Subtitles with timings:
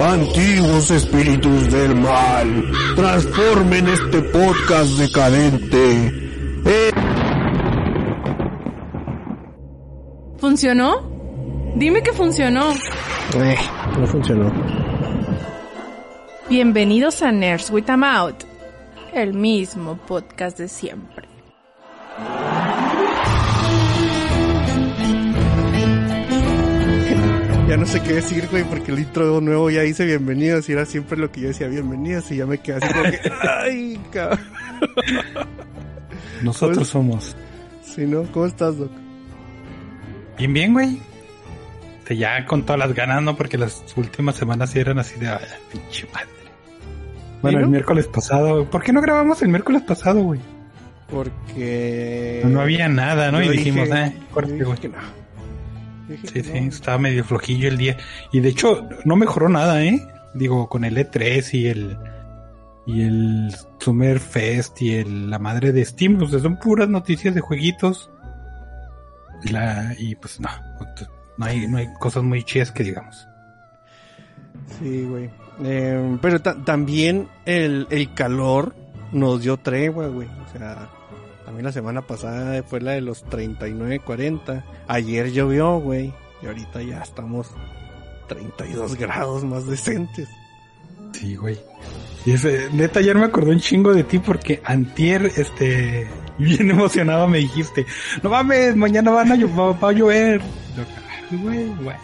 [0.00, 2.64] Antiguos espíritus del mal,
[2.96, 6.06] transformen este podcast decadente.
[6.64, 6.90] Eh,
[10.38, 11.02] ¿Funcionó?
[11.76, 12.72] Dime que funcionó.
[12.72, 13.56] Eh,
[13.98, 14.50] no funcionó.
[16.48, 18.44] Bienvenidos a Nerds with a Mouth,
[19.12, 21.33] el mismo podcast de siempre.
[27.68, 30.84] Ya no sé qué decir, güey, porque el intro nuevo ya hice bienvenidos y era
[30.84, 34.40] siempre lo que yo decía bienvenidos y ya me quedé así como que, ay, cabrón.
[36.42, 37.34] Nosotros somos.
[37.82, 38.24] Sí, ¿no?
[38.32, 38.90] ¿Cómo estás, Doc?
[40.36, 40.98] Bien, bien, güey.
[42.06, 43.34] Te ya con todas las ganas, ¿no?
[43.34, 45.38] Porque las últimas semanas sí eran así de, ay,
[45.72, 46.28] pinche madre.
[47.40, 48.68] Bueno, el miércoles pasado.
[48.70, 50.40] ¿Por qué no grabamos el miércoles pasado, güey?
[51.10, 52.42] Porque...
[52.44, 53.40] No había nada, ¿no?
[53.42, 54.78] yo Y dijimos, dije- eh, corte, güey.
[54.78, 55.23] que no.
[56.08, 57.96] Dije Sí, sí, estaba medio flojillo el día.
[58.32, 60.06] Y de hecho, no mejoró nada, ¿eh?
[60.34, 61.98] Digo, con el E3 y el.
[62.86, 67.40] Y el Summer Fest y el, la madre de Steam, pues son puras noticias de
[67.40, 68.10] jueguitos.
[69.42, 70.48] Y, la, y pues no,
[71.38, 73.26] no hay, no hay cosas muy chidas que digamos.
[74.78, 75.30] Sí, güey.
[75.62, 78.74] Eh, pero ta- también el, el calor
[79.12, 80.28] nos dio tregua, güey.
[80.28, 80.88] O sea,
[81.54, 84.64] también la semana pasada fue la de los 39, 40.
[84.88, 86.12] Ayer llovió, güey.
[86.42, 87.48] Y ahorita ya estamos
[88.26, 90.28] 32 grados más decentes.
[91.12, 91.56] Sí, güey.
[92.26, 97.28] Y ese, neta, ayer me acordé un chingo de ti porque antier, este, bien emocionado
[97.28, 97.86] me dijiste,
[98.24, 100.40] no mames, mañana van a, va, va a llover.
[100.76, 100.82] Yo,
[101.30, 101.96] "Ay, Güey, güey.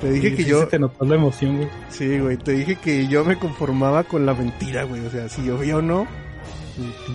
[0.00, 0.60] Te dije Sí, que sí yo...
[0.60, 1.68] se te notó la emoción, güey.
[1.88, 2.36] Sí, güey.
[2.36, 5.04] Te dije que yo me conformaba con la mentira, güey.
[5.04, 6.06] O sea, si llovía o no,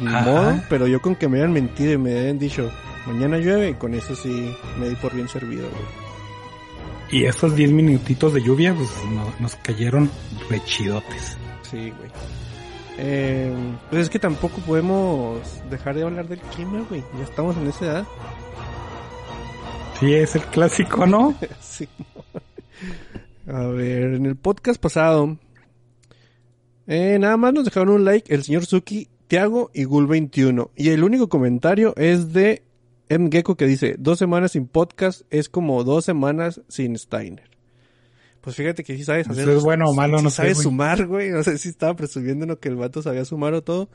[0.01, 0.21] ni Ajá.
[0.21, 0.61] modo.
[0.69, 2.71] Pero yo con que me hayan mentido y me hayan dicho,
[3.05, 5.83] mañana llueve, con eso sí me di por bien servido, güey.
[7.09, 10.09] Y esos 10 minutitos de lluvia, pues no- nos cayeron
[10.49, 11.37] rechidotes.
[11.63, 12.11] Sí, güey.
[12.99, 13.53] Eh,
[13.89, 15.39] pues es que tampoco podemos
[15.69, 17.03] dejar de hablar del clima, güey.
[17.17, 18.07] Ya estamos en esa edad.
[19.99, 21.33] Sí, es el clásico, ¿no?
[21.61, 21.87] sí.
[23.47, 25.37] A ver, en el podcast pasado,
[26.87, 30.71] eh, nada más nos dejaron un like el señor Suki, Tiago y Gul21.
[30.75, 32.63] Y el único comentario es de
[33.09, 33.29] M.
[33.31, 37.49] Gecko que dice, dos semanas sin podcast es como dos semanas sin Steiner.
[38.41, 41.05] Pues fíjate que sí sabes Eso es bueno o malo, sí no sé, sabes sumar,
[41.05, 41.29] güey.
[41.29, 43.89] No sé si estaba presumiendo que el vato sabía sumar o todo.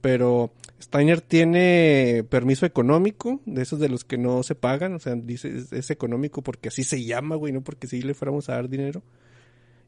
[0.00, 5.16] Pero Steiner tiene permiso económico, de esos de los que no se pagan, o sea,
[5.16, 8.54] dice es, es económico porque así se llama, güey, no porque si le fuéramos a
[8.54, 9.02] dar dinero.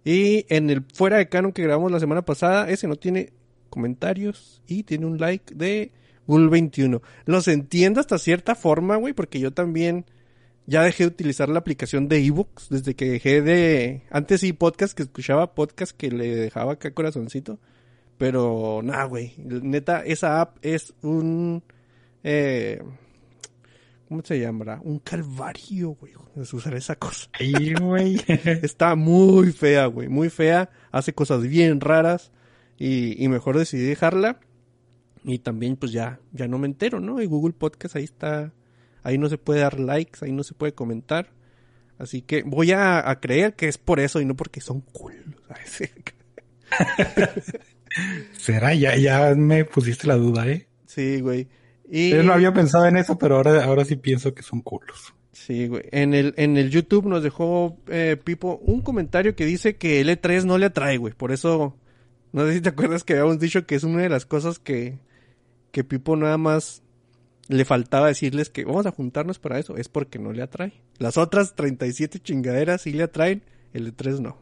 [0.05, 3.33] Y en el fuera de canon que grabamos la semana pasada, ese no tiene
[3.71, 5.93] comentarios y tiene un like de
[6.27, 7.01] Gul21.
[7.25, 10.05] Los entiendo hasta cierta forma, güey, porque yo también
[10.67, 14.97] ya dejé de utilizar la aplicación de ebooks desde que dejé de antes sí podcast
[14.97, 17.59] que escuchaba podcast que le dejaba acá corazoncito.
[18.19, 19.33] Pero nada, güey.
[19.39, 21.63] Neta, esa app es un.
[22.23, 22.83] Eh,
[24.11, 24.79] ¿Cómo se llamará?
[24.85, 26.13] Un calvario, güey.
[26.35, 27.31] de usar esa cosa.
[27.81, 28.21] Güey.
[28.63, 30.09] Está muy fea, güey.
[30.09, 30.69] Muy fea.
[30.93, 32.31] Hace cosas bien raras.
[32.81, 34.41] Y, y mejor decidí dejarla.
[35.23, 37.23] Y también, pues ya, ya no me entero, ¿no?
[37.23, 38.53] Y Google Podcast ahí está.
[39.05, 41.31] Ahí no se puede dar likes, ahí no se puede comentar.
[41.99, 45.37] Así que voy a, a creer que es por eso y no porque son cool.
[45.47, 45.93] ¿sabes?
[48.39, 50.67] Será, ya, ya me pusiste la duda, ¿eh?
[50.87, 51.49] Sí, güey.
[51.89, 52.11] Y...
[52.11, 55.15] Yo no había pensado en eso, pero ahora, ahora sí pienso que son culos.
[55.33, 55.83] Sí, güey.
[55.91, 60.09] En el, en el YouTube nos dejó eh, Pipo un comentario que dice que el
[60.09, 61.13] E3 no le atrae, güey.
[61.15, 61.77] Por eso,
[62.33, 64.99] no sé si te acuerdas que habíamos dicho que es una de las cosas que,
[65.73, 66.83] que Pipo nada más
[67.49, 69.77] le faltaba decirles que vamos a juntarnos para eso.
[69.77, 70.73] Es porque no le atrae.
[70.99, 73.43] Las otras 37 chingaderas sí le atraen,
[73.73, 74.39] el E3 no.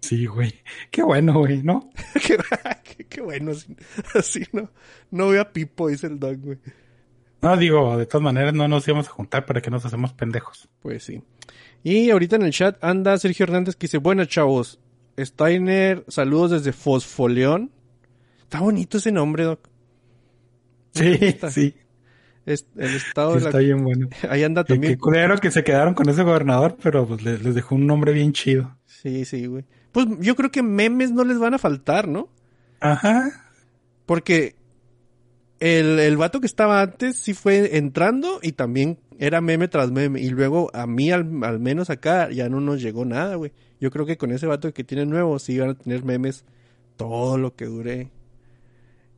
[0.00, 0.52] Sí, güey.
[0.90, 1.90] Qué bueno, güey, ¿no?
[2.26, 2.36] qué,
[2.84, 3.74] qué- qué bueno, así,
[4.14, 4.70] así no.
[5.10, 6.58] No veo a Pipo, dice el dog, güey.
[7.40, 10.68] No, digo, de todas maneras no nos íbamos a juntar para que nos hacemos pendejos.
[10.80, 11.22] Pues sí.
[11.82, 14.78] Y ahorita en el chat anda Sergio Hernández que dice, buenas chavos,
[15.18, 17.70] Steiner, saludos desde Fosfoleón.
[18.42, 19.68] Está bonito ese nombre, Doc.
[20.92, 21.18] Sí,
[21.50, 21.74] sí.
[22.46, 23.48] Es- el estado sí de la...
[23.50, 24.08] está bien bueno.
[24.28, 24.92] Ahí anda también.
[24.94, 28.12] qué culero que se quedaron con ese gobernador, pero pues le- les dejó un nombre
[28.12, 28.76] bien chido.
[28.86, 29.64] Sí, sí, güey.
[29.92, 32.28] Pues yo creo que memes no les van a faltar, ¿no?
[32.80, 33.30] Ajá.
[34.06, 34.56] Porque
[35.60, 40.20] el, el vato que estaba antes sí fue entrando y también era meme tras meme.
[40.20, 43.52] Y luego a mí, al, al menos acá, ya no nos llegó nada, güey.
[43.80, 46.44] Yo creo que con ese vato que tiene nuevo sí van a tener memes
[46.96, 48.10] todo lo que dure.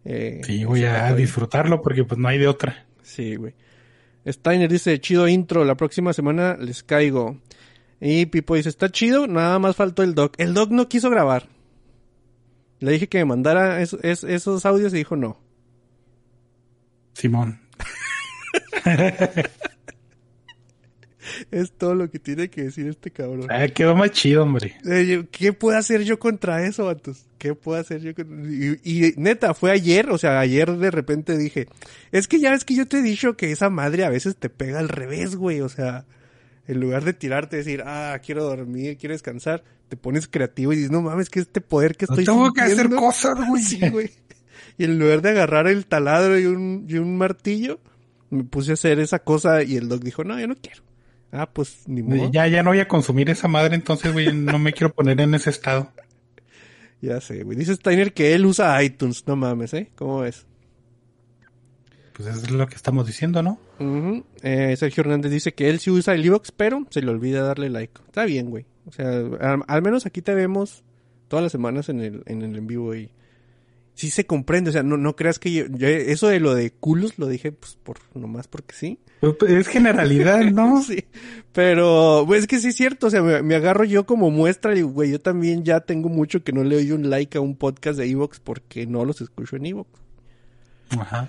[0.05, 2.87] eh, Sí, voy a disfrutarlo porque pues no hay de otra.
[3.03, 3.55] Sí, güey.
[4.27, 7.37] Steiner dice, chido intro, la próxima semana les caigo.
[8.01, 10.35] Y Pipo dice, está chido, nada más faltó el doc.
[10.39, 11.49] El doc no quiso grabar.
[12.81, 15.39] Le dije que me mandara es- es- esos audios y dijo no.
[17.15, 17.61] Simón.
[21.51, 23.47] Es todo lo que tiene que decir este cabrón.
[23.51, 24.77] Ah, quedó más chido, hombre.
[24.85, 27.27] Eh, ¿Qué puedo hacer yo contra eso, vatos?
[27.39, 28.35] ¿Qué puedo hacer yo contra...
[28.51, 31.69] y, y neta, fue ayer, o sea, ayer de repente dije,
[32.13, 34.49] es que ya ves que yo te he dicho que esa madre a veces te
[34.49, 36.05] pega al revés, güey, o sea,
[36.67, 40.77] en lugar de tirarte y decir, ah, quiero dormir, quiero descansar, te pones creativo y
[40.77, 42.97] dices, no mames, que este poder que No estoy tengo que hacer sintiendo".
[42.97, 43.63] cosas, güey.
[43.63, 44.11] Sí, güey.
[44.79, 47.81] Y en lugar de agarrar el taladro y un, y un martillo,
[48.31, 50.83] me puse a hacer esa cosa y el doc dijo, no, yo no quiero.
[51.33, 52.31] Ah, pues ni modo.
[52.31, 55.35] Ya, ya no voy a consumir esa madre, entonces, güey, no me quiero poner en
[55.35, 55.93] ese estado.
[57.03, 57.59] Ya sé, güey.
[57.59, 59.91] Dice Steiner que él usa iTunes, no mames, ¿eh?
[59.97, 60.47] ¿Cómo ves?
[62.15, 63.61] Pues eso es lo que estamos diciendo, ¿no?
[64.43, 67.69] Eh, Sergio Hernández dice que él sí usa el iVoox, pero se le olvida darle
[67.69, 68.01] like.
[68.07, 68.65] Está bien, güey.
[68.87, 70.83] O sea, al, al menos aquí te vemos
[71.29, 73.11] todas las semanas en el en, el en vivo y
[73.97, 74.71] sí se comprende.
[74.71, 77.51] O sea, no, no creas que yo, yo- eso de lo de culos lo dije
[77.51, 79.01] pues por nomás porque sí.
[79.21, 80.81] Pues, pues, Es generalidad, ¿no?
[80.87, 81.05] Sí.
[81.53, 83.09] Pero, pues es que sí es cierto.
[83.09, 86.45] O sea, me, me agarro yo como muestra y, güey, yo también ya tengo mucho
[86.45, 89.57] que no le doy un like a un podcast de iVoox porque no los escucho
[89.57, 89.89] en iVoox.
[90.91, 91.29] Ajá.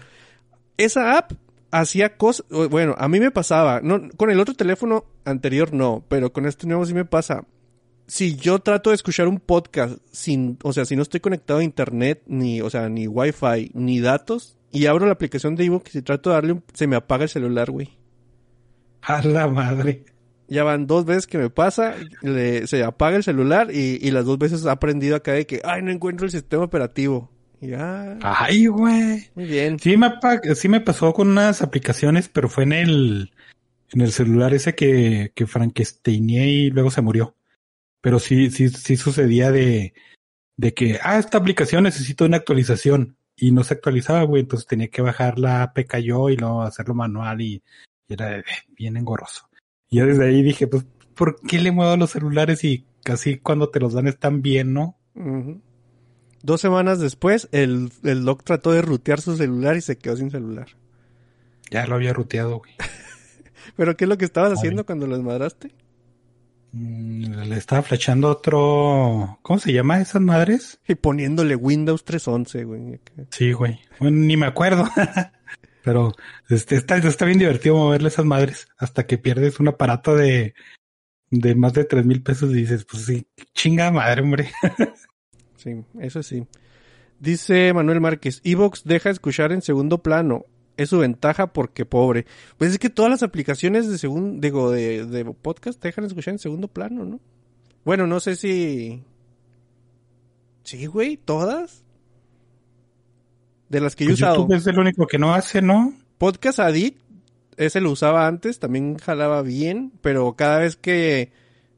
[0.77, 1.31] esa app
[1.71, 6.31] hacía cosas, bueno, a mí me pasaba, no, con el otro teléfono anterior no, pero
[6.31, 7.43] con este nuevo sí me pasa.
[8.07, 11.63] Si yo trato de escuchar un podcast sin, o sea, si no estoy conectado a
[11.63, 16.01] internet, ni, o sea, ni wifi, ni datos, y abro la aplicación de ebook y
[16.01, 17.97] trato de darle un, se me apaga el celular, güey.
[19.01, 20.05] A la madre.
[20.47, 24.25] Ya van dos veces que me pasa, le- se apaga el celular y, y las
[24.25, 27.29] dos veces ha aprendido acá de que, ay, no encuentro el sistema operativo.
[27.59, 29.25] Ya, Ay, güey.
[29.35, 29.79] muy bien.
[29.79, 30.13] Sí me,
[30.55, 33.31] sí me pasó con unas aplicaciones, pero fue en el,
[33.91, 35.47] en el celular ese que, que
[36.05, 37.35] y luego se murió.
[38.07, 39.93] Pero sí, sí, sí sucedía de,
[40.55, 44.43] de que, ah, esta aplicación necesita una actualización y no se actualizaba, güey.
[44.43, 47.61] Entonces tenía que bajar la APK yo y luego hacerlo manual y,
[48.07, 49.49] y era eh, bien engorroso.
[49.89, 53.39] Y yo desde ahí dije, pues, ¿por qué le muevo a los celulares y casi
[53.39, 54.97] cuando te los dan están bien, no?
[56.43, 60.31] Dos semanas después, el, el doc trató de rutear su celular y se quedó sin
[60.31, 60.69] celular.
[61.71, 62.71] Ya lo había ruteado, güey.
[63.75, 64.55] ¿Pero qué es lo que estabas Ay.
[64.59, 65.73] haciendo cuando lo desmadraste?
[66.71, 69.39] Mm, Le estaba flashando otro.
[69.41, 70.79] ¿Cómo se llama esas madres?
[70.87, 72.99] Y poniéndole Windows 311, güey.
[73.31, 73.79] Sí, güey.
[73.99, 74.85] Bueno, ni me acuerdo.
[75.83, 76.13] Pero
[76.49, 80.53] este, está, está bien divertido moverle esas madres hasta que pierdes un aparato de,
[81.31, 84.51] de más de tres mil pesos y dices, pues sí, chinga madre, hombre.
[85.55, 86.45] Sí, eso sí.
[87.19, 90.45] Dice Manuel Márquez, Evox deja escuchar en segundo plano.
[90.77, 92.25] Es su ventaja porque pobre.
[92.57, 96.33] Pues es que todas las aplicaciones de segundo, digo, de, de podcast te dejan escuchar
[96.33, 97.19] en segundo plano, ¿no?
[97.83, 99.03] Bueno, no sé si...
[100.63, 101.83] Sí, güey, todas.
[103.69, 104.35] De las que yo he Pues usado.
[104.37, 105.93] YouTube es el único que no hace, ¿no?
[106.17, 106.99] Podcast Addict,
[107.57, 111.31] ese lo usaba antes, también jalaba bien, pero cada vez que,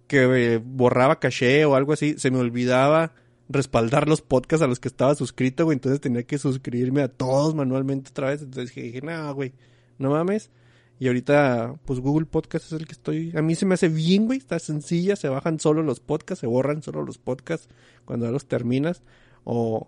[0.08, 3.14] que eh, borraba caché o algo así, se me olvidaba
[3.50, 7.56] respaldar los podcasts a los que estaba suscrito, güey, entonces tenía que suscribirme a todos
[7.56, 9.54] manualmente otra vez, entonces dije, no, güey,
[9.98, 10.52] no mames.
[11.00, 14.26] Y ahorita, pues Google Podcast es el que estoy, a mí se me hace bien,
[14.26, 17.70] güey, está sencilla, se bajan solo los podcasts, se borran solo los podcasts
[18.06, 19.02] cuando ya los terminas,
[19.44, 19.88] o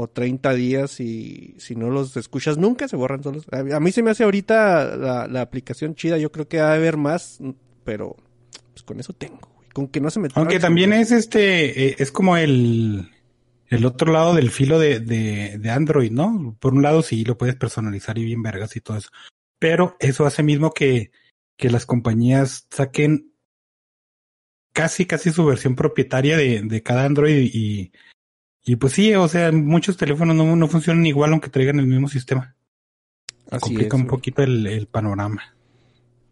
[0.00, 3.46] o 30 días y si no los escuchas nunca se borran solos.
[3.50, 6.70] A, a mí se me hace ahorita la, la aplicación chida, yo creo que va
[6.70, 7.40] a haber más,
[7.82, 8.14] pero
[8.72, 9.57] pues con eso tengo.
[9.78, 13.12] Con que no se Aunque también es este, eh, es como el,
[13.68, 16.56] el otro lado del filo de, de, de Android, ¿no?
[16.58, 19.10] Por un lado sí lo puedes personalizar y bien vergas y todo eso.
[19.60, 21.12] Pero eso hace mismo que,
[21.56, 23.32] que las compañías saquen
[24.72, 27.92] casi, casi su versión propietaria de, de cada Android y,
[28.64, 32.08] y pues sí, o sea, muchos teléfonos no, no funcionan igual aunque traigan el mismo
[32.08, 32.56] sistema.
[33.48, 35.54] Así Complica es, un poquito el, el panorama.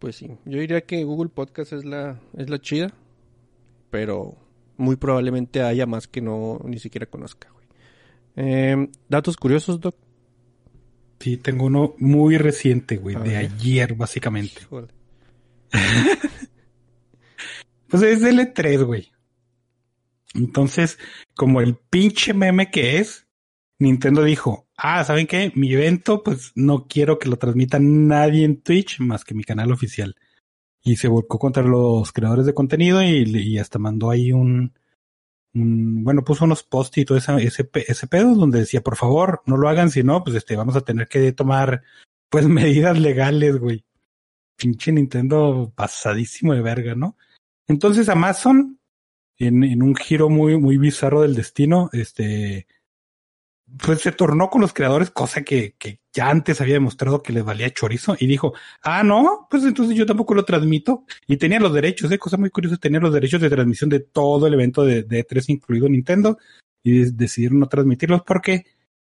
[0.00, 2.92] Pues sí, yo diría que Google Podcast es la, es la chida,
[3.96, 4.36] pero
[4.76, 7.66] muy probablemente haya más que no ni siquiera conozca, güey.
[8.36, 9.96] Eh, datos curiosos, Doc.
[11.18, 13.38] Sí, tengo uno muy reciente, güey, A de ver.
[13.38, 14.60] ayer básicamente.
[17.88, 19.12] Pues es de L3, güey.
[20.34, 20.98] Entonces,
[21.36, 23.28] como el pinche meme que es,
[23.78, 25.52] Nintendo dijo, ah, ¿saben qué?
[25.54, 29.70] Mi evento, pues no quiero que lo transmita nadie en Twitch más que mi canal
[29.70, 30.16] oficial.
[30.86, 34.72] Y se volcó contra los creadores de contenido y, hasta mandó ahí un,
[35.52, 39.56] bueno, puso unos posts y todo ese, pe- ese pedo donde decía, por favor, no
[39.56, 41.82] lo hagan, si no, pues este, vamos a tener que tomar,
[42.30, 43.84] pues medidas legales, güey.
[44.56, 47.16] pinche Nintendo pasadísimo de verga, ¿no?
[47.66, 48.78] Entonces Amazon,
[49.38, 52.68] en, en un giro muy, muy bizarro del destino, este,
[53.84, 55.74] pues se tornó con los creadores, cosa que
[56.16, 60.06] ya antes había demostrado que les valía chorizo, y dijo, ah, no, pues entonces yo
[60.06, 61.04] tampoco lo transmito.
[61.26, 64.46] Y tenía los derechos, eh, cosa muy curiosa, tenía los derechos de transmisión de todo
[64.46, 66.38] el evento de, de E3, incluido Nintendo,
[66.82, 68.64] y decidieron no transmitirlos porque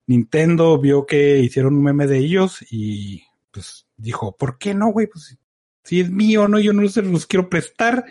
[0.09, 5.07] Nintendo vio que hicieron un meme de ellos y pues dijo, ¿por qué no, güey?
[5.07, 5.39] Pues
[5.85, 8.07] si es mío, no, yo no se los quiero prestar.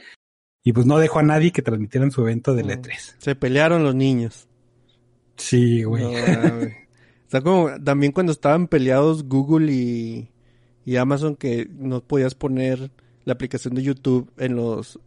[0.63, 3.15] Y pues no dejó a nadie que transmitieran su evento del E3.
[3.17, 4.47] Se pelearon los niños.
[5.37, 6.03] Sí, güey.
[6.03, 6.67] No,
[7.29, 10.29] sea, como también cuando estaban peleados Google y,
[10.85, 12.91] y Amazon que no podías poner
[13.25, 14.99] la aplicación de YouTube en los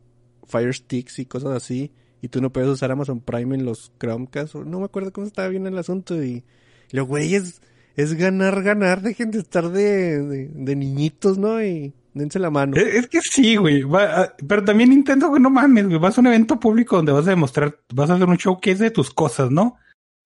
[0.47, 1.93] Fire Sticks y cosas así.
[2.21, 4.57] Y tú no puedes usar Amazon Prime en los Chromecast.
[4.57, 6.23] o No me acuerdo cómo estaba bien el asunto.
[6.23, 6.45] Y,
[6.91, 7.63] y lo güey es,
[7.97, 9.01] ganar, ganar.
[9.01, 11.65] Dejen de estar de, de, niñitos, ¿no?
[11.65, 12.77] Y dense la mano.
[12.77, 13.85] Es, que sí, güey.
[13.95, 15.99] Ah, pero también Nintendo, güey, no mames, güey.
[15.99, 18.73] Vas a un evento público donde vas a demostrar, vas a hacer un show que
[18.73, 19.77] es de tus cosas, ¿no?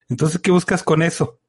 [0.09, 1.39] Entonces, ¿qué buscas con eso?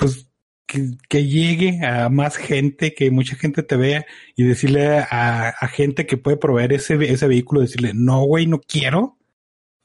[0.00, 0.26] Pues
[0.66, 5.68] que, que llegue a más gente, que mucha gente te vea y decirle a, a
[5.68, 9.18] gente que puede proveer ese, ese vehículo, decirle, no, güey, no quiero.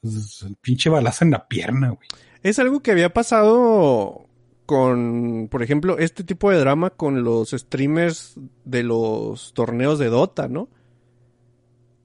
[0.00, 2.08] Pues, el pinche balazo en la pierna, güey.
[2.42, 4.28] Es algo que había pasado
[4.66, 10.48] con, por ejemplo, este tipo de drama con los streamers de los torneos de Dota,
[10.48, 10.68] ¿no?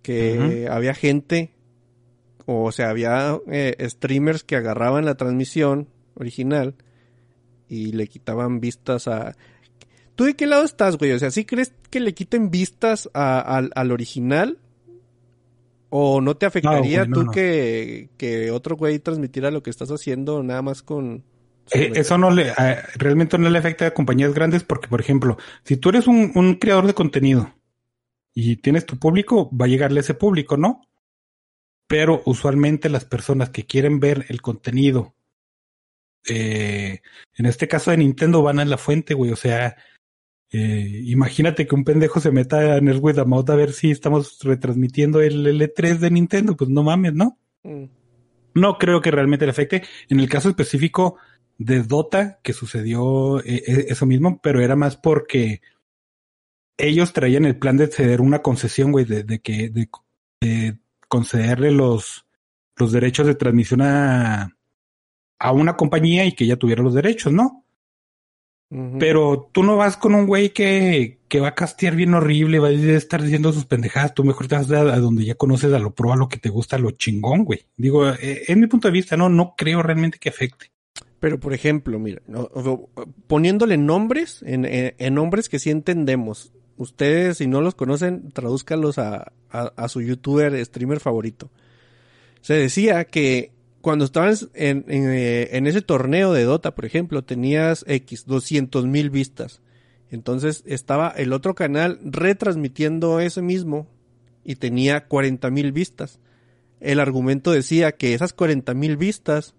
[0.01, 1.53] Que había gente,
[2.47, 6.75] o sea, había eh, streamers que agarraban la transmisión original
[7.71, 9.35] y le quitaban vistas a...
[10.15, 11.13] ¿Tú de qué lado estás, güey?
[11.13, 14.59] O sea, ¿sí crees que le quiten vistas a- al, al original?
[15.89, 17.31] ¿O no te afectaría güey, no, tú no.
[17.31, 21.23] Que, que otro güey transmitiera lo que estás haciendo nada más con...
[21.71, 25.37] Eh, eso no le, eh, realmente no le afecta a compañías grandes porque, por ejemplo,
[25.63, 27.53] si tú eres un, un creador de contenido
[28.33, 30.81] y tienes tu público, va a llegarle ese público, ¿no?
[31.87, 35.15] Pero usualmente las personas que quieren ver el contenido,
[36.27, 37.01] eh,
[37.35, 39.31] en este caso de Nintendo, van a la fuente, güey.
[39.31, 39.75] O sea,
[40.51, 43.91] eh, imagínate que un pendejo se meta a Nerd with a Mouth a ver si
[43.91, 46.57] estamos retransmitiendo el L3 de Nintendo.
[46.57, 47.39] Pues no mames, ¿no?
[47.63, 47.85] Mm.
[48.53, 49.83] No creo que realmente le afecte.
[50.09, 51.17] En el caso específico
[51.57, 55.61] de Dota, que sucedió eh, eh, eso mismo, pero era más porque
[56.77, 59.89] ellos traían el plan de ceder una concesión, güey, de, de que, de,
[60.41, 62.25] de concederle los,
[62.75, 64.57] los derechos de transmisión a,
[65.41, 67.65] a una compañía y que ella tuviera los derechos, ¿no?
[68.99, 72.69] Pero tú no vas con un güey que, que va a castear bien horrible, va
[72.69, 74.13] a estar diciendo sus pendejadas.
[74.13, 76.37] Tú mejor te vas a, a donde ya conoces a lo pro, a lo que
[76.37, 77.65] te gusta, a lo chingón, güey.
[77.75, 80.71] Digo, eh, en mi punto de vista, no, no creo realmente que afecte.
[81.19, 82.21] Pero, por ejemplo, mira,
[83.27, 86.53] poniéndole nombres, en, en- en nombres que sí entendemos.
[86.77, 91.51] Ustedes, si no los conocen, tradúzcalos a, a, a su youtuber, streamer favorito.
[92.39, 93.51] Se decía que
[93.81, 99.09] cuando estabas en, eh, en ese torneo de Dota, por ejemplo, tenías X, 200 mil
[99.09, 99.61] vistas.
[100.09, 103.87] Entonces estaba el otro canal retransmitiendo ese mismo
[104.43, 106.19] y tenía 40 mil vistas.
[106.79, 109.53] El argumento decía que esas 40 mil vistas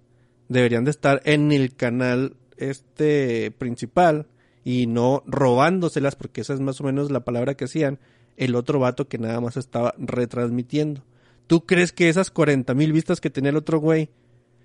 [0.49, 4.27] deberían de estar en el canal este principal
[4.65, 7.99] y no robándoselas porque esa es más o menos la palabra que hacían
[8.37, 11.03] el otro vato que nada más estaba retransmitiendo.
[11.47, 14.11] ¿Tú crees que esas 40 mil vistas que tenía el otro güey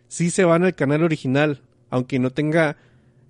[0.08, 2.78] sí se van al canal original aunque no tenga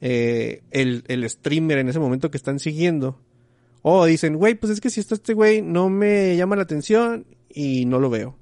[0.01, 3.20] eh, el, el streamer en ese momento que están siguiendo?
[3.82, 7.25] O dicen, güey, pues es que si está este güey no me llama la atención
[7.50, 8.38] y no lo veo.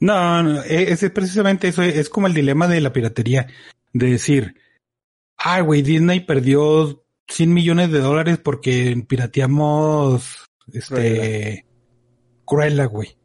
[0.00, 3.46] No, no, e- es, es precisamente eso, es como el dilema de la piratería,
[3.92, 4.56] de decir,
[5.36, 11.66] ay, güey, Disney perdió 100 millones de dólares porque pirateamos, este,
[12.44, 13.16] Cruella, güey.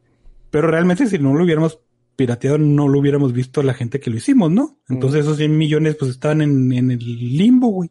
[0.50, 1.80] Pero realmente si no lo hubiéramos
[2.16, 4.78] pirateado, no lo hubiéramos visto la gente que lo hicimos, ¿no?
[4.88, 7.90] Entonces esos 100 millones pues estaban en, en el limbo, güey.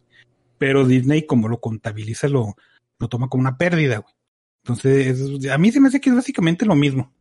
[0.58, 2.56] Pero Disney como lo contabiliza, lo,
[3.00, 4.14] lo toma como una pérdida, güey.
[4.64, 7.14] Entonces, a mí se me hace que es básicamente lo mismo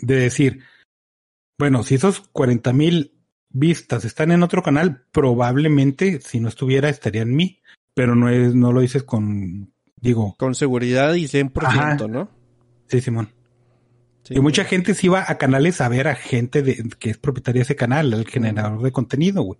[0.00, 0.60] de decir,
[1.58, 3.12] bueno, si esos 40 mil
[3.50, 7.60] vistas están en otro canal, probablemente si no estuviera estaría en mí,
[7.94, 11.96] pero no es, no lo dices con, digo, Con seguridad y 100%, Ajá.
[12.06, 12.30] ¿no?
[12.86, 13.28] sí, Simón.
[14.28, 14.34] Sí.
[14.36, 17.60] Y mucha gente sí va a canales a ver a gente de, que es propietaria
[17.60, 19.58] de ese canal, el generador de contenido, güey.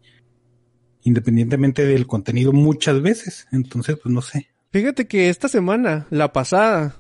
[1.04, 3.46] Independientemente del contenido muchas veces.
[3.50, 4.48] Entonces, pues no sé.
[4.70, 6.96] Fíjate que esta semana, la pasada,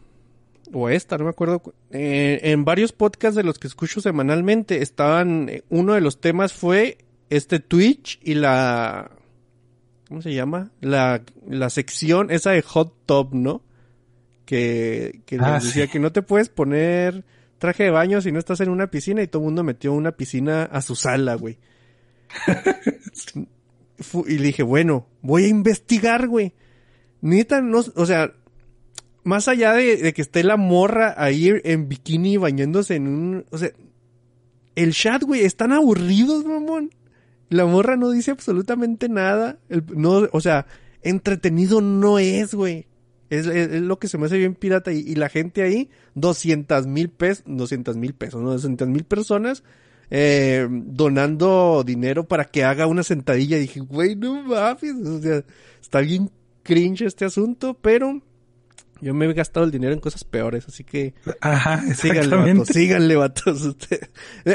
[0.72, 4.80] o esta, no me acuerdo, cu- eh, en varios podcasts de los que escucho semanalmente,
[4.80, 6.96] estaban, eh, uno de los temas fue
[7.28, 9.10] este Twitch y la,
[10.08, 10.70] ¿cómo se llama?
[10.80, 13.62] La, la sección esa de Hot Top, ¿no?
[14.46, 15.90] que, que Ah, les decía sí.
[15.92, 17.22] que no te puedes poner
[17.58, 20.12] traje de baño si no estás en una piscina y todo el mundo metió una
[20.12, 21.58] piscina a su sala, güey.
[24.28, 26.52] Y le dije, bueno, voy a investigar, güey.
[27.20, 28.32] Neta, no, o sea,
[29.24, 33.58] más allá de, de que esté la morra ahí en bikini bañándose en un, o
[33.58, 33.70] sea,
[34.76, 36.90] el chat, güey, están aburridos, mamón.
[37.48, 39.58] La morra no dice absolutamente nada.
[39.68, 40.66] El- no, o sea,
[41.02, 42.86] entretenido no es, güey.
[43.30, 44.92] Es, es- es lo que se me hace bien pirata.
[44.92, 48.50] Y, y la gente ahí, 200 mil pesos, 200 mil pesos, ¿no?
[48.52, 49.62] 200 mil personas
[50.10, 53.56] eh, donando dinero para que haga una sentadilla.
[53.58, 54.94] Y dije, güey, no mames.
[55.06, 55.44] O sea,
[55.80, 56.30] está bien
[56.62, 58.20] cringe este asunto, pero
[59.00, 60.66] yo me he gastado el dinero en cosas peores.
[60.66, 63.62] Así que Ajá, Síganle, vatos, síganle, vatos.
[63.66, 64.08] Usted-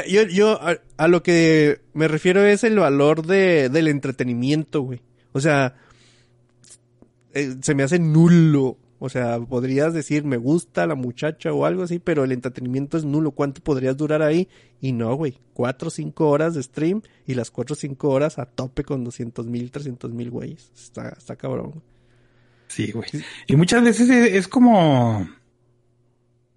[0.08, 5.00] Yo, yo a, a lo que me refiero es el valor de, del entretenimiento, güey.
[5.32, 5.76] O sea,
[7.34, 8.78] eh, se me hace nulo.
[9.00, 13.04] O sea, podrías decir, me gusta la muchacha o algo así, pero el entretenimiento es
[13.04, 13.32] nulo.
[13.32, 14.48] ¿Cuánto podrías durar ahí?
[14.80, 15.38] Y no, güey.
[15.52, 19.04] Cuatro o cinco horas de stream y las cuatro o cinco horas a tope con
[19.04, 20.70] 200 mil, 300 mil güeyes.
[20.74, 21.70] Está, está cabrón.
[21.70, 21.82] güey.
[22.68, 23.08] Sí, güey.
[23.46, 25.28] Y muchas veces es, es como,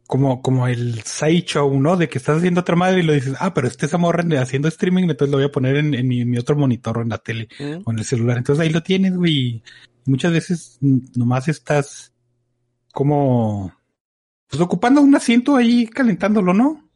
[0.07, 1.97] como, como el sideshow, ¿no?
[1.97, 4.67] De que estás haciendo otra madre y lo dices, ah, pero este esa morra haciendo
[4.69, 7.17] streaming, entonces lo voy a poner en, en mi, mi otro monitor o en la
[7.17, 7.81] tele ¿Mm?
[7.83, 8.37] o en el celular.
[8.37, 9.61] Entonces ahí lo tienes, güey.
[10.07, 12.13] Muchas veces mm, nomás estás
[12.93, 13.73] como,
[14.47, 16.89] pues ocupando un asiento ahí calentándolo, ¿no?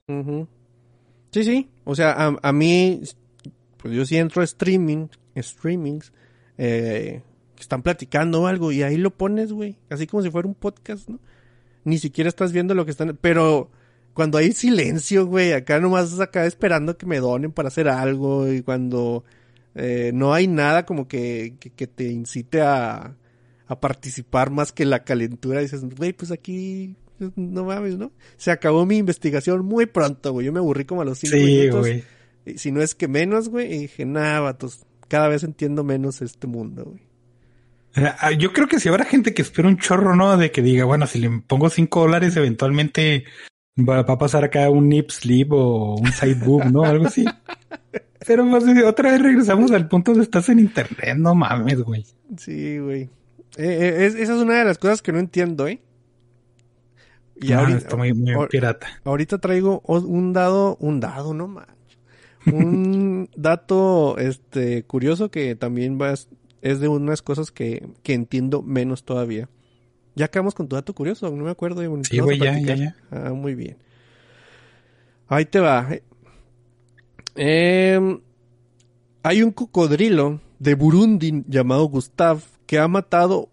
[1.31, 1.69] Sí, sí.
[1.83, 3.01] O sea, a, a mí,
[3.77, 6.11] pues yo sí entro a streaming, streamings,
[6.57, 7.21] eh,
[7.55, 9.77] que están platicando algo y ahí lo pones, güey.
[9.89, 11.19] Así como si fuera un podcast, ¿no?
[11.83, 13.69] Ni siquiera estás viendo lo que están, pero
[14.13, 18.61] cuando hay silencio, güey, acá nomás acá esperando que me donen para hacer algo y
[18.61, 19.23] cuando
[19.75, 23.15] eh, no hay nada como que, que, que te incite a,
[23.67, 26.95] a participar más que la calentura, dices, güey, pues aquí
[27.35, 28.11] no mames, ¿no?
[28.37, 30.45] Se acabó mi investigación muy pronto, güey.
[30.47, 31.79] Yo me aburrí como a los cinco Sí, minutos.
[31.81, 32.03] güey.
[32.57, 33.71] Si no es que menos, güey.
[33.73, 37.01] Y dije, nah, vatos, cada vez entiendo menos este mundo, güey.
[37.93, 40.35] Ah, Yo creo que si habrá gente que espera un chorro, ¿no?
[40.37, 43.25] De que diga, bueno, si le pongo cinco dólares, eventualmente
[43.77, 46.83] va, va a pasar acá un nip slip o un side boob, ¿no?
[46.83, 47.23] Algo así.
[48.25, 48.45] Pero
[48.87, 52.05] otra vez regresamos al punto de estás en internet, no mames, güey.
[52.37, 53.03] Sí, güey.
[53.57, 55.81] Eh, eh, es- esa es una de las cosas que no entiendo, ¿eh?
[57.35, 58.13] Y Ah, ahorita, está muy,
[58.49, 58.87] pirata.
[59.03, 61.75] ahorita traigo un dado, un dado, no manches.
[62.45, 66.13] Un dato, este, curioso que también va,
[66.61, 69.49] es de unas cosas que, que entiendo menos todavía.
[70.13, 71.81] Ya acabamos con tu dato curioso, no me acuerdo.
[71.81, 72.95] de Sí, güey, ya, ya, ya.
[73.09, 73.77] Ah, muy bien.
[75.27, 75.87] Ahí te va.
[77.35, 78.19] Em,
[79.23, 83.49] hay un cocodrilo de Burundi llamado Gustav que ha matado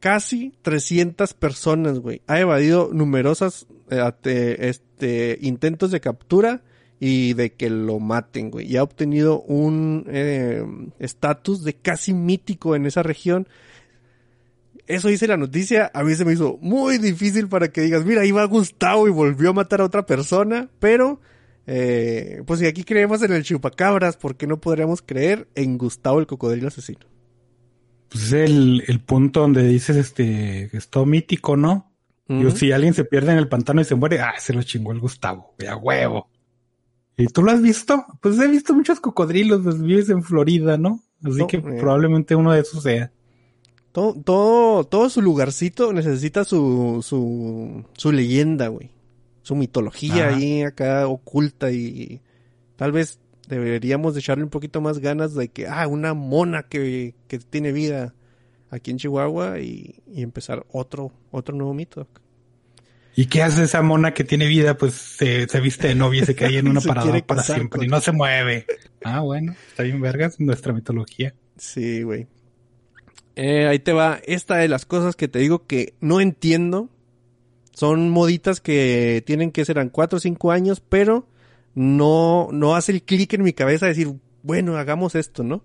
[0.00, 2.22] casi 300 personas, güey.
[2.26, 6.62] Ha evadido numerosas eh, ate- este, intentos de captura
[6.98, 8.70] y de que lo maten, güey.
[8.70, 10.64] Y ha obtenido un eh,
[10.98, 13.48] estatus de casi mítico en esa región.
[14.86, 18.22] Eso dice la noticia, a mí se me hizo muy difícil para que digas, mira,
[18.22, 21.20] ahí va Gustavo y volvió a matar a otra persona, pero
[21.66, 26.20] eh, pues si aquí creemos en el chupacabras, ¿por qué no podríamos creer en Gustavo
[26.20, 27.06] el cocodrilo asesino?
[28.08, 31.88] Pues es el, el punto donde dices, este, que es todo mítico, ¿no?
[32.28, 34.92] Y si alguien se pierde en el pantano y se muere, ah, se lo chingó
[34.92, 36.30] el Gustavo, a huevo.
[37.16, 38.06] ¿Y tú lo has visto?
[38.22, 41.00] Pues he visto muchos cocodrilos, pues vives en Florida, ¿no?
[41.22, 41.76] Así No, que eh.
[41.78, 43.12] probablemente uno de esos sea.
[43.92, 48.90] Todo, todo, todo su lugarcito necesita su, su, su leyenda, güey.
[49.42, 50.36] Su mitología Ajá.
[50.36, 52.20] ahí acá oculta y
[52.76, 57.14] tal vez deberíamos de echarle un poquito más ganas de que, ah, una mona que,
[57.28, 58.14] que tiene vida
[58.70, 62.06] aquí en Chihuahua y, y empezar otro, otro nuevo mito.
[63.14, 64.78] ¿Y qué hace esa mona que tiene vida?
[64.78, 67.84] Pues se, se viste de novia y se cae en una parada para siempre con-
[67.84, 68.64] y no se mueve.
[69.04, 71.34] Ah, bueno, está bien vergas nuestra mitología.
[71.58, 72.26] Sí, güey.
[73.36, 74.20] Eh, ahí te va.
[74.24, 76.88] Esta de las cosas que te digo que no entiendo.
[77.82, 81.26] Son moditas que tienen que serán cuatro o cinco años, pero
[81.74, 84.14] no, no hace el clic en mi cabeza de decir,
[84.44, 85.64] bueno, hagamos esto, ¿no?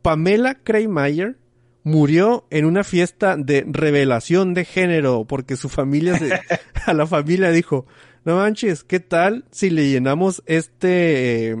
[0.00, 1.36] Pamela Kraymeyer
[1.82, 6.40] murió en una fiesta de revelación de género porque su familia se-
[6.86, 7.84] a la familia dijo,
[8.24, 11.56] no manches, ¿qué tal si le llenamos este eh,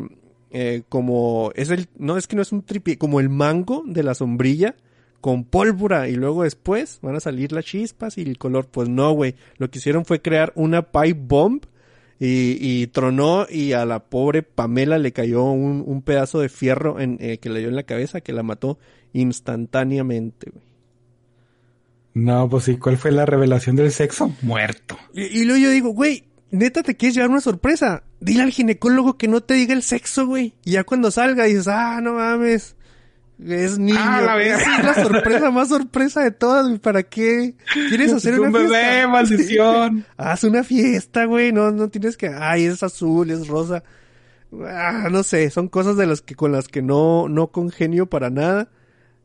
[0.50, 4.02] eh, como es el no es que no es un tripi como el mango de
[4.02, 4.76] la sombrilla
[5.20, 9.12] con pólvora y luego después van a salir las chispas y el color pues no
[9.12, 11.62] güey lo que hicieron fue crear una pipe bomb
[12.18, 17.00] y, y tronó y a la pobre Pamela le cayó un, un pedazo de fierro
[17.00, 18.78] en, eh, que le dio en la cabeza que la mató
[19.12, 20.64] instantáneamente güey
[22.14, 24.34] No, pues sí, ¿cuál fue la revelación del sexo?
[24.42, 24.98] Muerto.
[25.14, 28.02] Y, y luego yo digo, güey, neta te quieres llevar una sorpresa.
[28.20, 30.54] Dile al ginecólogo que no te diga el sexo, güey.
[30.64, 32.76] Y ya cuando salga dices, ah, no mames.
[33.46, 33.98] Es niño.
[33.98, 34.42] Ah, la.
[34.42, 36.78] Esa es la sorpresa más sorpresa de todas, güey.
[36.78, 37.54] ¿Para qué?
[37.88, 39.08] ¿Quieres hacer Es una un bebé, fiesta?
[39.08, 40.04] maldición.
[40.16, 41.52] Haz una fiesta, güey.
[41.52, 43.82] No, no tienes que, ay, es azul, es rosa.
[44.66, 48.30] Ah, no sé, son cosas de las que con las que no, no congenio para
[48.30, 48.68] nada.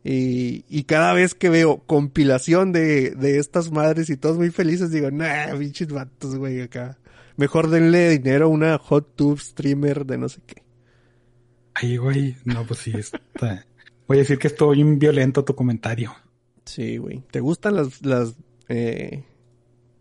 [0.04, 4.92] Y, y cada vez que veo compilación de, de estas madres y todos muy felices,
[4.92, 7.00] digo, nah, pinches vatos, güey, acá.
[7.38, 10.62] Mejor denle dinero a una hot tube streamer de no sé qué.
[11.74, 12.38] Ay, güey.
[12.46, 13.66] No, pues sí, está.
[14.08, 16.16] Voy a decir que estoy bien violento tu comentario.
[16.66, 17.24] Sí, güey.
[17.32, 18.36] ¿Te gustan las, las
[18.70, 19.24] eh,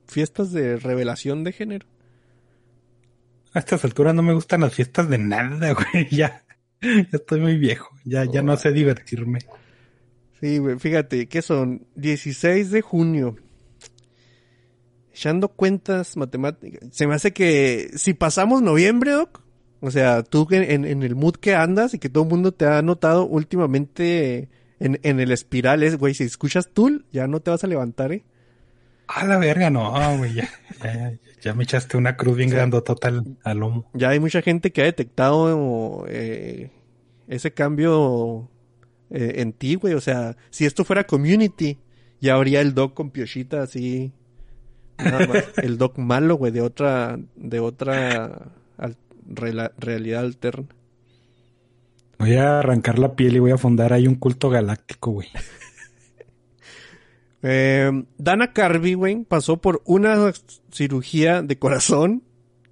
[0.07, 1.87] fiestas de revelación de género?
[3.53, 6.09] A estas alturas no me gustan las fiestas de nada, güey.
[6.11, 6.45] Ya,
[6.83, 7.88] ya estoy muy viejo.
[8.05, 9.40] Ya, ya no sé divertirme.
[10.40, 13.37] Sí, güey, fíjate, que son 16 de junio.
[15.12, 16.88] Echando cuentas matemáticas.
[16.90, 19.44] Se me hace que si pasamos noviembre, Doc,
[19.85, 22.66] o sea, tú en, en el mood que andas y que todo el mundo te
[22.66, 24.49] ha notado últimamente
[24.81, 28.12] en, en el espiral es, güey, si escuchas Tool, ya no te vas a levantar,
[28.12, 28.25] ¿eh?
[29.07, 30.35] A la verga, no, güey.
[30.35, 30.49] Ya,
[30.83, 33.85] ya, ya me echaste una cruz bien grandotota al, al lomo.
[33.92, 36.70] Ya hay mucha gente que ha detectado eh,
[37.29, 38.49] ese cambio
[39.11, 39.92] eh, en ti, güey.
[39.92, 41.79] O sea, si esto fuera community,
[42.20, 44.12] ya habría el doc con piochita así.
[44.97, 45.44] Nada más.
[45.62, 50.69] el doc malo, güey, de otra, de otra al- realidad alterna.
[52.19, 55.29] Voy a arrancar la piel y voy a fundar ahí un culto galáctico, güey.
[57.47, 60.33] Eh, Dana Carvey, güey, pasó por una
[60.73, 62.23] cirugía de corazón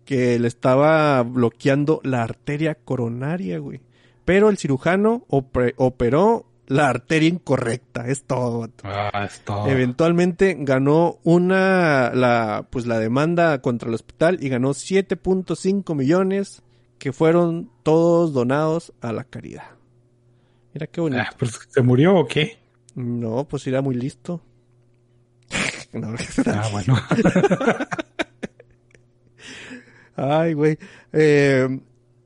[0.07, 3.83] que le estaba bloqueando la arteria coronaria, güey.
[4.25, 8.69] Pero el cirujano operó la arteria incorrecta, es todo.
[8.83, 9.67] Ah, es todo.
[9.69, 16.63] Eventualmente ganó una, la, pues la demanda contra el hospital y ganó 7.5 millones
[16.99, 19.65] que fueron todos donados a la caridad.
[20.73, 21.23] Mira qué bonito.
[21.23, 22.59] Ah, pues, ¿Se murió o qué?
[22.95, 24.41] No, pues era muy listo.
[25.93, 26.15] No,
[26.47, 26.97] Ah, bueno.
[30.17, 30.79] Ay, güey.
[31.13, 31.81] Eh,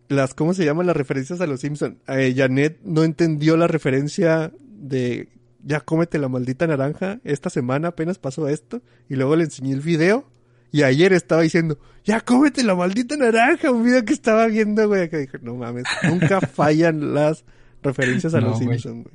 [0.08, 1.98] las, ¿cómo se llaman las referencias a los Simpson?
[2.08, 5.28] Eh, Janet no entendió la referencia de
[5.66, 7.18] ya cómete la maldita naranja.
[7.24, 8.82] Esta semana apenas pasó esto.
[9.08, 10.24] Y luego le enseñé el video.
[10.70, 13.72] Y ayer estaba diciendo, ya cómete la maldita naranja.
[13.72, 15.08] Un video que estaba viendo, güey.
[15.10, 17.44] Que dije, no mames, nunca fallan las
[17.82, 18.78] referencias a No, los güey.
[18.78, 19.14] Simpson, güey.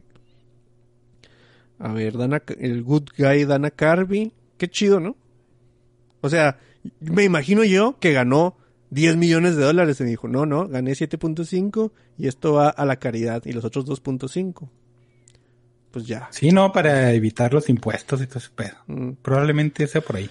[1.79, 4.33] A ver, Dana, el good guy Dana Carvey.
[4.57, 5.15] Qué chido, ¿no?
[6.19, 6.59] O sea,
[6.99, 8.57] me imagino yo que ganó
[8.91, 12.97] 10 millones de dólares y dijo, no, no, gané 7.5 y esto va a la
[12.97, 14.69] caridad y los otros 2.5.
[15.91, 16.27] Pues ya.
[16.31, 18.75] Sí, no, para evitar los impuestos y todo ese pedo.
[18.87, 19.11] Mm.
[19.21, 20.29] Probablemente sea por ahí.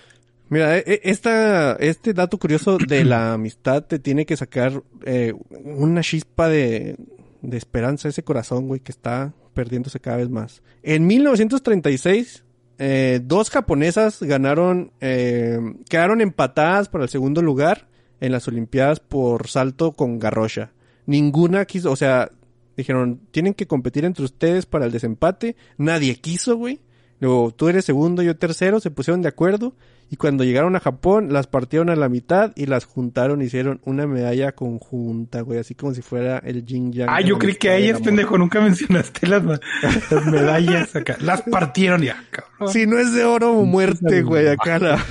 [0.50, 5.32] Mira, e- e- esta, este dato curioso de la amistad te tiene que sacar eh,
[5.50, 6.96] una chispa de,
[7.40, 10.62] de esperanza ese corazón, güey, que está perdiéndose cada vez más.
[10.82, 12.44] En 1936,
[12.78, 17.89] eh, dos japonesas ganaron, eh, quedaron empatadas para el segundo lugar
[18.20, 20.72] en las Olimpiadas por salto con garrocha.
[21.06, 22.30] Ninguna quiso, o sea,
[22.76, 25.56] dijeron, tienen que competir entre ustedes para el desempate.
[25.76, 26.80] Nadie quiso, güey.
[27.20, 29.74] Luego, tú eres segundo, yo tercero, se pusieron de acuerdo.
[30.12, 34.06] Y cuando llegaron a Japón, las partieron a la mitad y las juntaron, hicieron una
[34.06, 37.08] medalla conjunta, güey, así como si fuera el yin yang.
[37.08, 38.06] Ah, yo creí que amistad a del ellas, amor.
[38.06, 39.44] pendejo, nunca mencionaste las
[40.26, 41.16] medallas acá.
[41.20, 42.72] Las partieron ya, cabrón.
[42.72, 45.04] Si no es de oro o muerte, güey, acá la...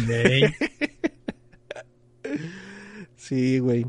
[3.29, 3.85] Sí, güey.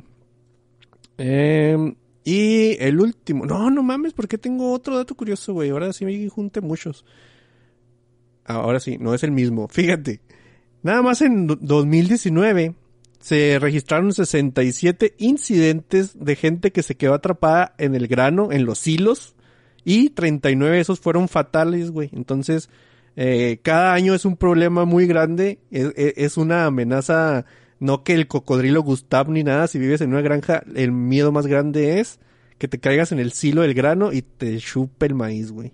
[1.16, 3.46] Em, y el último.
[3.46, 5.70] No, no mames, porque tengo otro dato curioso, güey.
[5.70, 7.05] Ahora sí me junté muchos.
[8.44, 9.66] Ahora sí, no es el mismo.
[9.70, 10.20] Fíjate.
[10.83, 12.74] Nada más en do- 2019
[13.18, 18.87] se registraron 67 incidentes de gente que se quedó atrapada en el grano, en los
[18.87, 19.35] hilos.
[19.85, 22.11] Y 39 de esos fueron fatales, güey.
[22.12, 22.68] Entonces,
[23.16, 25.59] eh, cada año es un problema muy grande.
[25.70, 27.46] Es, es- es una amenaza,
[27.81, 29.66] no que el cocodrilo Gustav ni nada.
[29.66, 32.21] Si vives en una granja, el miedo más grande es
[32.59, 35.73] que te caigas en el silo del grano y te chupe el maíz, güey.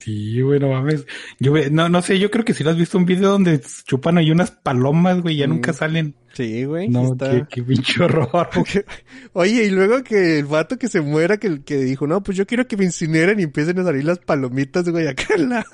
[0.00, 1.06] Sí, güey, no mames.
[1.40, 4.18] Yo, no, no sé, yo creo que si lo has visto un video donde chupan
[4.18, 5.50] ahí unas palomas, güey, ya Mm.
[5.50, 6.14] nunca salen.
[6.34, 6.88] Sí, güey.
[6.88, 8.28] No, está- qué, qué pinche horror.
[8.54, 8.84] güey.
[9.32, 12.46] Oye, y luego que el vato que se muera, que, que dijo, no, pues yo
[12.46, 15.64] quiero que me incineren y empiecen a salir las palomitas, güey, acá en la,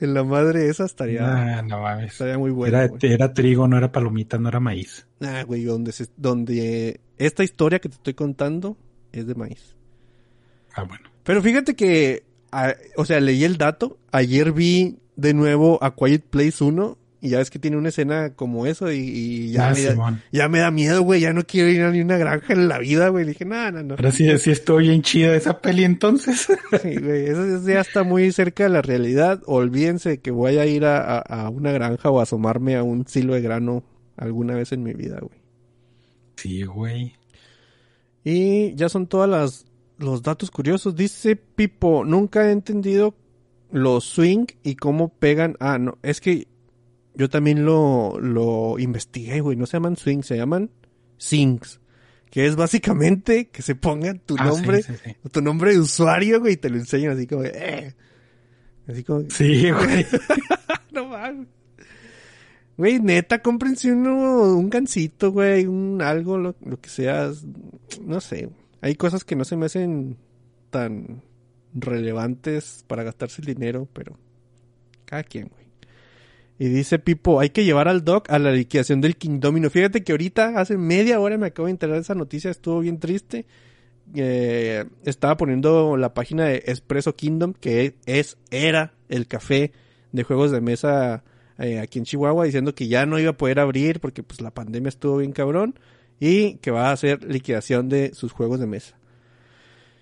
[0.00, 2.12] en la madre esa estaría, no mames.
[2.12, 2.76] estaría muy bueno.
[2.78, 5.06] Era, era trigo, no era palomita, no era maíz.
[5.20, 8.76] Ah, güey, donde, se, donde esta historia que te estoy contando
[9.12, 9.74] es de maíz.
[10.74, 11.08] Ah, bueno.
[11.24, 13.98] Pero fíjate que, a- o sea, leí el dato.
[14.12, 18.30] Ayer vi de nuevo a Quiet Place 1 y ya ves que tiene una escena
[18.34, 21.20] como eso y, y ya, Ah, me da, ya me da miedo, güey.
[21.20, 23.24] Ya no quiero ir a ni una granja en la vida, güey.
[23.24, 23.94] Le dije, no, no, no.
[23.94, 26.46] Ahora sí, sí estoy bien chida esa peli entonces.
[26.82, 29.42] Sí, güey, eso, ya está muy cerca de la realidad.
[29.46, 33.06] Olvídense de que voy a ir a, a- a una granja o asomarme a un
[33.08, 33.82] silo de grano
[34.16, 35.40] alguna vez en mi vida, güey.
[36.36, 37.14] sí, güey.
[38.24, 39.64] Y ya son todas las
[39.98, 40.94] los datos curiosos.
[40.94, 43.14] Dice Pipo, nunca he entendido
[43.70, 45.56] los swing y cómo pegan.
[45.60, 46.47] Ah, no, es que
[47.18, 49.56] yo también lo, lo investigué, güey.
[49.58, 50.70] No se llaman swing, se llaman
[51.18, 51.80] sings.
[52.30, 55.16] Que es básicamente que se pongan tu Ah, sí, nombre, sí, sí.
[55.32, 57.94] tu nombre de usuario, güey, y te lo enseñan así como, eh.
[58.86, 60.06] Así como, Sí, güey.
[60.92, 61.48] no mames.
[62.76, 67.30] Güey, neta, cómprense uno, un gancito, güey, un algo, lo, lo que sea.
[68.02, 68.50] No sé.
[68.80, 70.16] Hay cosas que no se me hacen
[70.70, 71.22] tan
[71.74, 74.16] relevantes para gastarse el dinero, pero
[75.06, 75.67] cada quien, güey.
[76.58, 79.70] Y dice Pipo, hay que llevar al Doc a la liquidación del King Domino.
[79.70, 82.98] Fíjate que ahorita, hace media hora me acabo de enterar de esa noticia, estuvo bien
[82.98, 83.46] triste.
[84.14, 89.72] Eh, estaba poniendo la página de Espresso Kingdom, que es, era el café
[90.10, 91.22] de juegos de mesa
[91.58, 94.50] eh, aquí en Chihuahua, diciendo que ya no iba a poder abrir porque pues la
[94.50, 95.78] pandemia estuvo bien cabrón
[96.18, 98.98] y que va a hacer liquidación de sus juegos de mesa.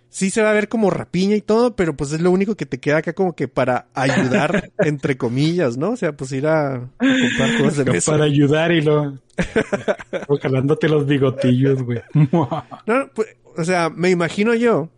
[0.08, 2.64] Sí se va a ver como rapiña y todo, pero pues es lo único que
[2.64, 5.90] te queda acá como que para ayudar, entre comillas, ¿no?
[5.90, 8.12] O sea, pues ir a, a comprar juegos de mesa.
[8.12, 9.18] Para ayudar y lo...
[10.40, 12.00] Jalándote los bigotillos, güey.
[12.14, 12.48] No,
[12.86, 14.90] no, pues, o sea, me imagino yo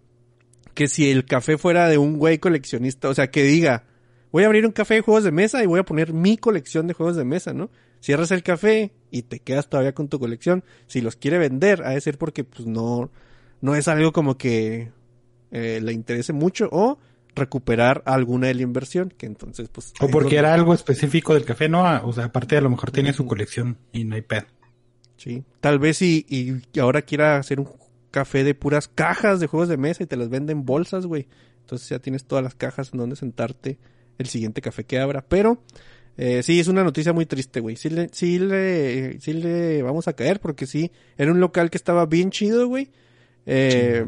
[0.74, 3.84] que si el café fuera de un güey coleccionista, o sea, que diga,
[4.30, 6.86] voy a abrir un café de juegos de mesa y voy a poner mi colección
[6.86, 7.70] de juegos de mesa, ¿no?
[8.00, 10.62] Cierras el café y te quedas todavía con tu colección.
[10.86, 13.10] Si los quiere vender, ha de ser porque pues no,
[13.60, 14.92] no es algo como que
[15.50, 16.98] eh, le interese mucho o
[17.34, 19.92] recuperar alguna de la inversión, que entonces pues...
[20.00, 21.84] O porque era algo específico del café, ¿no?
[22.04, 24.46] O sea, aparte a lo mejor tenía su colección y no hay pedo.
[25.16, 25.44] Sí.
[25.60, 27.68] Tal vez y, y ahora quiera hacer un
[28.10, 31.28] café de puras cajas de juegos de mesa y te las venden en bolsas, güey.
[31.60, 33.78] Entonces ya tienes todas las cajas en donde sentarte
[34.18, 35.24] el siguiente café que abra.
[35.28, 35.62] Pero
[36.16, 37.76] eh, sí, es una noticia muy triste, güey.
[37.76, 41.76] Sí le, sí, le, sí le vamos a caer porque sí, era un local que
[41.76, 42.90] estaba bien chido, güey.
[43.46, 44.04] Eh,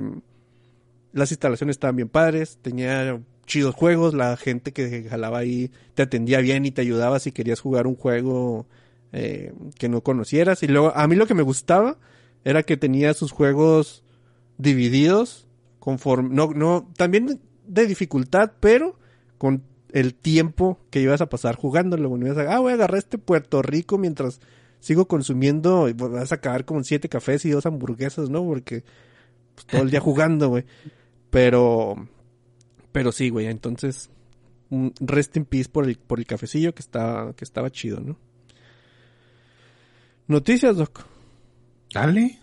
[1.13, 6.41] Las instalaciones estaban bien padres, tenía chidos juegos, la gente que jalaba ahí te atendía
[6.41, 8.67] bien y te ayudaba si querías jugar un juego
[9.13, 10.63] eh, que no conocieras.
[10.63, 11.99] Y luego, a mí lo que me gustaba
[12.45, 14.05] era que tenía sus juegos
[14.57, 15.49] divididos
[15.81, 18.99] conforme, no, no, también de dificultad, pero
[19.39, 22.09] con el tiempo que ibas a pasar jugándolo.
[22.09, 24.41] Bueno, ibas a, ah, voy a agarrar este Puerto Rico mientras
[24.79, 28.45] sigo consumiendo, y vas a acabar como en siete cafés y dos hamburguesas, ¿no?
[28.45, 28.85] Porque
[29.55, 30.65] pues, todo el día jugando, güey.
[31.31, 32.09] Pero,
[32.93, 34.11] pero sí, güey, entonces,
[34.71, 38.19] un rest in peace por el, por el cafecillo que estaba, que estaba chido, ¿no?
[40.27, 41.05] Noticias, Doc.
[41.93, 42.39] Dale.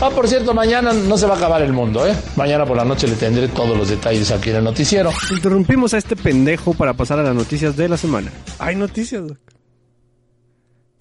[0.00, 2.14] Ah, por cierto, mañana no se va a acabar el mundo, ¿eh?
[2.36, 5.10] Mañana por la noche le tendré todos los detalles aquí en el noticiero.
[5.30, 8.32] Interrumpimos a este pendejo para pasar a las noticias de la semana.
[8.58, 9.38] Hay noticias, Doc.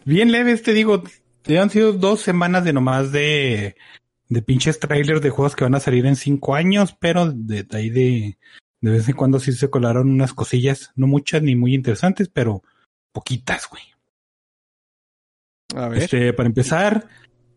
[0.03, 1.03] Bien leves, te digo.
[1.41, 3.75] Te han sido dos semanas de nomás de,
[4.29, 7.77] de pinches trailers de juegos que van a salir en cinco años, pero de, de
[7.77, 8.37] ahí de,
[8.81, 12.63] de vez en cuando sí se colaron unas cosillas, no muchas ni muy interesantes, pero
[13.11, 13.83] poquitas, güey.
[15.75, 16.03] A ver.
[16.03, 17.07] Este, para empezar,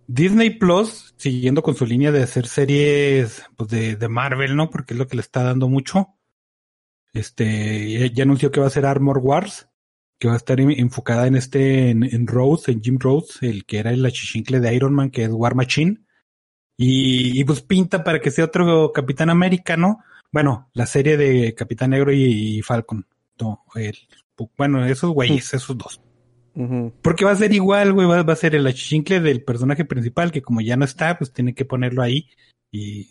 [0.07, 4.71] Disney Plus, siguiendo con su línea de hacer series pues, de, de Marvel, ¿no?
[4.71, 6.09] Porque es lo que le está dando mucho.
[7.13, 9.69] Este, ya, anunció que va a ser Armor Wars,
[10.19, 13.67] que va a estar en- enfocada en este, en, en Rhodes, en Jim Rhodes, el
[13.67, 15.99] que era el achichincle de Iron Man, que es War Machine.
[16.77, 19.99] Y, y, pues pinta para que sea otro Capitán América, ¿no?
[20.33, 22.25] Bueno, la serie de Capitán Negro y,
[22.59, 23.07] y Falcon.
[23.41, 23.97] No, el-
[24.57, 26.01] bueno, esos güeyes, esos dos.
[27.01, 30.31] Porque va a ser igual, güey, va, va a ser el achichincle del personaje principal,
[30.31, 32.29] que como ya no está, pues tiene que ponerlo ahí.
[32.71, 33.09] Y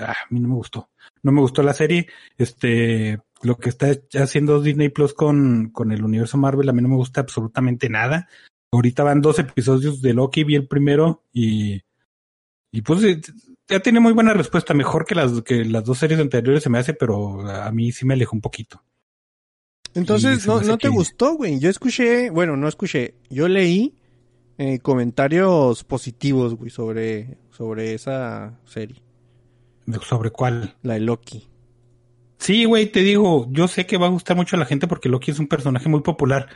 [0.00, 0.88] ah, a mí no me gustó.
[1.22, 2.06] No me gustó la serie.
[2.38, 6.88] Este, lo que está haciendo Disney Plus con, con el universo Marvel, a mí no
[6.88, 8.28] me gusta absolutamente nada.
[8.72, 11.82] Ahorita van dos episodios de Loki, vi el primero y,
[12.72, 13.02] y pues
[13.68, 16.78] ya tiene muy buena respuesta, mejor que las, que las dos series anteriores se me
[16.78, 18.82] hace, pero a mí sí me alejó un poquito.
[19.94, 21.58] Entonces, no, no te que- gustó, güey.
[21.58, 23.96] Yo escuché, bueno, no escuché, yo leí
[24.58, 29.02] eh, comentarios positivos, güey, sobre, sobre esa serie,
[30.02, 30.76] ¿Sobre cuál?
[30.82, 31.48] la de Loki.
[32.38, 35.08] Sí, güey, te digo, yo sé que va a gustar mucho a la gente porque
[35.08, 36.48] Loki es un personaje muy popular.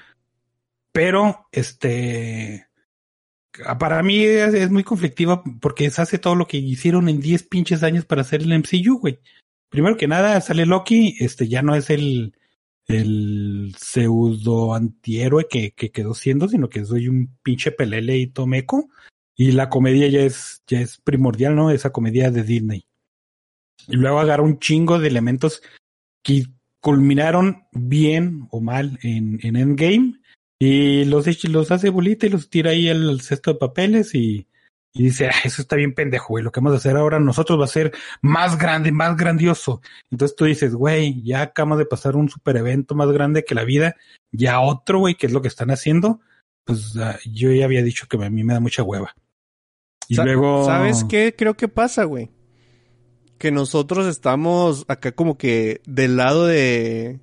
[0.92, 2.66] Pero, este,
[3.78, 7.44] para mí es, es muy conflictiva porque se hace todo lo que hicieron en 10
[7.44, 9.18] pinches años para hacer el MCU, güey.
[9.68, 12.34] Primero que nada, sale Loki, este ya no es el,
[12.86, 18.88] el pseudo antihéroe que, que quedó siendo, sino que soy un pinche pelele y tomeco.
[19.36, 21.70] Y la comedia ya es, ya es primordial, ¿no?
[21.70, 22.86] Esa comedia de Disney.
[23.88, 25.62] Y luego agarra un chingo de elementos
[26.22, 26.46] que
[26.80, 30.20] culminaron bien o mal en, en Endgame.
[30.58, 34.46] Y los, los hace bolita y los tira ahí al, cesto de papeles y,
[34.94, 36.44] y dice, "Ah, eso está bien pendejo, güey.
[36.44, 39.82] Lo que vamos a hacer ahora nosotros va a ser más grande, más grandioso.
[40.10, 43.64] Entonces tú dices, güey, ya acabamos de pasar un super evento más grande que la
[43.64, 43.96] vida.
[44.32, 46.20] Ya otro, güey, que es lo que están haciendo.
[46.64, 49.14] Pues ah, yo ya había dicho que a mí me da mucha hueva.
[50.08, 50.64] Y Sa- luego...
[50.64, 52.30] ¿Sabes qué creo que pasa, güey?
[53.38, 57.20] Que nosotros estamos acá como que del lado de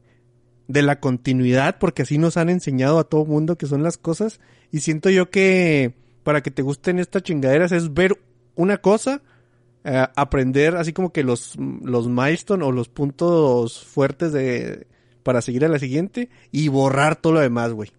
[0.71, 4.39] de la continuidad, porque así nos han enseñado a todo mundo que son las cosas.
[4.71, 8.19] Y siento yo que para que te gusten estas chingaderas es ver
[8.55, 9.21] una cosa,
[9.83, 14.87] eh, aprender así como que los, los milestones o los puntos fuertes de
[15.23, 17.91] para seguir a la siguiente y borrar todo lo demás, güey.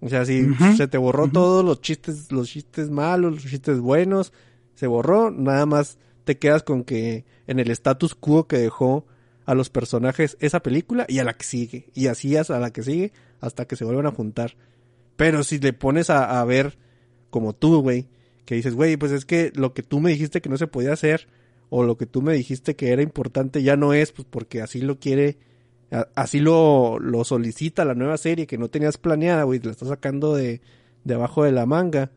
[0.00, 4.32] O sea, si se te borró todos los chistes, los chistes malos, los chistes buenos,
[4.74, 9.06] se borró, nada más te quedas con que en el status quo que dejó
[9.48, 11.88] a los personajes esa película y a la que sigue.
[11.94, 14.56] Y así es a la que sigue hasta que se vuelvan a juntar.
[15.16, 16.76] Pero si le pones a, ver
[17.30, 18.08] como tú, güey,
[18.44, 20.92] que dices, güey, pues es que lo que tú me dijiste que no se podía
[20.92, 21.28] hacer
[21.70, 24.82] o lo que tú me dijiste que era importante ya no es, pues porque así
[24.82, 25.38] lo quiere,
[26.14, 29.88] así lo, lo solicita la nueva serie que no tenías planeada, güey, te la estás
[29.88, 30.60] sacando de,
[31.04, 32.10] de abajo de la manga.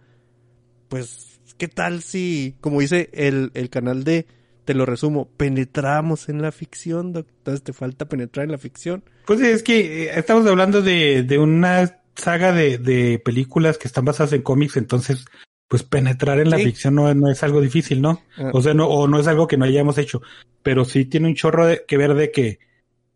[0.90, 4.26] Pues, ¿qué tal si, como dice el, el canal de,
[4.66, 7.28] te lo resumo, penetramos en la ficción, doc?
[7.38, 9.04] entonces te falta penetrar en la ficción.
[9.26, 14.06] Pues es que eh, estamos hablando de, de una saga de, de películas que están
[14.06, 15.26] basadas en cómics, entonces,
[15.68, 16.66] pues penetrar en la Sí.
[16.66, 18.22] ficción no, no es algo difícil, ¿no?
[18.38, 18.52] Ah.
[18.54, 20.22] O sea, no, o no es algo que no hayamos hecho,
[20.64, 22.60] pero sí tiene un chorro de, que ver de que,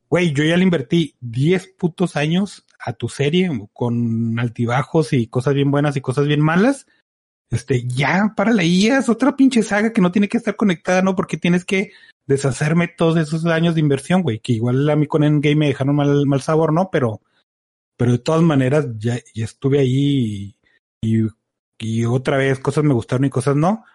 [0.10, 5.54] güey, yo ya le invertí 10 putos años a tu serie con altibajos y cosas
[5.54, 6.88] bien buenas y cosas bien malas.
[7.52, 11.16] Este, ya, ahí, es otra pinche saga que no tiene que estar conectada, ¿no?
[11.16, 11.92] Porque tienes que
[12.28, 15.96] deshacerme todos esos años de inversión, güey, que igual a mí con Endgame me dejaron
[15.96, 16.90] mal, mal sabor, ¿no?
[16.92, 17.22] Pero,
[17.98, 20.56] pero de todas maneras ya, ya estuve ahí
[21.02, 21.28] y, y,
[21.78, 23.86] y otra vez cosas me gustaron y cosas no.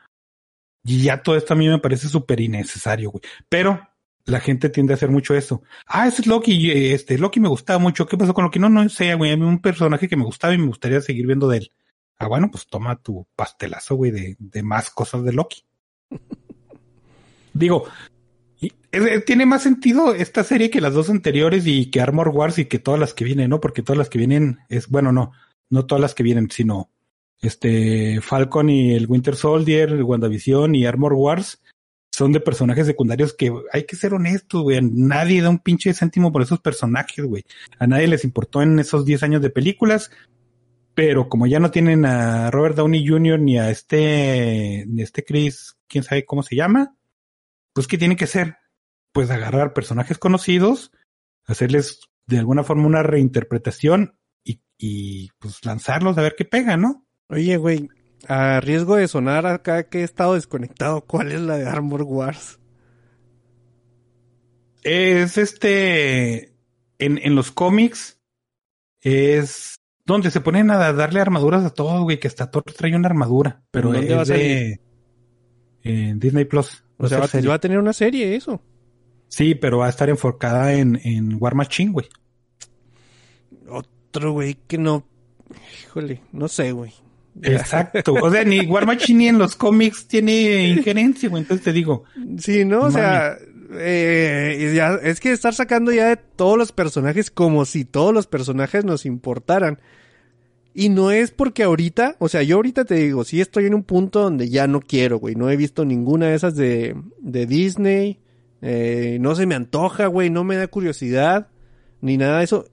[0.84, 3.22] Y ya todo esto a mí me parece súper innecesario, güey.
[3.48, 3.90] Pero
[4.24, 5.62] la gente tiende a hacer mucho eso.
[5.86, 8.06] Ah, ese es Loki, eh, este, Loki me gustaba mucho.
[8.06, 8.58] ¿Qué pasó con Loki?
[8.58, 9.32] No, no sé, güey.
[9.32, 11.72] A mí un personaje que me gustaba y me gustaría seguir viendo de él.
[12.20, 15.64] Ah, bueno, pues toma tu pastelazo, güey, de, de más cosas de Loki.
[17.54, 17.84] Digo,
[18.60, 22.58] y- eh, tiene más sentido esta serie que las dos anteriores y que Armor Wars
[22.58, 23.60] y que todas las que vienen, ¿no?
[23.60, 25.32] Porque todas las que vienen es, bueno, no,
[25.70, 26.90] no todas las que vienen, sino
[27.40, 31.62] este Falcon y el Winter Soldier, WandaVision y Armor Wars
[32.12, 34.78] son de personajes secundarios que hay que ser honestos, güey.
[34.82, 37.44] Nadie da un pinche céntimo por esos personajes, güey.
[37.78, 40.10] A nadie les importó en esos 10 años de películas.
[40.94, 43.38] Pero como ya no tienen a Robert Downey Jr.
[43.38, 46.96] ni a este, ni a este Chris, quién sabe cómo se llama,
[47.72, 48.56] pues ¿qué tienen que hacer?
[49.12, 50.92] Pues agarrar personajes conocidos,
[51.44, 57.06] hacerles de alguna forma una reinterpretación y, y pues lanzarlos a ver qué pega, ¿no?
[57.28, 57.88] Oye, güey,
[58.28, 62.58] a riesgo de sonar acá que he estado desconectado, ¿cuál es la de Armor Wars?
[64.82, 66.54] Es este,
[66.98, 68.20] en, en los cómics,
[69.00, 69.79] es
[70.12, 73.62] donde se ponen a darle armaduras a todos, güey, que hasta Thor trae una armadura,
[73.70, 74.80] pero ¿Dónde va a es de
[75.82, 76.84] en Disney Plus.
[76.98, 77.48] O sea, Va va, serie.
[77.48, 78.60] va a tener una serie eso.
[79.28, 82.08] Sí, pero va a estar enfocada en, en War Machine, güey.
[83.68, 85.06] Otro güey que no...
[85.84, 86.92] Híjole, no sé, güey.
[87.42, 88.14] Exacto.
[88.22, 91.42] O sea, ni War Machine ni en los cómics tiene injerencia, güey.
[91.42, 92.04] Entonces te digo,
[92.38, 92.82] Sí, ¿no?
[92.82, 93.38] O sea,
[93.72, 98.26] eh, ya, es que estar sacando ya de todos los personajes como si todos los
[98.26, 99.80] personajes nos importaran.
[100.72, 103.82] Y no es porque ahorita, o sea, yo ahorita te digo, sí estoy en un
[103.82, 105.34] punto donde ya no quiero, güey.
[105.34, 108.18] No he visto ninguna de esas de, de Disney.
[108.62, 110.30] Eh, no se me antoja, güey.
[110.30, 111.48] No me da curiosidad.
[112.00, 112.66] Ni nada de eso.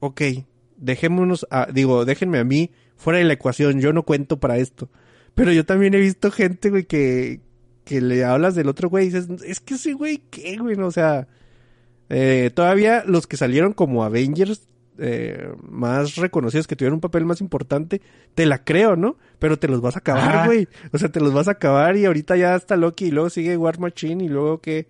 [0.00, 0.20] Ok,
[0.76, 3.80] dejémonos, a- digo, déjenme a mí fuera de la ecuación.
[3.80, 4.88] Yo no cuento para esto.
[5.34, 7.40] Pero yo también he visto gente, güey, que,
[7.84, 10.76] que le hablas del otro güey y dices, es que ese güey, ¿qué, güey?
[10.80, 11.28] O sea,
[12.08, 14.66] eh, todavía los que salieron como Avengers
[14.98, 18.02] eh, más reconocidos, que tuvieron un papel más importante,
[18.34, 19.16] te la creo, ¿no?
[19.38, 20.68] Pero te los vas a acabar, güey.
[20.92, 23.56] O sea, te los vas a acabar y ahorita ya está Loki y luego sigue
[23.56, 24.88] War Machine y luego que...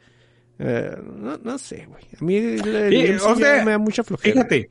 [0.58, 2.04] eh, no, no sé, güey.
[2.20, 4.32] A mí el, el Sí, MCU o sea, me da mucha flojera.
[4.34, 4.70] fíjate.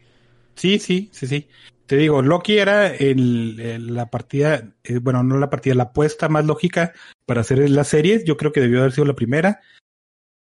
[0.56, 1.48] Sí, sí, sí, sí.
[1.86, 6.28] Te digo, Loki era el, el- la partida, eh, bueno, no la partida, la apuesta
[6.30, 6.92] más lógica
[7.26, 8.24] para hacer la serie.
[8.26, 9.62] Yo creo que debió haber sido la primera.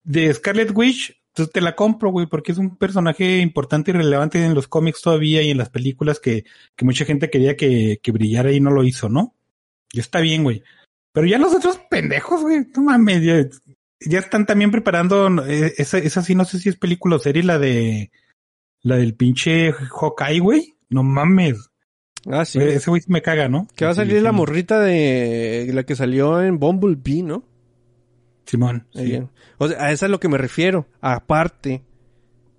[0.04, 4.44] De Scarlet Witch, entonces te la compro, güey, porque es un personaje importante y relevante
[4.44, 6.44] en los cómics todavía y en las películas que,
[6.76, 9.34] que mucha gente quería que, que brillara y no lo hizo, ¿no?
[9.94, 10.64] Y está bien, güey.
[11.14, 13.48] Pero ya los otros pendejos, güey, no mames, ya,
[14.02, 17.44] ya están también preparando, eh, esa, esa sí no sé si es película o serie,
[17.44, 18.12] la de,
[18.82, 20.76] la del pinche Hawkeye, güey.
[20.90, 21.70] No mames.
[22.26, 22.60] Ah, sí.
[22.60, 23.68] Ese güey me caga, ¿no?
[23.76, 27.44] Que va a salir la morrita de la que salió en Bumblebee, ¿no?
[28.50, 28.88] Simón.
[28.96, 29.22] sí.
[29.60, 30.88] O sea, a eso es a lo que me refiero.
[31.02, 31.84] Aparte,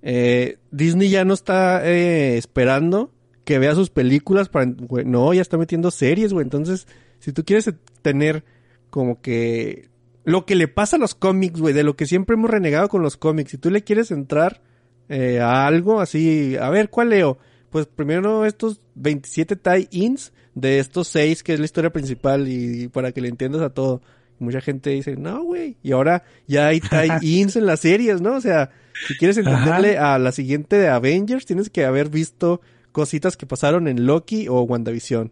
[0.02, 3.10] eh, Disney ya no está eh, esperando
[3.44, 4.66] que vea sus películas para...
[4.66, 6.44] güey, no, ya está metiendo series, güey.
[6.44, 6.86] Entonces,
[7.18, 7.72] si tú quieres
[8.02, 8.44] tener
[8.90, 9.88] como que...
[10.22, 13.02] Lo que le pasa a los cómics, güey, de lo que siempre hemos renegado con
[13.02, 13.50] los cómics.
[13.50, 14.62] Si tú le quieres entrar
[15.08, 16.56] eh, a algo así...
[16.60, 17.38] A ver, ¿cuál leo?
[17.70, 22.88] Pues primero estos 27 tie-ins de estos 6 que es la historia principal y, y
[22.88, 24.02] para que le entiendas a todo.
[24.40, 25.76] Mucha gente dice, no, güey.
[25.82, 28.36] Y ahora ya hay tie-ins en las series, ¿no?
[28.36, 28.70] O sea,
[29.06, 32.60] si quieres entenderle a la siguiente de Avengers, tienes que haber visto
[32.90, 35.30] cositas que pasaron en Loki o WandaVision.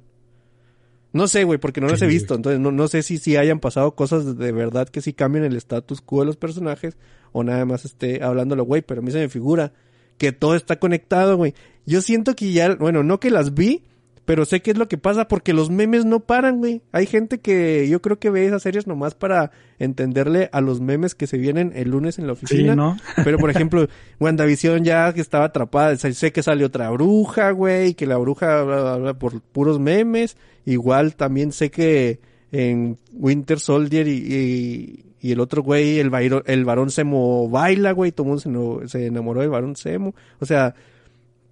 [1.12, 2.34] No sé, güey, porque no las he visto.
[2.34, 5.56] Entonces, no, no sé si, si hayan pasado cosas de verdad que sí cambien el
[5.56, 6.96] status quo de los personajes
[7.32, 8.82] o nada más esté hablándolo, güey.
[8.82, 9.72] Pero a mí se me figura
[10.18, 11.54] que todo está conectado, güey.
[11.86, 13.84] Yo siento que ya, bueno, no que las vi,
[14.28, 16.82] pero sé qué es lo que pasa porque los memes no paran, güey.
[16.92, 21.14] Hay gente que yo creo que ve esas series nomás para entenderle a los memes
[21.14, 22.76] que se vienen el lunes en la Sí, oficina.
[22.76, 22.96] ¿no?
[23.24, 23.88] Pero, por ejemplo,
[24.20, 25.96] WandaVision ya que estaba atrapada.
[25.96, 30.36] Sé que salió otra bruja, güey, que la bruja habla, habla por puros memes.
[30.66, 32.20] Igual también sé que
[32.52, 37.92] en Winter Soldier y, y, y el otro güey, el, vairo- el varón Semo baila,
[37.92, 38.12] güey.
[38.12, 40.14] Todo el mundo se, no- se enamoró del varón Semo.
[40.38, 40.74] O sea,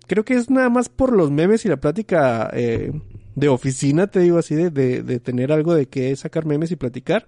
[0.07, 2.93] creo que es nada más por los memes y la plática eh,
[3.35, 6.77] de oficina, te digo así, de, de, de tener algo de que sacar memes y
[6.77, 7.27] platicar.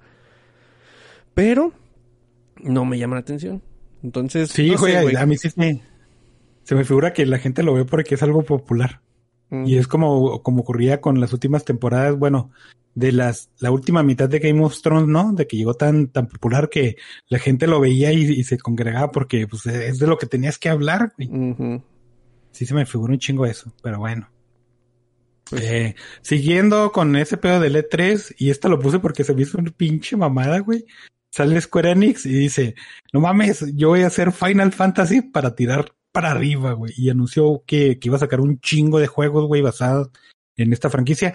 [1.35, 1.73] Pero
[2.63, 3.63] no me llama la atención.
[4.03, 5.81] Entonces, Sí, no sé, güey, a mí sí me,
[6.63, 9.01] se me figura que la gente lo ve porque es algo popular.
[9.51, 9.67] Mm.
[9.67, 12.51] Y es como, como ocurría con las últimas temporadas, bueno,
[12.95, 15.33] de las, la última mitad de Game of Thrones, ¿no?
[15.33, 16.97] De que llegó tan, tan popular que
[17.29, 20.59] la gente lo veía y, y se congregaba porque, pues, es de lo que tenías
[20.59, 21.81] que hablar, güey.
[22.53, 24.29] Sí se me figura un chingo eso, pero bueno.
[25.51, 29.43] Pues- Eh, siguiendo con ese pedo del E3, y esta lo puse porque se me
[29.43, 30.85] hizo una pinche mamada, güey.
[31.31, 32.75] Sale Square Enix y dice,
[33.13, 36.93] no mames, yo voy a hacer Final Fantasy para tirar para arriba, güey.
[36.97, 40.11] Y anunció que, que iba a sacar un chingo de juegos, güey, basados
[40.57, 41.35] en esta franquicia.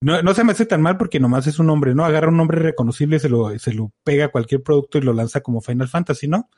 [0.00, 2.04] No, no se me hace tan mal porque nomás es un nombre, ¿no?
[2.04, 5.12] Agarra un nombre reconocible y se lo, se lo pega a cualquier producto y lo
[5.12, 6.50] lanza como Final Fantasy, ¿no?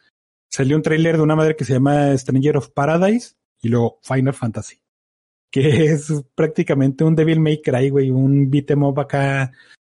[0.50, 4.34] Salió un tráiler de una madre que se llama Stranger of Paradise y luego Final
[4.34, 4.80] Fantasy.
[5.50, 9.52] Que es prácticamente un Devil May Cry, güey, un beat 'em up acá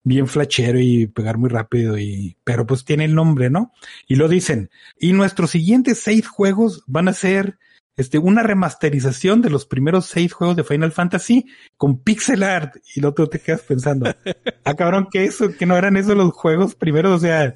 [0.07, 3.73] bien flachero y pegar muy rápido y, pero pues tiene el nombre, ¿no?
[4.07, 4.69] Y lo dicen.
[4.97, 7.59] Y nuestros siguientes seis juegos van a ser,
[7.97, 11.45] este, una remasterización de los primeros seis juegos de Final Fantasy
[11.75, 12.77] con pixel art.
[12.95, 14.09] Y lo otro te quedas pensando,
[14.63, 17.53] ah, cabrón, que eso, que no eran esos los juegos primeros, o sea,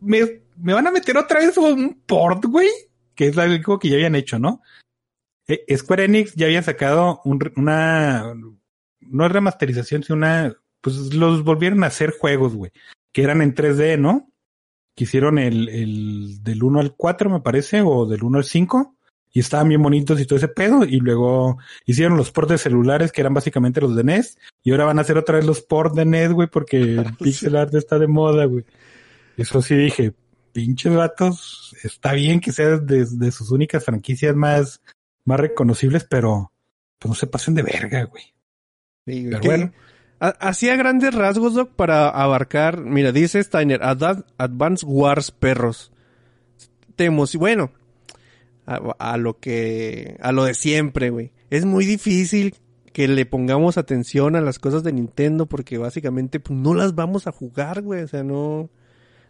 [0.00, 2.70] me, me van a meter otra vez un port, güey,
[3.14, 4.62] que es algo que ya habían hecho, ¿no?
[5.46, 8.34] Eh, Square Enix ya había sacado un una,
[9.00, 12.72] no es remasterización, sino una, pues los volvieron a hacer juegos, güey,
[13.12, 14.30] que eran en 3D, ¿no?
[14.94, 18.96] Que hicieron el, el del 1 al 4, me parece, o del 1 al 5,
[19.32, 23.12] y estaban bien bonitos y todo ese pedo, y luego hicieron los ports de celulares,
[23.12, 25.96] que eran básicamente los de NES, y ahora van a hacer otra vez los ports
[25.96, 28.64] de NES, güey, porque el pixel art está de moda, güey.
[29.36, 30.14] Eso sí dije,
[30.52, 34.80] pinches vatos, está bien que sea de, de sus únicas franquicias más,
[35.24, 36.52] más reconocibles, pero
[36.98, 38.24] pues no se pasen de verga, güey.
[39.06, 39.72] Sí, Pero bueno.
[40.20, 42.80] ha- Hacía grandes rasgos, Doc, para abarcar.
[42.80, 45.92] Mira, dice Steiner, Adva- Advance Wars perros.
[46.96, 47.72] Te emoci- Bueno,
[48.66, 50.16] a, a lo que.
[50.20, 51.32] A lo de siempre, güey.
[51.50, 52.54] Es muy difícil
[52.92, 57.26] que le pongamos atención a las cosas de Nintendo porque básicamente pues, no las vamos
[57.26, 58.02] a jugar, güey.
[58.02, 58.70] O sea, no.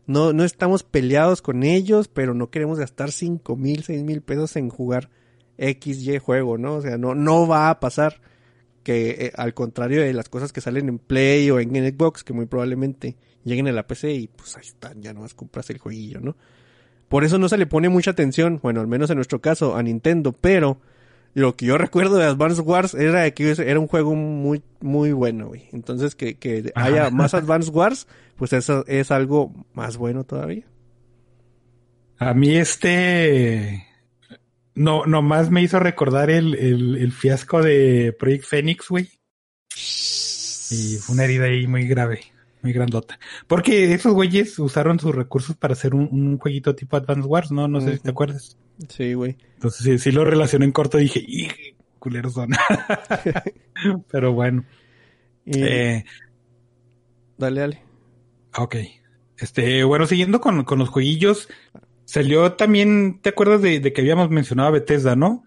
[0.06, 4.54] No, no estamos peleados con ellos, pero no queremos gastar cinco mil, seis mil pesos
[4.56, 5.08] en jugar
[5.58, 6.76] XY juego, ¿no?
[6.76, 8.20] O sea, no, no va a pasar
[8.82, 12.32] que eh, al contrario de las cosas que salen en Play o en Xbox, que
[12.32, 16.20] muy probablemente lleguen a la PC y pues ahí están, ya nomás compras el jueguillo,
[16.20, 16.36] ¿no?
[17.08, 19.82] Por eso no se le pone mucha atención, bueno, al menos en nuestro caso, a
[19.82, 20.80] Nintendo, pero
[21.34, 25.48] lo que yo recuerdo de Advance Wars era que era un juego muy, muy bueno,
[25.48, 25.68] güey.
[25.72, 30.64] Entonces que, que haya más Advance Wars, pues eso es algo más bueno todavía.
[32.18, 33.84] A mí este
[34.74, 39.08] no nomás me hizo recordar el, el, el fiasco de Project Phoenix, güey.
[40.70, 42.20] Y fue una herida ahí muy grave.
[42.62, 43.18] muy grandota.
[43.46, 47.68] Porque esos güeyes usaron sus recursos para hacer un, un jueguito tipo Advance Wars, ¿no?
[47.68, 48.56] No sé si te acuerdas.
[48.88, 49.36] Sí, güey.
[49.54, 51.48] Entonces sí, sí lo relacioné en corto y dije, ¡y
[51.98, 52.50] culeros son!
[54.10, 54.64] Pero bueno.
[55.44, 56.04] Y, Eh,
[57.36, 57.82] dale, dale.
[58.56, 58.76] ok.
[59.38, 61.48] Este, bueno, siguiendo con, con los jueguillos,
[62.04, 65.42] salió también, ¿te acuerdas de, de que habíamos mencionado a Bethesda, no?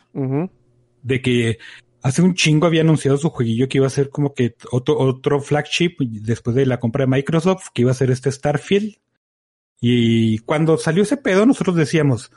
[1.04, 1.58] De que
[2.02, 5.40] hace un chingo había anunciado su jueguillo que iba a ser como que otro, otro
[5.42, 8.96] flagship después de la compra de Microsoft, que iba a ser este Starfield.
[9.80, 12.32] Y cuando salió ese pedo, nosotros decíamos,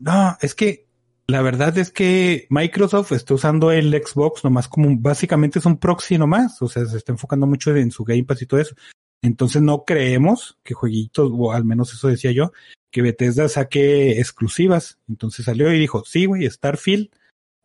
[0.00, 0.86] no, es que
[1.28, 5.76] la verdad es que Microsoft está usando el Xbox nomás como un- básicamente es un
[5.78, 8.74] proxy nomás, o sea, se está enfocando mucho en su Game Pass y todo eso.
[9.22, 12.52] Entonces no creemos que jueguitos, o al menos eso decía yo,
[12.90, 14.98] que Bethesda saque exclusivas.
[15.08, 17.10] Entonces salió y dijo, sí, güey, Starfield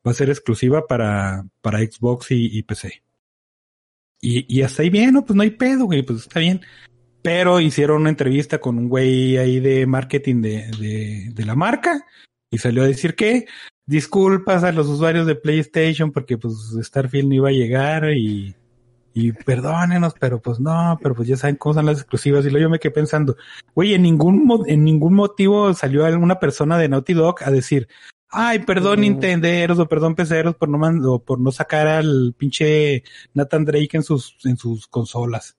[0.05, 3.03] va a ser exclusiva para, para Xbox y, PC.
[4.21, 5.25] Y, y hasta ahí bien, ¿no?
[5.25, 6.61] Pues no hay pedo, güey, pues está bien.
[7.21, 12.05] Pero hicieron una entrevista con un güey ahí de marketing de, de, de la marca
[12.49, 13.45] y salió a decir que
[13.85, 18.55] disculpas a los usuarios de PlayStation porque pues Starfield no iba a llegar y,
[19.13, 22.45] y perdónenos, pero pues no, pero pues ya saben cómo son las exclusivas.
[22.45, 23.35] Y luego yo me quedé pensando,
[23.75, 27.87] güey, en ningún, mo- en ningún motivo salió alguna persona de Naughty Dog a decir,
[28.29, 29.01] ay, perdón Mm.
[29.01, 33.03] Nintenderos o perdón peceros por no man- o por no sacar al pinche
[33.35, 35.55] Nathan Drake en sus, en sus consolas.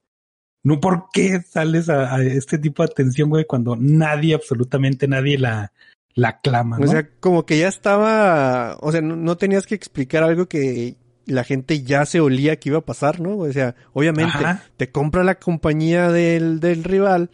[0.65, 5.39] No, ¿por qué sales a, a este tipo de atención, güey, cuando nadie, absolutamente nadie
[5.39, 5.73] la,
[6.15, 6.85] la clama, ¿no?
[6.87, 10.97] O sea, como que ya estaba, o sea, no, no tenías que explicar algo que
[11.27, 13.39] la gente ya se olía que iba a pasar, ¿no?
[13.39, 14.65] O sea, obviamente Ajá.
[14.77, 17.31] te compra la compañía del, del rival,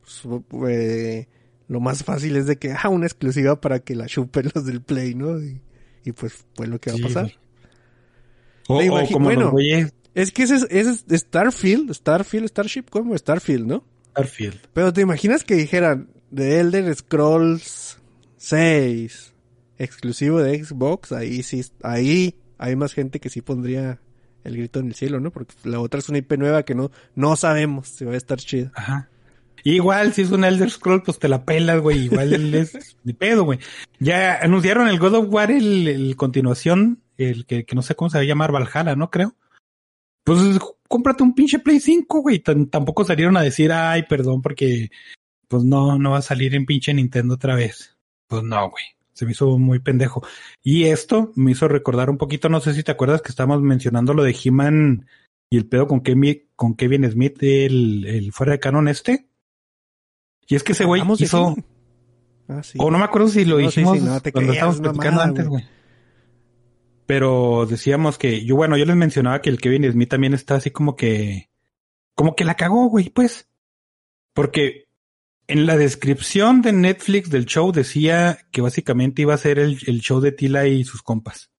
[0.00, 1.26] pues, eh,
[1.68, 4.82] lo más fácil es de que, ah, una exclusiva para que la chupen los del
[4.82, 5.40] Play, ¿no?
[5.40, 5.60] Y,
[6.04, 7.32] y pues fue lo que va Sí, a pasar.
[8.68, 8.88] güey.
[8.88, 9.52] O, como bueno.
[10.14, 13.16] Es que ese es, ese es Starfield, Starfield, Starship, ¿cómo?
[13.18, 13.84] Starfield, ¿no?
[14.10, 14.60] Starfield.
[14.72, 17.98] Pero te imaginas que dijeran The Elder Scrolls
[18.36, 19.32] 6
[19.78, 23.98] exclusivo de Xbox, ahí sí, ahí hay más gente que sí pondría
[24.42, 25.30] el grito en el cielo, ¿no?
[25.30, 28.38] Porque la otra es una IP nueva que no, no sabemos si va a estar
[28.38, 28.72] chida.
[28.74, 29.08] Ajá.
[29.62, 32.04] Igual, si es un Elder Scroll, pues te la pelas, güey.
[32.04, 33.58] Igual él es de pedo, güey.
[33.98, 38.10] Ya anunciaron el God of War, el, el continuación, el que, que no sé cómo
[38.10, 39.10] se va a llamar, Valhalla, ¿no?
[39.10, 39.34] Creo.
[40.24, 40.38] Pues
[40.88, 42.38] cómprate un pinche Play 5, güey.
[42.40, 44.90] Tan- tampoco salieron a decir, ay, perdón, porque
[45.48, 47.96] pues no, no va a salir en pinche Nintendo otra vez.
[48.26, 48.84] Pues no, güey.
[49.14, 50.22] Se me hizo muy pendejo.
[50.62, 54.12] Y esto me hizo recordar un poquito, no sé si te acuerdas que estábamos mencionando
[54.12, 55.06] lo de He-Man
[55.48, 59.28] y el pedo con Kevin, con Kevin Smith, el, el fuera de canon este.
[60.46, 61.54] Y es que ese güey hizo.
[62.48, 62.76] Ah, sí.
[62.78, 65.28] o no me acuerdo si lo No, hicimos sí, no te cuando estábamos platicando mamada,
[65.28, 65.64] antes, güey.
[67.06, 70.70] Pero decíamos que, yo bueno, yo les mencionaba que el Kevin Smith también está así
[70.70, 71.50] como que,
[72.14, 73.48] como que la cagó, güey, pues.
[74.34, 74.83] Porque
[75.46, 80.00] en la descripción de Netflix del show decía que básicamente iba a ser el, el
[80.00, 81.50] show de Tila y sus compas.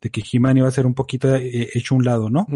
[0.00, 2.46] De que He-Man iba a ser un poquito eh, hecho a un lado, ¿no?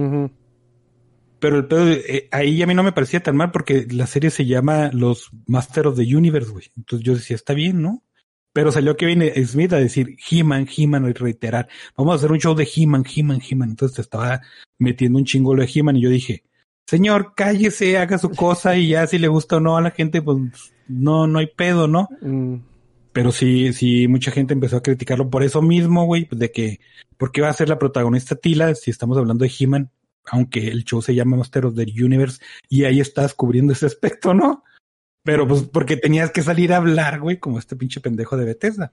[1.38, 4.30] Pero el pedo, eh, ahí a mí no me parecía tan mal porque la serie
[4.30, 6.70] se llama Los Master of the Universe, güey.
[6.76, 8.02] Entonces yo decía, está bien, ¿no?
[8.54, 12.54] Pero salió Kevin Smith a decir He-Man, He-Man, y reiterar, vamos a hacer un show
[12.54, 13.70] de He-Man, He-Man, He-Man.
[13.70, 14.40] Entonces te estaba
[14.78, 16.44] metiendo un chingo lo de He-Man y yo dije,
[16.86, 20.22] señor, cállese, haga su cosa y ya si le gusta o no a la gente,
[20.22, 20.38] pues
[20.88, 22.08] no, no hay pedo, ¿no?
[22.20, 22.56] Mm.
[23.12, 26.80] Pero sí, sí, mucha gente empezó a criticarlo por eso mismo, güey, pues de que,
[27.16, 29.90] ¿por qué va a ser la protagonista Tila si estamos hablando de He-Man?
[30.26, 34.34] Aunque el show se llama Master of the Universe y ahí estás cubriendo ese aspecto,
[34.34, 34.64] ¿no?
[35.22, 38.92] Pero pues porque tenías que salir a hablar, güey, como este pinche pendejo de Bethesda.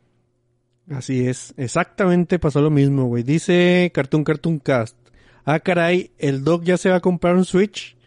[0.89, 3.23] Así es, exactamente pasó lo mismo, güey.
[3.23, 4.97] Dice Cartoon Cartoon Cast.
[5.45, 7.97] Ah, caray, el Doc ya se va a comprar un Switch.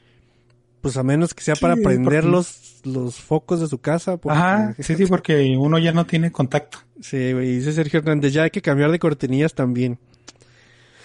[0.85, 4.16] Pues a menos que sea para prender porque- los, los focos de su casa.
[4.18, 6.78] porque- Ajá, sí, sí, porque uno ya no tiene contacto.
[7.01, 7.57] Sí, güey.
[7.57, 9.99] Dice Sergio Hernández, ya hay que cambiar de cortinillas también.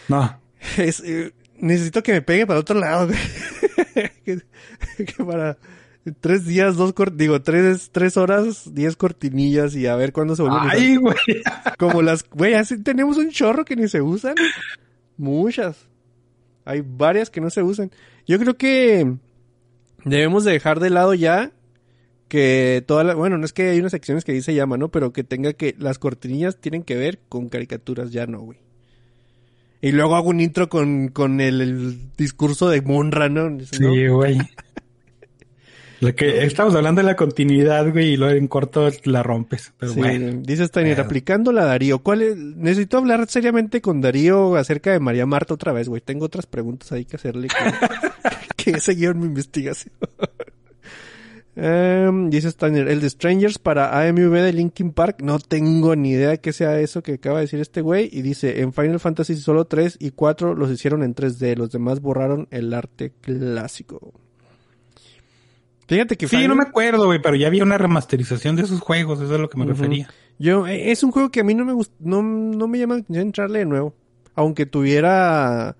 [0.07, 0.39] No,
[0.77, 3.17] Es, eh, necesito que me pegue para otro lado, güey.
[4.25, 4.41] que,
[5.05, 5.57] que para
[6.21, 10.41] tres días, dos cort digo, tres, tres horas, diez cortinillas y a ver cuándo se
[10.41, 11.15] vuelven ay, güey.
[11.77, 14.35] Como las, güey, así tenemos un chorro que ni se usan.
[15.17, 15.77] Muchas.
[16.65, 17.91] Hay varias que no se usan.
[18.27, 19.15] Yo creo que
[20.05, 21.51] debemos de dejar de lado ya
[22.27, 24.89] que toda la, bueno, no es que hay unas secciones que dice llama, ¿no?
[24.89, 28.59] Pero que tenga que, las cortinillas tienen que ver con caricaturas, ya no, güey.
[29.81, 33.49] Y luego hago un intro con, con el, el discurso de Munra, ¿no?
[33.49, 33.63] ¿No?
[33.63, 34.37] Sí, güey.
[36.01, 39.73] Lo que estamos hablando de la continuidad, güey, y luego en corto la rompes.
[39.77, 40.41] Pero Sí, bueno.
[40.45, 41.99] dice Steiner, aplicándola a Darío.
[41.99, 42.37] ¿Cuál es?
[42.37, 45.99] Necesito hablar seriamente con Darío acerca de María Marta otra vez, güey.
[45.99, 47.55] Tengo otras preguntas ahí que hacerle que,
[48.71, 49.93] que he seguido en mi investigación.
[51.55, 56.29] Em, dice Steiner, el de Strangers para AMV de Linkin Park, no tengo ni idea
[56.29, 58.09] de qué sea eso que acaba de decir este güey.
[58.13, 61.99] Y dice, en Final Fantasy solo 3 y 4 los hicieron en 3D, los demás
[61.99, 64.13] borraron el arte clásico.
[65.87, 68.79] Fíjate que Sí, Final- no me acuerdo, güey, pero ya había una remasterización de esos
[68.79, 70.09] juegos, eso es a lo que me refería.
[70.37, 72.93] Yo, eh, es un juego que a mí no me gusta, no, no me llama
[72.95, 73.93] la atención entrarle de nuevo.
[74.35, 75.75] Aunque tuviera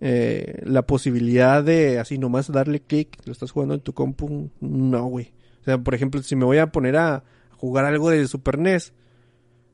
[0.00, 5.06] eh, la posibilidad de así nomás darle clic, lo estás jugando en tu compu, no,
[5.06, 5.32] güey.
[5.60, 7.24] O sea, por ejemplo, si me voy a poner a
[7.56, 8.92] jugar algo de Super NES,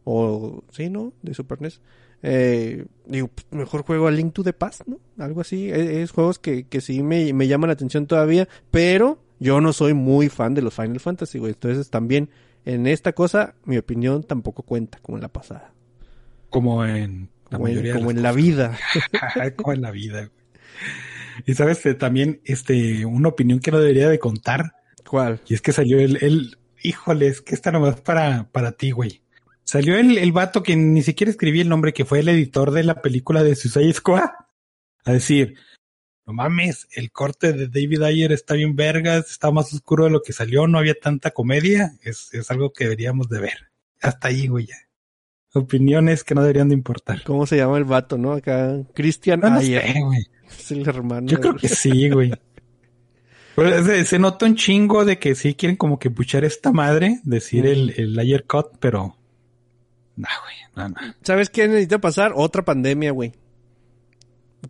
[0.05, 1.13] o, sí, ¿no?
[1.23, 1.81] De Super NES.
[2.23, 5.01] Eh, digo, pues, mejor juego a Link to the Past, ¿no?
[5.19, 5.71] Algo así.
[5.71, 9.73] Es, es juegos que, que sí me, me llaman la atención todavía, pero yo no
[9.73, 11.53] soy muy fan de los Final Fantasy, güey.
[11.53, 12.31] Entonces también
[12.65, 15.73] en esta cosa, mi opinión tampoco cuenta como en la pasada.
[16.51, 18.79] Como en la como en, mayoría de como las en la vida.
[19.57, 20.41] como en la vida, güey.
[21.47, 24.75] Y sabes que también, este, una opinión que no debería de contar,
[25.09, 25.41] ¿Cuál?
[25.47, 29.23] y es que salió el, el, híjole, es que está nomás para, para ti, güey.
[29.65, 32.85] Salió el, el vato que ni siquiera escribí el nombre, que fue el editor de
[32.85, 34.31] la película de Suicide Squad,
[35.05, 35.55] a decir,
[36.27, 40.23] no mames, el corte de David Ayer está bien vergas, está más oscuro de lo
[40.23, 43.71] que salió, no había tanta comedia, es, es algo que deberíamos de ver.
[44.01, 44.77] Hasta ahí, güey, ya.
[45.53, 47.23] Opiniones que no deberían de importar.
[47.25, 48.33] ¿Cómo se llama el vato, no?
[48.33, 49.83] Acá, Christian No, no Ayer.
[49.83, 50.27] sé, güey.
[50.51, 51.27] Es el hermano.
[51.29, 52.33] Yo creo que sí, güey.
[53.55, 57.21] Pero se, se nota un chingo de que sí quieren como que puchar esta madre,
[57.25, 59.17] decir el, el layer cut, pero...
[60.17, 61.15] No, güey, no, no.
[61.23, 62.33] ¿Sabes qué necesita pasar?
[62.35, 63.33] Otra pandemia, güey.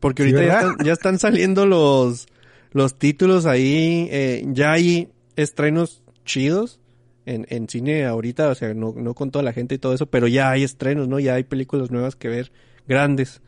[0.00, 2.26] Porque Sí, ahorita ya están, ya están saliendo los,
[2.72, 4.08] los títulos ahí.
[4.10, 6.78] eh, ya hay estrenos chidos
[7.26, 8.48] en, en cine ahorita.
[8.48, 11.08] O sea, no, no con toda la gente y todo eso, pero ya hay estrenos,
[11.08, 11.18] ¿no?
[11.20, 12.52] Ya hay películas nuevas que ver,
[12.86, 13.40] grandes.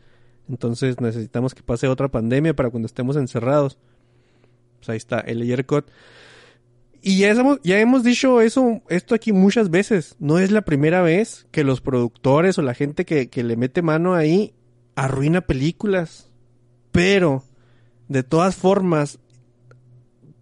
[0.49, 3.77] Entonces necesitamos que pase otra pandemia para cuando estemos encerrados.
[4.79, 5.43] Pues ahí está, el.
[7.05, 10.15] Y ya hemos, ya hemos dicho eso, esto aquí muchas veces.
[10.19, 13.81] No es la primera vez que los productores o la gente que, que le mete
[13.81, 14.53] mano ahí
[14.95, 16.29] arruina películas.
[16.91, 17.43] Pero,
[18.07, 19.19] de todas formas,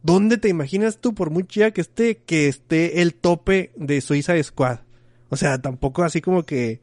[0.03, 4.41] ¿dónde te imaginas tú, por muy chida que esté, que esté el tope de Suiza
[4.41, 4.79] Squad?
[5.29, 6.81] O sea, tampoco así como que,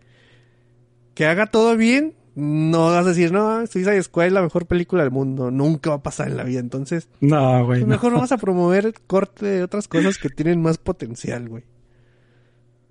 [1.15, 2.15] que haga todo bien.
[2.35, 5.51] No vas a decir, no, Suiza Squad es la mejor película del mundo.
[5.51, 6.61] Nunca va a pasar en la vida.
[6.61, 7.81] Entonces, No, güey.
[7.81, 7.89] no.
[7.89, 11.65] Mejor vamos a promover el corte de otras cosas que tienen más potencial, güey.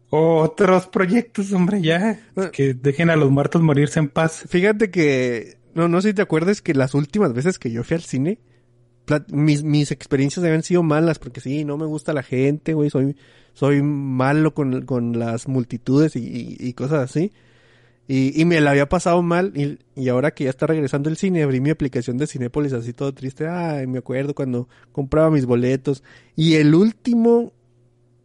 [0.09, 2.19] Otros proyectos, hombre, ya.
[2.35, 2.49] Ah.
[2.51, 4.45] Que dejen a los muertos morirse en paz.
[4.47, 7.95] Fíjate que, no, no sé si te acuerdas que las últimas veces que yo fui
[7.95, 8.39] al cine,
[9.31, 13.15] mis, mis experiencias habían sido malas, porque sí, no me gusta la gente, güey, soy,
[13.53, 17.31] soy malo con, con las multitudes y, y- y cosas así.
[18.09, 21.17] Y, y me la había pasado mal, y, y ahora que ya está regresando el
[21.17, 23.47] cine, abrí mi aplicación de Cinépolis así todo triste.
[23.49, 26.03] Ay, me acuerdo cuando compraba mis boletos.
[26.35, 27.51] Y el último,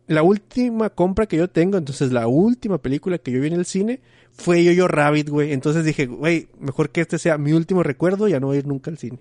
[0.06, 3.64] la última compra que yo tengo, entonces la última película que yo vi en el
[3.66, 5.52] cine, fue Yo-Yo Rabbit, güey.
[5.52, 8.66] Entonces dije, güey, mejor que este sea mi último recuerdo, ya no voy a ir
[8.68, 9.18] nunca al cine.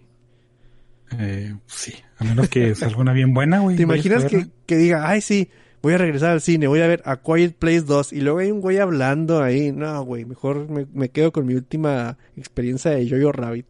[1.20, 3.76] Eh, sí, a menos que salga una bien buena, güey.
[3.78, 5.50] ¿Te imaginas que, que diga, ay, sí,
[5.82, 8.52] voy a regresar al cine, voy a ver A Quiet Place 2 y luego hay
[8.52, 9.72] un güey hablando ahí?
[9.72, 13.66] No, güey, mejor me, me quedo con mi última experiencia de Yo-Yo Rabbit.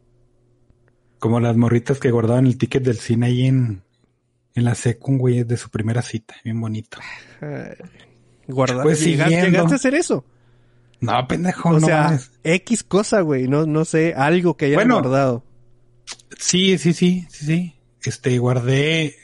[1.19, 3.81] Como las morritas que guardaban el ticket del cine ahí en,
[4.55, 6.35] en la secund, güey, de su primera cita.
[6.43, 6.97] Bien bonito.
[8.47, 8.83] Guardar.
[8.83, 10.25] Pues ¿Llegaste, llegaste a hacer eso?
[10.99, 12.31] No, pendejo, o no sea, mames.
[12.43, 14.95] X cosa, güey, no, no sé, algo que hayan Bueno.
[14.99, 15.43] guardado.
[16.37, 17.75] Sí, sí, sí, sí, sí.
[18.03, 19.15] Este, guardé.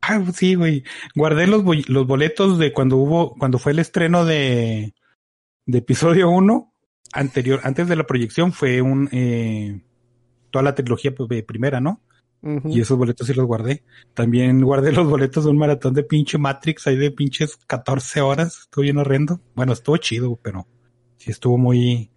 [0.00, 0.84] Ah, sí, güey.
[1.14, 4.94] Guardé los, los boletos de cuando hubo, cuando fue el estreno de,
[5.66, 6.72] de episodio 1.
[7.14, 9.82] Anterior, antes de la proyección fue un, eh,
[10.50, 12.00] toda la trilogía pues, de primera, ¿no?
[12.64, 13.84] Y esos boletos sí los guardé.
[14.14, 18.62] También guardé los boletos de un maratón de pinche Matrix, ahí de pinches 14 horas.
[18.62, 19.40] Estuvo bien horrendo.
[19.54, 20.66] Bueno, estuvo chido, pero
[21.18, 22.10] sí estuvo muy,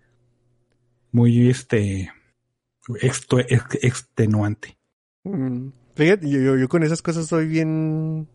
[1.11, 2.11] muy, este,
[3.01, 4.77] exto- ex- extenuante.
[5.23, 8.27] Mm, Fíjate, yo con esas cosas soy bien...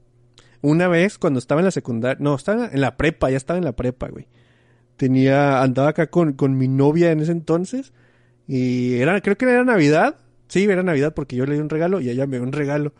[0.62, 3.64] Una vez cuando estaba en la secundaria, no, estaba en la prepa, ya estaba en
[3.64, 4.28] la prepa, güey.
[4.96, 7.92] Tenía, andaba acá con, con mi novia en ese entonces
[8.46, 10.16] y era, creo que era Navidad.
[10.48, 12.92] Sí, era Navidad porque yo le di un regalo y ella me dio un regalo.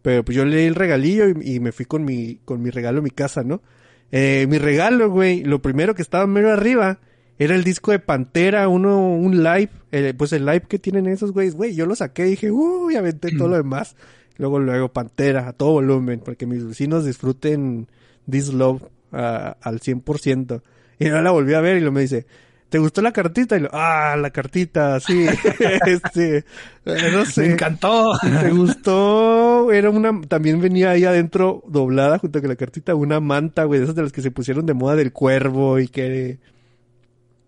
[0.00, 2.70] Pero pues yo le di el regalillo y, y me fui con mi, con mi
[2.70, 3.62] regalo a mi casa, ¿no?
[4.10, 7.00] Eh, mi regalo, güey, lo primero que estaba mero arriba
[7.38, 11.32] era el disco de Pantera, uno, un live, eh, pues el live que tienen esos
[11.32, 13.96] güeyes, güey, yo lo saqué y dije, uy, aventé todo lo demás.
[14.36, 17.88] Luego, luego, Pantera, a todo volumen, para que mis vecinos disfruten
[18.28, 18.82] This Love
[19.12, 20.62] ah, al 100%.
[20.98, 22.26] Y no la volví a ver y lo me dice,
[22.68, 23.56] ¿te gustó la cartita?
[23.56, 25.26] Y lo, ah, la cartita, sí,
[25.86, 26.38] este,
[26.84, 27.42] eh, no sé.
[27.42, 28.18] Me encantó.
[28.20, 29.72] ¿Te gustó?
[29.72, 33.84] Era una, también venía ahí adentro doblada junto con la cartita una manta, güey, de
[33.84, 36.38] esas de las que se pusieron de moda del cuervo y que,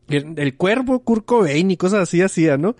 [0.09, 2.77] el cuervo, Kurt Cobain y cosas así hacía, ¿no?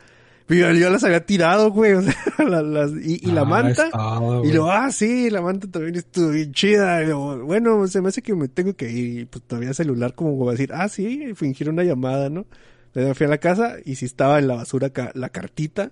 [0.49, 1.93] Yo, yo las había tirado, güey.
[1.95, 2.14] O sea,
[2.49, 3.87] la- las- y, y la Ah, manta.
[3.87, 7.03] estaba, y lo, ah, sí, la manta también estuvo bien chida.
[7.03, 9.20] Y yo, bueno, se me hace que me tengo que ir.
[9.20, 12.47] Y pues todavía celular como va a decir, ah, sí, fingir una llamada, ¿no?
[12.87, 15.91] Entonces me fui a la casa y sí estaba en la basura ca- la cartita.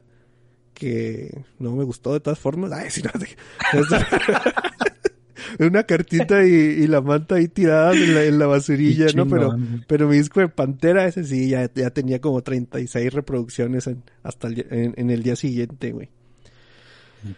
[0.72, 2.72] Que no me gustó de todas formas.
[2.72, 3.10] Ay, sí, no.
[5.58, 9.26] una cartita y, y la manta ahí tirada en la, en la basurilla, ¿no?
[9.28, 9.54] Pero,
[9.86, 14.48] pero mi disco de Pantera, ese sí, ya, ya tenía como 36 reproducciones en- hasta
[14.48, 16.08] el, en, en el día siguiente, güey.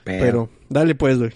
[0.05, 1.31] Pero, Pero, dale pues, güey.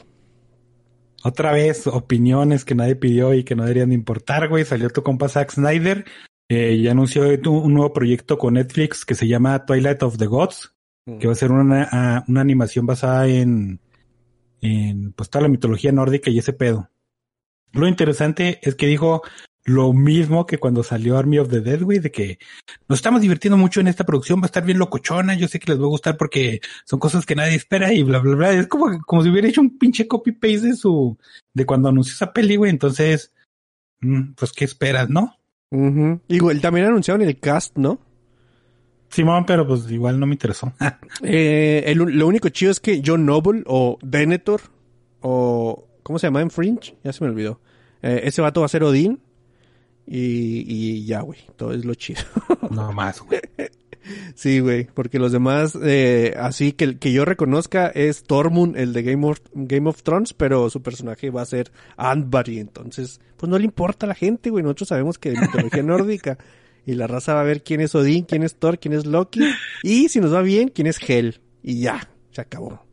[1.23, 4.64] otra vez, opiniones que nadie pidió y que no deberían de importar, güey.
[4.64, 6.05] Salió tu compa Zack Snyder
[6.49, 10.73] eh, y anunció un nuevo proyecto con Netflix que se llama Twilight of the Gods,
[11.18, 13.81] que va a ser una, ah, una animación basada en,
[14.61, 16.91] en pues toda la mitología nórdica y ese pedo.
[17.73, 19.23] Lo interesante es que dijo
[19.65, 22.39] lo mismo que cuando salió Army of the Dead, güey, de que
[22.89, 25.71] nos estamos divirtiendo mucho en esta producción, va a estar bien locochona, yo sé que
[25.71, 28.53] les va a gustar porque son cosas que nadie espera y bla, bla, bla.
[28.53, 31.17] Es como, como si hubiera hecho un pinche copy-paste de su,
[31.55, 32.71] de cuando anunció esa peli, güey.
[32.71, 33.33] Entonces,
[34.01, 35.37] mm, pues, ¿qué esperas, no?
[35.71, 36.21] Ujú.
[36.29, 38.01] Igual, también anunciaron el cast, ¿no?
[39.11, 40.73] Simón, pero pues igual no me interesó.
[41.23, 44.61] Eh, el- lo único chido es que John Noble o Denethor
[45.21, 45.87] o...
[46.03, 46.97] ¿Cómo se llama en Fringe?
[47.05, 47.61] Ya se me olvidó.
[48.03, 49.21] Eh, ese vato va a ser Odín.
[50.07, 51.39] Y, y ya, güey.
[51.57, 52.23] Todo es lo chido.
[52.71, 53.41] no más, güey.
[54.35, 59.03] Sí, güey, porque los demás, eh, así que que yo reconozca es Tormund, el de
[59.03, 63.59] Game of, Game of Thrones, pero su personaje va a ser Andvari, entonces, pues no
[63.59, 66.39] le importa a la gente, güey, nosotros sabemos que de mitología nórdica,
[66.87, 69.41] y la raza va a ver quién es Odín, quién es Thor, quién es Loki,
[69.83, 72.85] y si nos va bien, quién es Hel, y ya, se acabó.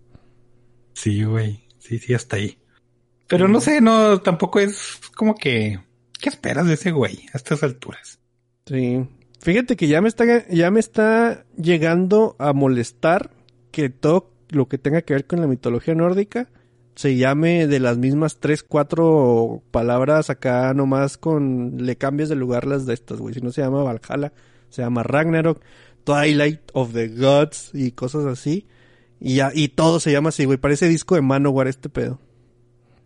[0.93, 1.63] Sí, güey.
[1.79, 2.57] Sí, sí, hasta ahí.
[3.27, 5.79] Pero no sé, no, tampoco es como que,
[6.19, 8.19] ¿qué esperas de ese güey a estas alturas?
[8.65, 9.05] Sí.
[9.39, 13.31] Fíjate que ya me está, ya me está llegando a molestar
[13.71, 16.49] que todo lo que tenga que ver con la mitología nórdica
[16.97, 22.65] se llame de las mismas tres, cuatro palabras acá nomás con, le cambias de lugar
[22.67, 23.33] las de estas, güey.
[23.35, 24.33] Si no se llama Valhalla,
[24.69, 25.61] se llama Ragnarok,
[26.03, 28.65] Twilight of the Gods y cosas así.
[29.19, 30.57] Y ya, y todo se llama así, güey.
[30.57, 32.19] Parece disco de Manowar este pedo.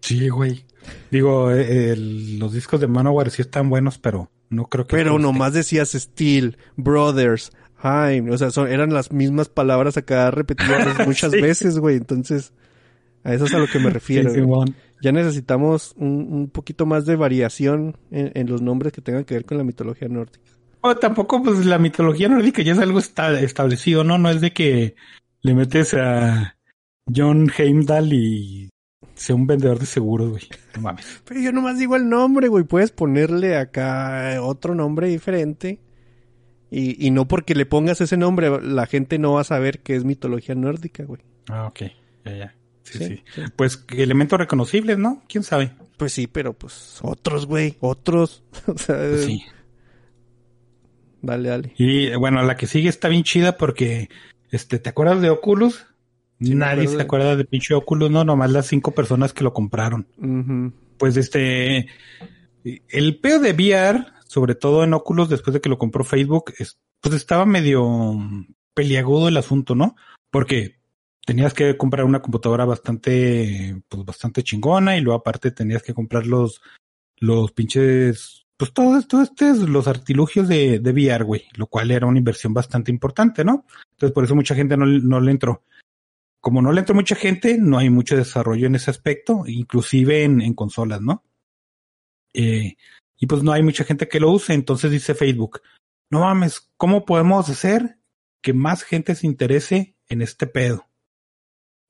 [0.02, 0.66] Sí, güey.
[1.12, 4.96] Digo, eh, el- los discos de Manowar sí están buenos, pero no creo que...
[4.96, 11.06] Pero nomás decías Steel, Brothers, Haim, o sea, son, eran las mismas palabras acá repetidas
[11.08, 11.42] muchas Sí.
[11.42, 11.98] veces, güey.
[11.98, 12.54] Entonces,
[13.24, 14.32] a eso es a lo que me refiero.
[14.34, 14.42] Sí,
[15.04, 19.34] ya necesitamos un, un poquito más de variación en, en los nombres que tengan que
[19.36, 20.46] ver con la mitología nórdica.
[20.82, 24.18] O tampoco, pues la mitología nórdica ya es algo esta- establecido, ¿no?
[24.18, 24.96] No es de que
[25.42, 26.58] le metes a
[27.14, 28.70] John Heimdall y
[29.16, 30.44] sea un vendedor de seguros, güey.
[30.76, 31.22] No mames.
[31.26, 32.64] Pero yo nomás digo el nombre, güey.
[32.64, 35.80] Puedes ponerle acá otro nombre diferente.
[36.72, 39.96] Y, y no porque le pongas ese nombre, la gente no va a saber que
[39.96, 41.22] es mitología nórdica, güey.
[41.50, 41.82] Ah, ok.
[42.26, 42.56] Ya, ya.
[42.92, 43.06] Sí, sí.
[43.08, 43.42] Sí, sí.
[43.56, 45.24] Pues elementos reconocibles, ¿no?
[45.28, 45.72] ¿Quién sabe?
[45.98, 48.44] Pues sí, pero pues otros, güey, otros.
[48.68, 49.44] o sea, Pues sí.
[51.22, 51.74] dale, dale.
[51.78, 54.10] Y bueno, la que sigue está bien chida porque,
[54.50, 55.86] este, ¿te acuerdas de Oculus?
[56.40, 60.08] Sí, Nadie se acuerda de pinche Oculus, no, nomás las cinco personas que lo compraron.
[60.98, 61.88] Pues este,
[62.64, 66.80] el peo de VR, sobre todo en Oculus, después de que lo compró Facebook, es-
[67.00, 68.18] pues estaba medio
[68.74, 69.96] peliagudo el asunto, ¿no?
[70.32, 70.80] Porque
[71.26, 76.26] tenías que comprar una computadora bastante, pues bastante chingona y luego aparte tenías que comprar
[76.26, 76.62] los,
[77.18, 82.08] los pinches, pues todos estos, estos, los artilugios de, de VR, güey, lo cual era
[82.08, 83.66] una inversión bastante importante, ¿no?
[83.92, 85.64] Entonces por eso mucha gente no, no le entró.
[86.40, 90.42] Como no le entró mucha gente, no hay mucho desarrollo en ese aspecto, inclusive en,
[90.42, 91.24] en consolas, ¿no?
[92.34, 92.76] Eh,
[93.18, 95.62] y pues no hay mucha gente que lo use, entonces dice Facebook,
[96.10, 98.00] no mames, ¿cómo podemos hacer
[98.42, 100.91] que más gente se interese en este pedo?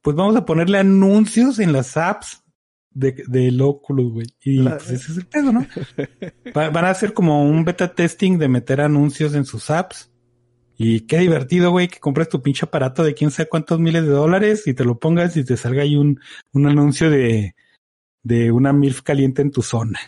[0.02, 2.43] Pues vamos a ponerle anuncios en las apps
[2.93, 4.28] de, del Oculus, güey.
[4.41, 5.66] Y La- pues ese es el pedo, ¿no?
[6.58, 10.10] Va- van a hacer como un beta testing de meter anuncios en sus apps.
[10.78, 14.10] Y qué divertido, güey, que compres tu pinche aparato de quién sabe cuántos miles de
[14.10, 16.20] dólares y te lo pongas y te salga ahí un,
[16.54, 17.54] un anuncio de,
[18.24, 19.99] de una MILF caliente en tu zona.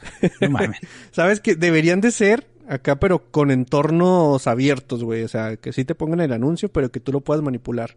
[0.41, 0.79] No mames.
[1.11, 5.21] Sabes que deberían de ser acá, pero con entornos abiertos, güey.
[5.21, 7.95] O sea, que sí te pongan el anuncio, pero que tú lo puedas manipular.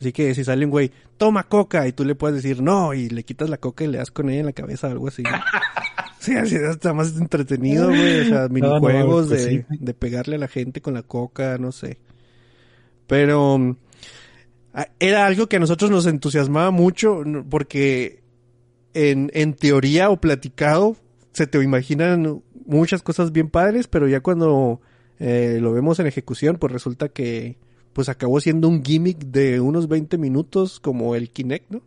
[0.00, 3.10] Así que si sale un güey, toma coca, y tú le puedes decir no, y
[3.10, 5.22] le quitas la coca y le das con ella en la cabeza o algo así.
[6.20, 8.20] sí, así está más entretenido, güey.
[8.20, 11.70] O sea, minijuegos pues de, sí, de pegarle a la gente con la coca, no
[11.70, 11.98] sé.
[13.06, 13.76] Pero mm,
[14.74, 18.22] a- era algo que a nosotros nos entusiasmaba mucho porque
[18.94, 20.96] en, en teoría o platicado
[21.32, 24.80] se te imaginan muchas cosas bien padres, pero ya cuando
[25.18, 27.58] eh, lo vemos en ejecución, pues resulta que
[27.92, 31.82] pues acabó siendo un gimmick de unos 20 minutos como el Kinect, ¿no?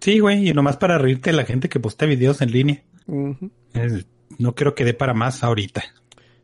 [0.00, 2.82] Sí, güey, y nomás para reírte de la gente que postea videos en línea.
[4.38, 5.84] No creo que dé para más ahorita.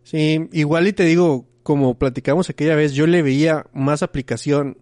[0.03, 4.79] Sí, igual y te digo, como platicamos aquella vez, yo le veía más aplicación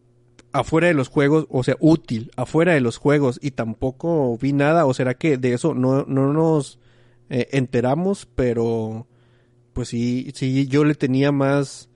[0.52, 4.86] afuera de los juegos, o sea, útil, afuera de los juegos, y tampoco vi nada,
[4.86, 6.78] o será que de eso no, no nos
[7.28, 9.06] eh, enteramos, pero
[9.72, 11.89] pues sí, sí, yo le tenía más,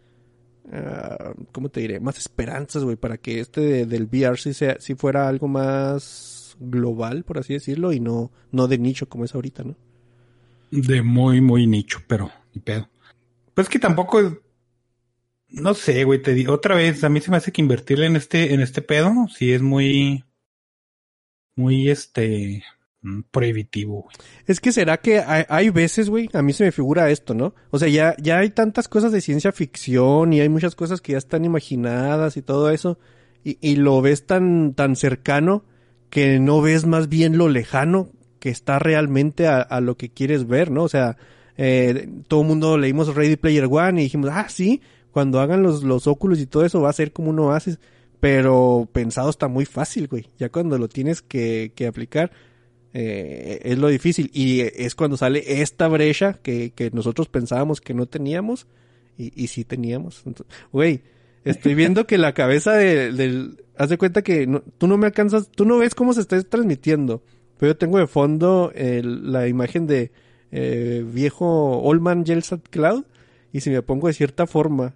[0.73, 2.01] ah, ¿cómo te diré?
[2.01, 6.57] Más esperanzas, güey, para que este de- del VR sí, sea, sí fuera algo más
[6.61, 9.77] global, por así decirlo, y no, no de nicho como es ahorita, ¿no?
[10.71, 12.89] De muy, muy nicho, pero ni pedo.
[13.55, 14.33] Pues que tampoco es-
[15.49, 18.17] No sé, güey, te digo, otra vez, a mí se me hace que invertirle en
[18.17, 20.25] este, en este pedo, sí es muy,
[21.57, 22.65] muy, este,
[23.31, 24.09] prohibitivo.
[24.47, 27.55] Es que será que hay, veces, güey, a mí se me figura esto, ¿no?
[27.71, 31.13] O sea, ya, ya hay tantas cosas de ciencia ficción y hay muchas cosas que
[31.13, 32.99] ya están imaginadas y todo eso,
[33.45, 35.65] y, y lo ves tan, tan cercano
[36.09, 40.71] que no ves más bien lo lejano que está realmente a, lo que quieres ver,
[40.71, 40.85] ¿no?
[40.85, 41.17] O sea,
[41.57, 44.81] eh, todo el mundo leímos Ready Player One y dijimos, ah, sí,
[45.11, 47.79] cuando hagan los, los óculos y todo eso va a ser como uno hace,
[48.21, 50.29] pero pensado está muy fácil, güey.
[50.39, 52.33] Ya cuando lo tienes que aplicar,
[52.95, 54.31] eh, es lo difícil.
[54.33, 58.67] Y es cuando sale esta brecha que, que nosotros pensábamos que no teníamos
[59.19, 60.23] y, y sí teníamos.
[60.73, 61.03] Güey,
[61.45, 63.63] estoy viendo que la cabeza de- del...
[63.77, 66.41] Haz de cuenta que no- tú no me alcanzas, tú no ves cómo se está
[66.43, 67.23] transmitiendo,
[67.59, 70.13] pero yo tengo de fondo la imagen de
[70.53, 73.05] eh, viejo Oldman Yelsat Cloud
[73.53, 74.95] y si me pongo de cierta forma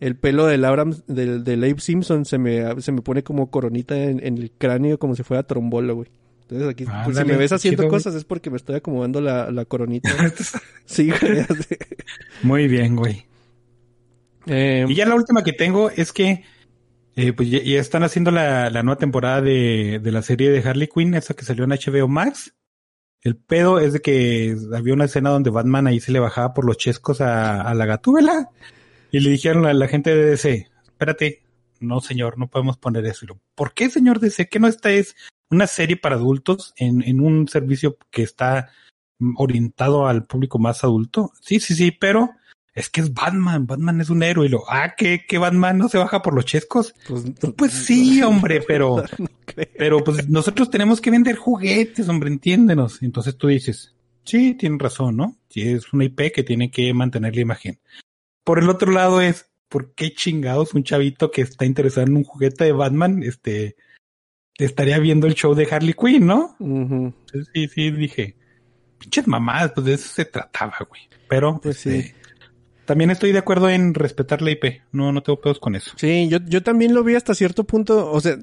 [0.00, 3.96] el pelo del Abrams, del, del Abe Simpson se me, se me pone como coronita
[4.02, 6.08] en, en el cráneo como si fuera trombolo, güey.
[6.52, 9.50] Entonces aquí, pues, si me ves qué haciendo cosas es porque me estoy acomodando la,
[9.50, 10.10] la coronita.
[10.84, 11.46] sí, güey.
[12.42, 13.24] Muy bien, güey.
[14.46, 16.44] Eh, Y ya la última que tengo es que
[17.16, 20.68] eh, pues ya, ya están haciendo la, la nueva temporada de, de la serie de
[20.68, 22.54] Harley Quinn, esa que salió en HBO Max.
[23.22, 26.64] El pedo es de que había una escena donde Batman ahí se le bajaba por
[26.66, 28.50] los chescos a, a la gatúbela.
[29.10, 31.42] Y le dijeron a la gente de DC, espérate,
[31.80, 33.26] no señor, no podemos poner eso.
[33.54, 34.48] ¿Por qué señor DC?
[34.48, 35.14] ¿Que no esta es
[35.52, 38.70] una serie para adultos en, en un servicio que está
[39.36, 41.32] orientado al público más adulto?
[41.40, 42.30] Sí, sí, sí, pero
[42.74, 44.46] es que es Batman, Batman es un héroe.
[44.46, 46.94] Y lo, ah, que, que Batman no se baja por los chescos.
[47.06, 47.24] pues,
[47.56, 49.28] Pues sí, hombre, pero, no
[49.76, 53.02] pero pues nosotros tenemos que vender juguetes, hombre, entiéndenos.
[53.02, 53.94] Entonces tú dices,
[54.24, 55.36] sí, tienen razón, ¿no?
[55.50, 57.78] Si es una IP que tiene que mantener la imagen.
[58.44, 62.24] Por el otro lado es, ¿por qué chingados un chavito que está interesado en un
[62.24, 63.76] juguete de Batman, este,
[64.58, 66.56] estaría viendo el show de Harley Quinn, ¿no?
[67.54, 68.36] Sí, sí, dije,
[68.98, 71.02] pinches mamadas, pues de eso se trataba, güey.
[71.28, 71.90] Pero, Pues sí.
[71.96, 72.14] este,
[72.84, 74.82] también estoy de acuerdo en respetar la IP.
[74.92, 75.92] No, no tengo pedos con eso.
[75.96, 78.10] Sí, yo, yo también lo vi hasta cierto punto.
[78.10, 78.36] O sea,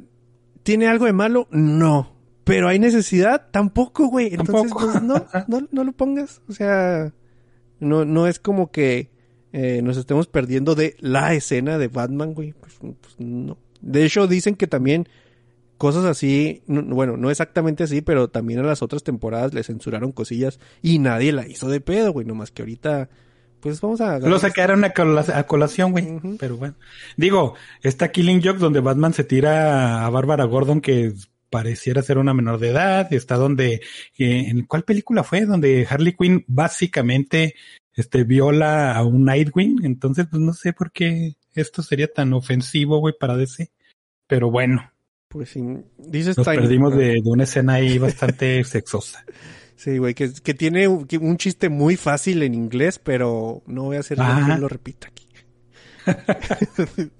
[0.64, 1.48] ¿tiene algo de malo?
[1.52, 2.16] No.
[2.46, 4.34] Pero hay necesidad, tampoco, güey.
[4.34, 4.92] Entonces, Tampoco.
[4.92, 6.42] pues, no, no, no lo pongas.
[6.50, 7.14] O sea,
[7.80, 9.12] no, no es como que
[9.54, 12.54] eh, nos estemos perdiendo de la escena de Batman, güey.
[12.54, 13.58] Pues, pues, no.
[13.82, 15.08] De hecho, dicen que también
[15.80, 20.12] cosas así, no- bueno, no exactamente así, pero también a las otras temporadas le censuraron
[20.12, 22.28] cosillas y nadie la hizo de pedo, güey.
[22.28, 23.10] Nomás que ahorita,
[23.62, 24.20] pues vamos a...
[24.20, 26.20] Lo sacaron a, cola- a colación, güey.
[26.38, 26.76] Pero bueno.
[27.18, 31.14] Digo, está Killing Joke donde Batman se tira a Bárbara Gordon que
[31.50, 33.12] pareciera ser una menor de edad.
[33.12, 33.76] Está donde,
[34.18, 35.46] eh, ¿en cuál película fue?
[35.46, 37.56] Donde Harley Quinn básicamente,
[37.96, 39.84] este, viola a un Nightwing.
[39.86, 43.72] Entonces, pues no sé por qué esto sería tan ofensivo, güey, para DC.
[44.28, 44.92] Pero bueno,
[45.30, 45.62] Pues sí,
[45.98, 49.24] dice nos perdimos de, de una escena ahí bastante sexosa.
[49.76, 53.84] Sí, güey, que, que tiene un, que un chiste muy fácil en inglés, pero no
[53.84, 55.26] voy a hacer que lo repita aquí.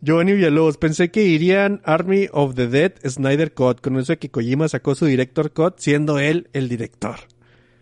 [0.00, 4.30] Giovanni Villalobos, pensé que irían Army of the Dead Snyder Cut, con eso de que
[4.30, 7.16] Kojima sacó su director cut siendo él el director.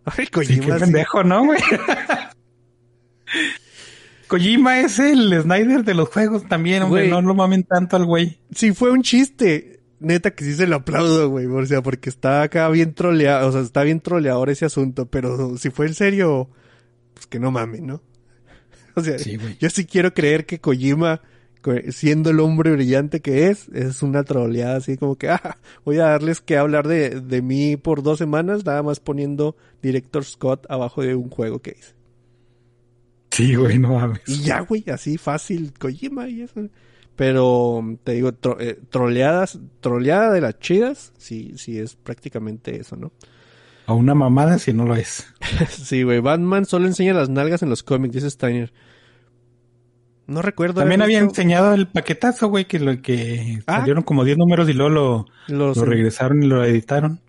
[0.05, 0.85] Ay, Sí, qué Kojima, sí.
[0.85, 1.61] pendejo, ¿no, güey?
[4.28, 7.03] Kojima es el Snyder de los juegos también, hombre.
[7.03, 7.11] Güey.
[7.11, 8.39] No lo mamen tanto al güey.
[8.55, 9.74] Sí, fue un chiste.
[10.05, 11.46] Neta que sí se lo aplaudo, güey.
[11.46, 15.57] O sea, porque está acá bien troleado, o sea, está bien troleador ese asunto, pero
[15.59, 16.48] si fue en serio,
[17.14, 18.02] pues que no mamen, ¿no?
[18.96, 21.20] O sea, Sí, yo sí quiero creer que Kojima
[21.90, 26.05] siendo el hombre brillante que es, es una troleada así como que, ah, voy a
[26.05, 31.02] darles que hablar de, de mí por dos semanas, nada más poniendo Director Scott abajo
[31.02, 31.94] de un juego que hice.
[33.30, 34.20] Sí, güey, no mames.
[34.26, 36.68] Y ya, güey, así fácil, Kojima y eso.
[37.16, 42.96] Pero, te digo, tro- eh, troleadas, troleada de las chidas, sí, sí es prácticamente eso,
[42.96, 43.12] ¿no?
[43.86, 45.26] A una mamada si no lo es.
[45.68, 48.72] sí, güey, Batman solo enseña las nalgas en los cómics, dice Steiner.
[50.26, 50.80] No recuerdo.
[50.80, 53.80] También había visto enseñado el paquetazo, güey, que lo que Ah.
[53.80, 57.20] salieron como 10 números y luego lo, los- lo regresaron y lo editaron.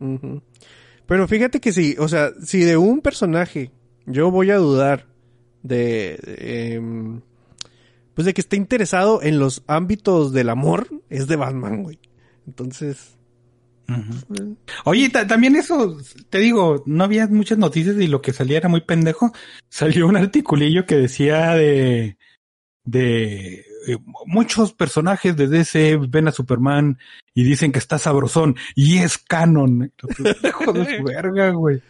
[1.06, 3.72] Pero fíjate que sí, o sea, si de un personaje
[4.06, 5.08] yo voy a dudar
[5.62, 7.22] de, de, em,
[8.16, 12.00] pues de que esté interesado en los ámbitos del amor, es de Batman, güey.
[12.48, 13.18] Entonces,
[13.88, 14.56] eh,
[14.86, 15.98] Oye, ta- también eso,
[16.30, 19.32] te digo, no había muchas noticias y lo que salía era muy pendejo.
[19.70, 22.18] Salió un articulillo que decía de,
[22.84, 26.98] de eh, muchos personajes de DC ven a Superman
[27.34, 29.92] y dicen que está sabrosón y es canon.
[30.44, 31.82] Hijo de su verga, güey.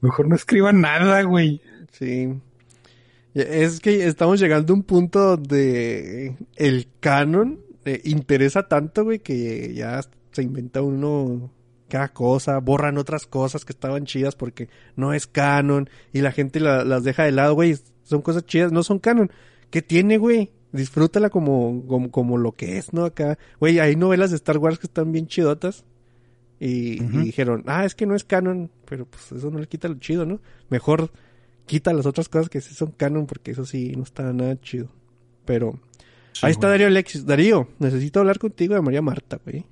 [0.00, 1.60] Mejor no escriban nada, güey.
[1.92, 2.28] sí.
[3.34, 9.72] Es que estamos llegando a un punto donde el canon eh, interesa tanto, güey, que
[9.74, 10.00] ya
[10.32, 11.50] se inventa uno
[11.88, 16.58] cada cosa, borran otras cosas que estaban chidas porque no es canon y la gente
[16.60, 19.30] la- las deja de lado, güey, son cosas chidas, no son canon.
[19.70, 20.50] ¿Qué tiene, güey?
[20.72, 23.04] Disfrútala como, como, como lo que es, ¿no?
[23.04, 25.84] Acá, güey, hay novelas de Star Wars que están bien chidotas
[26.60, 29.94] y, dijeron, ah, es que no es canon, pero pues eso no le quita lo
[29.96, 30.40] chido, ¿no?
[30.70, 31.10] Mejor
[31.72, 34.90] quita las otras cosas que sí son canon porque eso sí no está nada chido.
[35.46, 35.80] Pero
[36.42, 37.24] ahí está Darío Alexis.
[37.24, 39.64] Darío, necesito hablar contigo de María Marta, güey.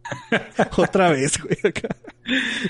[0.78, 1.58] Otra vez, güey.
[1.64, 1.94] Acá.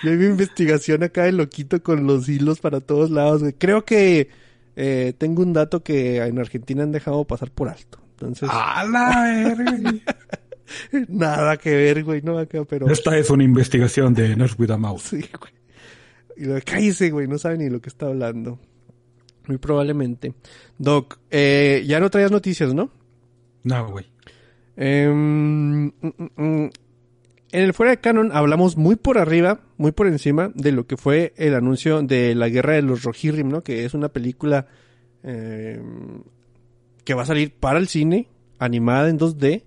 [0.03, 3.53] Yo mi investigación acá de loquito con los hilos para todos lados, güey.
[3.53, 4.29] Creo que
[4.75, 8.01] eh, tengo un dato que en Argentina han dejado pasar por alto.
[8.11, 9.95] Entonces, A la verga.
[11.09, 12.91] nada que ver, güey, no acá, pero...
[12.91, 15.03] Esta es una investigación de Nurse with a Mouse.
[15.03, 15.58] Sí, güey.
[16.39, 18.61] Y lo cállese, güey, no sabe ni lo que está hablando.
[19.49, 20.35] Muy probablemente.
[20.79, 22.91] Doc, eh, ya no traías noticias, ¿no?
[23.65, 24.07] No, güey.
[24.77, 26.71] Em, mm, mm, mm.
[27.51, 30.97] en el fuera de canon hablamos muy por arriba, muy por encima de lo que
[30.97, 33.65] fue el anuncio de la guerra de los Rohirrim, ¿no?
[33.65, 34.69] Que es una película
[35.25, 36.23] em,
[37.05, 38.29] que va a salir para el cine,
[38.61, 39.65] animada en 2D.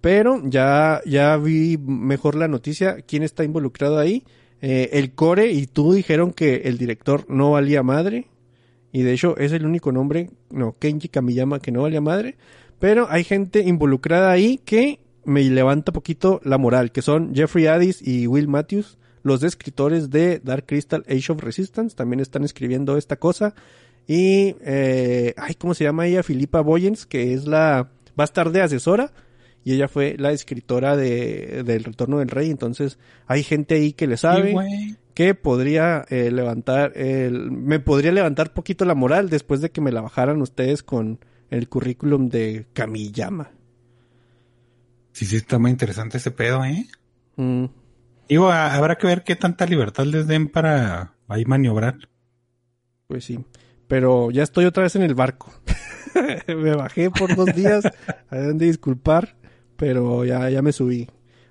[0.00, 4.24] Pero ya, ya vi mejor la noticia, quién está involucrado ahí.
[4.66, 8.28] Eh, el Core y tú dijeron que el director no valía madre.
[8.92, 12.36] Y de hecho es el único nombre, no, Kenji Kamiyama que no valía madre.
[12.78, 18.00] Pero hay gente involucrada ahí que me levanta poquito la moral, que son Jeffrey Addis
[18.00, 23.16] y Will Matthews, los escritores de Dark Crystal Age of Resistance, también están escribiendo esta
[23.16, 23.54] cosa.
[24.06, 26.22] Y, eh, ay, ¿cómo se llama ella?
[26.22, 29.12] Filipa Boyens, que es la, va a estar de asesora.
[29.64, 32.50] Y ella fue la escritora de, del Retorno del Rey.
[32.50, 38.12] Entonces, hay gente ahí que le sabe Sí, que podría eh, levantar el, me podría
[38.12, 41.18] levantar poquito la moral después de que me la bajaran ustedes con
[41.50, 43.50] el currículum de Kamiyama.
[45.12, 46.86] Sí, sí, está muy interesante ese pedo, ¿eh?
[47.36, 47.66] Mm,
[48.28, 51.96] Digo, a- habrá que ver qué tanta libertad les den para ahí maniobrar.
[53.06, 53.38] pues sí.
[53.86, 55.52] Pero ya estoy otra vez en el barco.
[56.48, 57.84] me bajé por dos días.
[58.30, 59.36] Habrán de disculpar.
[59.76, 61.08] Pero ya, ya me subí.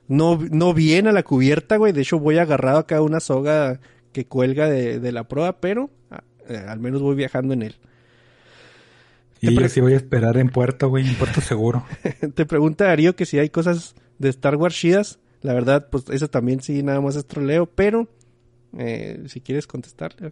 [0.08, 1.94] No, no bien a la cubierta, güey.
[1.94, 3.80] De hecho, voy agarrado acá a una soga
[4.12, 7.76] que cuelga de, de la proa, pero ah, eh, al menos voy viajando en él.
[9.42, 11.86] Y yo sí voy a esperar en puerto, güey, en puerto seguro.
[12.36, 15.20] Te pregunta Darío que si hay cosas de Star Wars chidas.
[15.42, 18.08] La verdad, pues eso también sí, nada más es troleo, pero
[18.78, 20.32] eh, si quieres contestarle.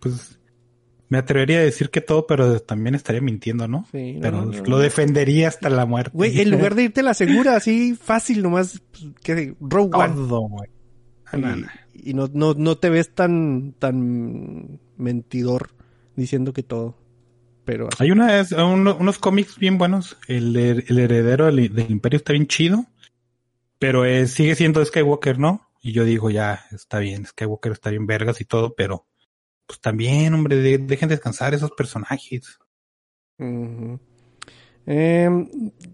[0.00, 0.38] Pues
[1.08, 3.86] me atrevería a decir que todo, pero también estaría mintiendo, ¿no?
[3.92, 4.64] Sí, no, pero no, no.
[4.64, 6.10] lo defendería hasta la muerte.
[6.14, 10.14] Güey, en lugar de irte a la segura, así fácil nomás, pues, que Rogue One.
[10.14, 10.70] todo, güey.
[11.32, 11.56] Ah.
[11.94, 15.70] Y, y no, no, no te ves tan, tan mentidor
[16.16, 16.96] diciendo que todo.
[17.64, 18.04] Pero así.
[18.04, 20.16] Hay una, uno- unos cómics bien buenos.
[20.26, 22.86] El, el heredero del, del imperio está bien chido.
[23.78, 25.68] Pero eh, sigue siendo Skywalker, ¿no?
[25.82, 29.06] Y yo digo, ya, está bien, Skywalker está bien vergas y todo, pero
[29.68, 32.58] pues también, hombre, de- dejen descansar esos personajes.
[34.86, 35.48] Em,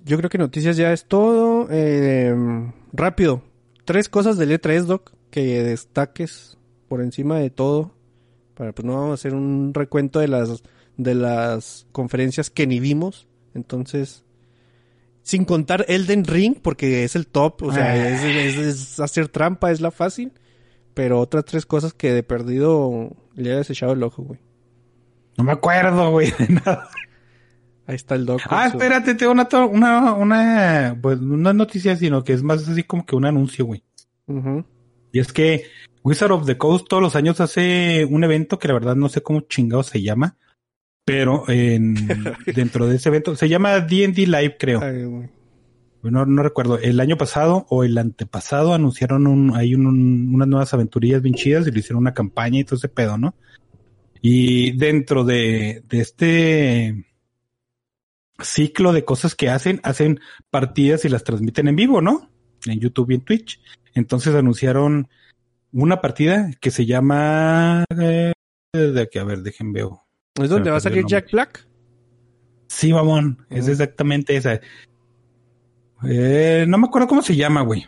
[0.05, 1.69] yo creo que noticias ya es todo.
[1.71, 3.43] Em, rápido.
[3.85, 6.57] Tres cosas del E3, Doc, que destaques
[6.89, 7.95] por encima de todo.
[8.55, 10.63] Para, pues no vamos a hacer un recuento de las,
[10.97, 13.27] de las conferencias que ni vimos.
[13.53, 14.23] Entonces,
[15.23, 17.63] sin contar Elden Ring, porque es el top.
[17.65, 18.09] O sea, Ah.
[18.09, 20.33] es, es- es hacer trampa, es la fácil.
[20.95, 24.41] Pero otras tres cosas que de perdido le he desechado el ojo, güey.
[25.37, 26.89] No me acuerdo, güey, de nada.
[27.87, 28.41] Ahí está el doc.
[28.49, 32.67] Ah, su- espérate, tengo una, una, una, pues no es noticia, sino que es más
[32.69, 33.83] así como que un anuncio, güey.
[35.13, 35.65] Y es que
[36.03, 39.23] Wizard of the Coast todos los años hace un evento que la verdad no sé
[39.23, 40.37] cómo chingado se llama,
[41.05, 41.95] pero en,
[42.55, 44.81] dentro de ese evento se llama D&D Live, creo.
[44.81, 45.29] Ay.
[46.11, 46.79] No, no recuerdo.
[46.79, 51.35] El año pasado o el antepasado anunciaron un, hay un- un- unas nuevas aventurillas bien
[51.35, 53.35] chidas y le hicieron una campaña y todo ese pedo, ¿no?
[54.21, 57.05] Y dentro de, de este
[58.43, 62.31] ciclo de cosas que hacen, hacen partidas y las transmiten en vivo, ¿no?
[62.67, 63.61] En YouTube y en Twitch.
[63.95, 65.09] Entonces anunciaron
[65.73, 67.85] una partida que se llama...
[67.99, 68.33] eh,
[68.73, 70.05] de que, a ver, dejen veo.
[70.35, 71.67] ¿Es donde va a salir Jack Black?
[72.67, 73.73] Sí, mamón, es Ujú.
[73.73, 74.61] exactamente esa.
[76.03, 77.87] Eh, no me acuerdo cómo se llama, güey.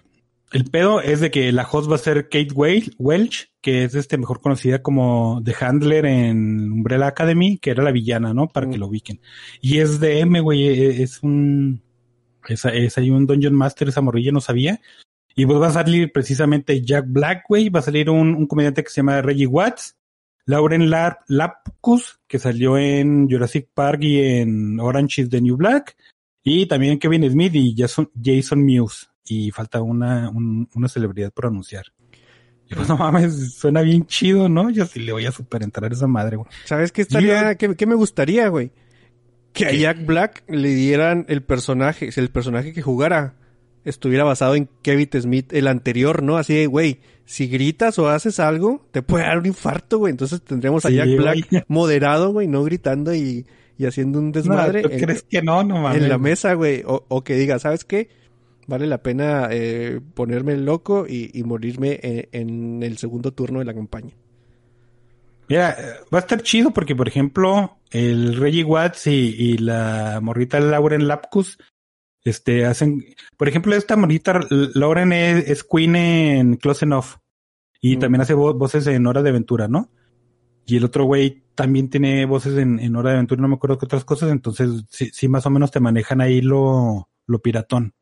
[0.53, 3.95] El pedo es de que la host va a ser Kate Wel- Welch, que es
[3.97, 8.47] este mejor conocida como The Handler en Umbrella Academy, que era la villana, ¿no?
[8.49, 8.81] Para que Mm.
[8.81, 9.21] lo ubiquen.
[9.61, 11.83] Y es de M, güey, e- es un,
[12.49, 14.81] es, es ahí un Dungeon Master, esa morrilla no sabía.
[15.35, 18.83] Y pues va a salir precisamente Jack Black, güey, va a salir un, un comediante
[18.85, 19.97] que se llama Reggie Watts,
[20.47, 20.89] Lauren
[21.27, 25.97] Lapkus, que salió en Jurassic Park y en Orange is the New Black,
[26.49, 29.09] y también Kevin Smith y Jason, Jason Mewes.
[29.29, 31.87] Y falta una, un- una celebridad por anunciar.
[32.71, 34.71] Y pues no mames, suena bien chido, ¿no?
[34.71, 36.49] Yo sí le voy a super entrar a esa madre, güey.
[36.65, 37.57] ¿Sabes qué estaría?
[37.57, 38.71] ¿Qué, qué me gustaría, güey?
[39.53, 39.73] Que a.
[39.73, 43.35] Jack Black le dieran el personaje, si el personaje que jugara
[43.85, 46.37] estuviera basado en Kevin Smith, el anterior, ¿no?
[46.37, 50.13] Así de, güey, si gritas o haces algo, te puede dar un infarto, güey.
[50.13, 51.65] Entonces tendremos a Sí, Jack Black güey.
[51.69, 53.47] moderado, güey, no gritando y,
[53.79, 55.63] y haciendo un desmadre No, ¿tú en, crees que no?
[55.65, 56.03] No mames.
[56.03, 56.83] en la mesa, güey.
[56.87, 58.09] O, o que diga, ¿sabes qué?
[58.67, 63.65] Vale la pena eh, ponerme loco y, y morirme en, en el segundo turno de
[63.65, 64.15] la campaña.
[65.49, 70.19] Mira, eh, va a estar chido porque, por ejemplo, el Reggie Watts y, y la
[70.23, 71.59] morrita Lauren Lapkus,
[72.25, 73.05] este, hacen,
[73.37, 77.19] por ejemplo, esta morrita Lauren es, es Queen en Close Enough
[77.81, 78.01] y Mm.
[78.01, 79.91] también hace vo- voces en Hora de Aventura, ¿no?
[80.67, 83.79] Y el otro güey también tiene voces en, en Hora de Aventura, no me acuerdo
[83.79, 87.95] qué otras cosas, entonces sí, sí más o menos te manejan ahí lo, lo piratón.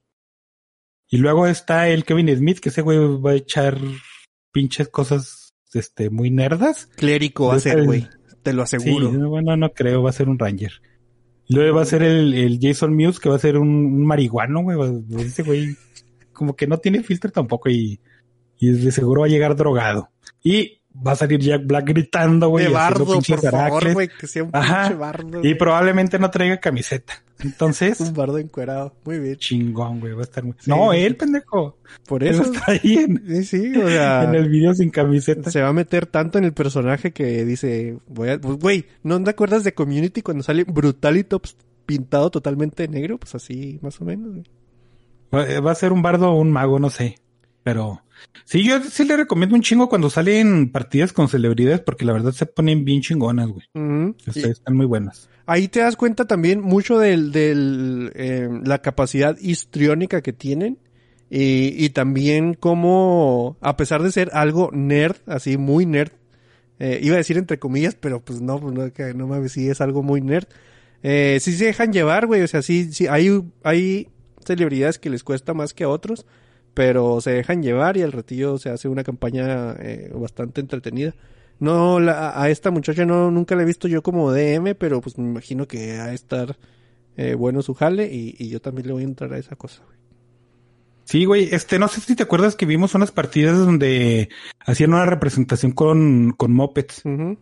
[1.09, 3.79] Y luego está el Kevin Smith, que ese güey va a echar
[4.53, 6.87] pinches cosas, este, muy nerdas.
[6.97, 8.09] Clérico va a ser, güey.
[8.43, 9.11] Te lo aseguro.
[9.11, 10.73] Sí, bueno, no creo, va a ser un Ranger.
[11.49, 14.63] Luego va a ser el, el Jason Mewes, que va a ser un, un marihuano,
[14.63, 15.05] güey.
[15.19, 15.77] Ese güey
[16.33, 18.01] como que no tiene filtro tampoco y,
[18.59, 20.11] y de seguro va a llegar drogado.
[20.43, 22.67] Y va a salir Jack Black gritando, güey.
[22.67, 24.83] de bardo, por favor, güey, que sea un Ajá.
[24.83, 25.41] pinche bardo.
[25.45, 27.15] Y probablemente no traiga camiseta.
[27.41, 28.95] Entonces, Un bardo encuerado.
[29.05, 29.37] Muy bien.
[29.37, 30.55] chingón, güey, va a estar muy...
[30.59, 30.71] Sí.
[30.71, 31.79] No, él, pendejo.
[32.07, 32.43] Por Él eso.
[32.45, 34.23] está ahí en, Sí, sí, o sea.
[34.29, 35.51] en el video sin camiseta.
[35.51, 39.23] Se va a meter tanto en el personaje que dice, voy a, pues, güey, ¿no
[39.23, 43.19] te acuerdas de Community cuando sale Brutalitops pintado totalmente de negro?
[43.19, 44.31] Pues así, más o menos.
[44.31, 44.45] güey.
[45.35, 47.17] Va va a ser un bardo o un mago, no sé.
[47.65, 48.03] Pero
[48.45, 52.33] sí, yo sí le recomiendo un chingo cuando salen partidas con celebridades porque la verdad
[52.33, 53.67] se ponen bien chingonas, güey.
[54.27, 55.29] Están muy buenas.
[55.47, 60.79] ahí te das cuenta también mucho del, del eh, la capacidad histriónica que tienen.
[61.31, 66.13] Y, y también como, a pesar de ser algo nerd, así muy nerd,
[66.79, 69.81] eh, iba a decir entre comillas, pero pues no, pues no, no mames, sí es
[69.81, 70.47] algo muy nerd.
[71.03, 74.09] Eh, sí se dejan llevar, güey, o sea, sí, sí, hay, hay
[74.45, 76.27] celebridades que les cuesta más que a otros,
[76.75, 81.15] pero se dejan llevar y al ratillo se hace una campaña eh, bastante entretenida.
[81.61, 85.17] No, la, a esta muchacha no, nunca la he visto yo como DM, pero pues
[85.19, 86.57] me imagino que ha de estar
[87.17, 89.83] eh, bueno su jale y, y yo también le voy a entrar a esa cosa,
[89.85, 89.95] güey.
[91.05, 94.31] Sí, güey, este, no sé si te acuerdas que vimos unas partidas donde
[94.61, 97.03] hacían una representación con, con mopeds.
[97.05, 97.39] Ujú.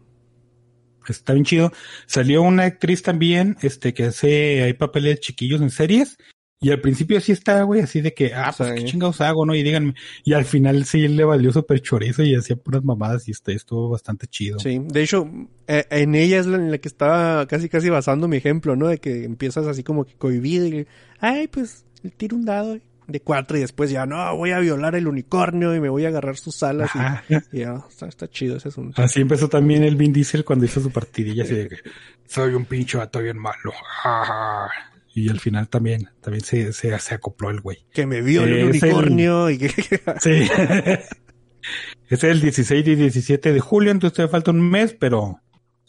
[1.08, 1.72] Está bien chido.
[2.06, 6.16] Salió una actriz también, este, que hace, hay papeles chiquillos en series.
[6.62, 8.74] Y al principio sí está, güey, así de que, ah, pues Sí.
[8.76, 9.54] qué chingados hago, ¿no?
[9.54, 9.94] Y díganme.
[10.24, 13.88] Y al final sí le valió súper chorizo y hacía puras mamadas y este, estuvo
[13.90, 14.58] bastante chido.
[14.60, 15.28] Sí, de hecho,
[15.66, 18.86] eh, en ella es la en la que estaba casi casi basando mi ejemplo, ¿no?
[18.88, 20.86] De que empiezas así como que cohibido y,
[21.18, 21.84] ay, pues,
[22.16, 22.78] tiro un dado
[23.08, 26.08] de cuatro y después ya, no, voy a violar el unicornio y me voy a
[26.08, 27.24] agarrar sus alas y- Ajá.
[27.52, 29.02] y, ya, está, está chido ese asunto.
[29.02, 31.76] Así empezó también el Vin Diesel cuando hizo su partidilla así de que
[32.28, 33.72] soy un pinche vato bien malo.
[34.02, 34.68] jaja".
[35.14, 37.86] Y al final también, también se, se, se acopló el güey.
[37.92, 39.68] Que me el es el- unicornio y que...
[40.20, 40.48] Sí.
[42.08, 45.40] es el 16 y 17 de julio, entonces todavía falta un mes, pero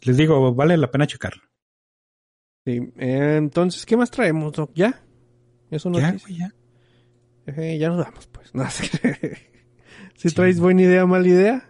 [0.01, 1.41] les digo, vale la pena checarlo.
[2.65, 4.71] Sí, eh, entonces, ¿qué más traemos, Doc?
[4.73, 5.01] ¿Ya?
[5.71, 6.53] ¿Eso no Ya, güey, ya.
[7.47, 8.53] Eh, ya nos vamos, pues.
[8.53, 8.89] No, sí.
[10.15, 11.69] si traes buena idea, mala idea.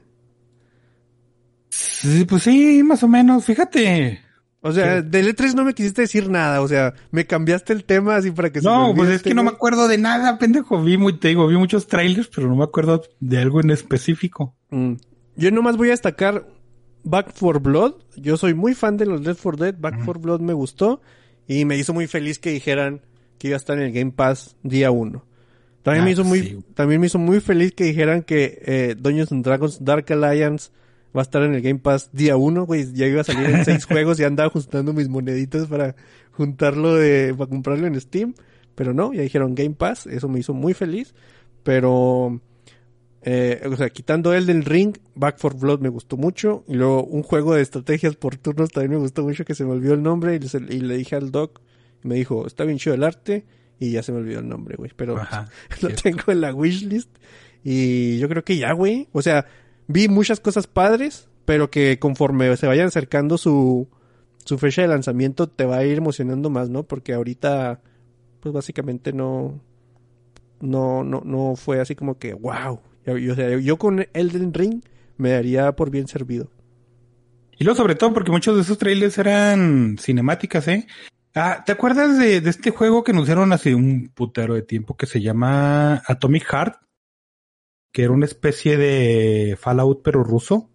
[1.70, 3.46] Sí, pues sí, más o menos.
[3.46, 4.22] Fíjate,
[4.66, 8.16] O sea, del E3 no me quisiste decir nada, o sea, me cambiaste el tema
[8.16, 10.38] así para que se No, olvide pues es este que no me acuerdo de nada,
[10.40, 10.82] pendejo.
[10.82, 14.56] Vi muy, te digo, vi muchos trailers, pero no me acuerdo de algo en específico.
[14.70, 14.94] Mm.
[15.36, 16.48] Yo nomás voy a destacar
[17.04, 17.96] Back for Blood.
[18.16, 19.76] Yo soy muy fan de los Left 4 Dead.
[19.78, 21.02] Back for Blood me gustó.
[21.46, 23.02] Y me hizo muy feliz que dijeran
[23.38, 25.26] que iba a estar en el Game Pass día 1.
[25.82, 26.60] También, Ah, me hizo muy, sí.
[26.74, 30.72] también me hizo muy feliz que dijeran que eh, Dungeons and Dragons Dark Alliance
[31.16, 32.92] va a estar en el Game Pass día 1, güey.
[32.94, 35.96] Ya iba a salir en seis juegos y andaba juntando mis moneditas para
[36.32, 38.34] juntarlo de, para comprarlo en Steam.
[38.76, 40.08] Pero no, ya dijeron Game Pass.
[40.08, 41.14] Eso me hizo muy feliz.
[41.64, 42.42] Pero,
[43.22, 46.64] eh, o sea, quitando el del Ring, Back for Blood me gustó mucho.
[46.68, 49.72] Y luego un juego de estrategias por turnos también me gustó mucho que se me
[49.72, 50.36] olvidó el nombre.
[50.36, 51.62] Y le, y le dije al doc,
[52.04, 53.46] y me dijo, está bien chido el arte.
[53.80, 54.92] Y ya se me olvidó el nombre, güey.
[54.96, 55.50] Pero Ajá,
[55.82, 56.02] lo cierto.
[56.02, 57.10] tengo en la wishlist.
[57.64, 59.08] Y yo creo que ya, güey.
[59.12, 59.46] O sea,
[59.88, 63.88] vi muchas cosas padres, pero que conforme se vayan acercando su,
[64.46, 66.84] su fecha de lanzamiento, te va a ir emocionando más, ¿no?
[66.84, 67.82] Porque ahorita,
[68.40, 69.60] pues básicamente no,
[70.62, 72.80] no, no, no fue así como que, wow.
[73.06, 74.82] Yo, o yo con Elden Ring
[75.18, 76.50] me daría por bien servido.
[77.58, 80.88] Y luego, sobre todo, porque muchos de esos trailers eran cinemáticas, ¿eh?
[81.36, 85.06] Ah, ¿te acuerdas de, de este juego que anunciaron hace un putero de tiempo que
[85.06, 86.76] se llama Atomic Heart?
[87.94, 90.70] Que era una especie de Fallout, pero ruso.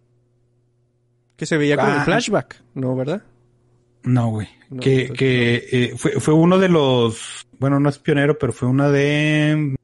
[1.36, 1.96] Que se veía como Ah.
[1.98, 2.96] el flashback, ¿no?
[2.96, 3.22] ¿Verdad?
[4.04, 4.48] No, güey.
[4.70, 8.68] No, que que eh, fue, fue uno de los, bueno, no es pionero, pero fue
[8.68, 9.76] una de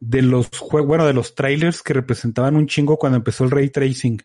[0.00, 3.70] de los juegos, bueno, de los trailers que representaban un chingo cuando empezó el ray
[3.70, 4.18] tracing.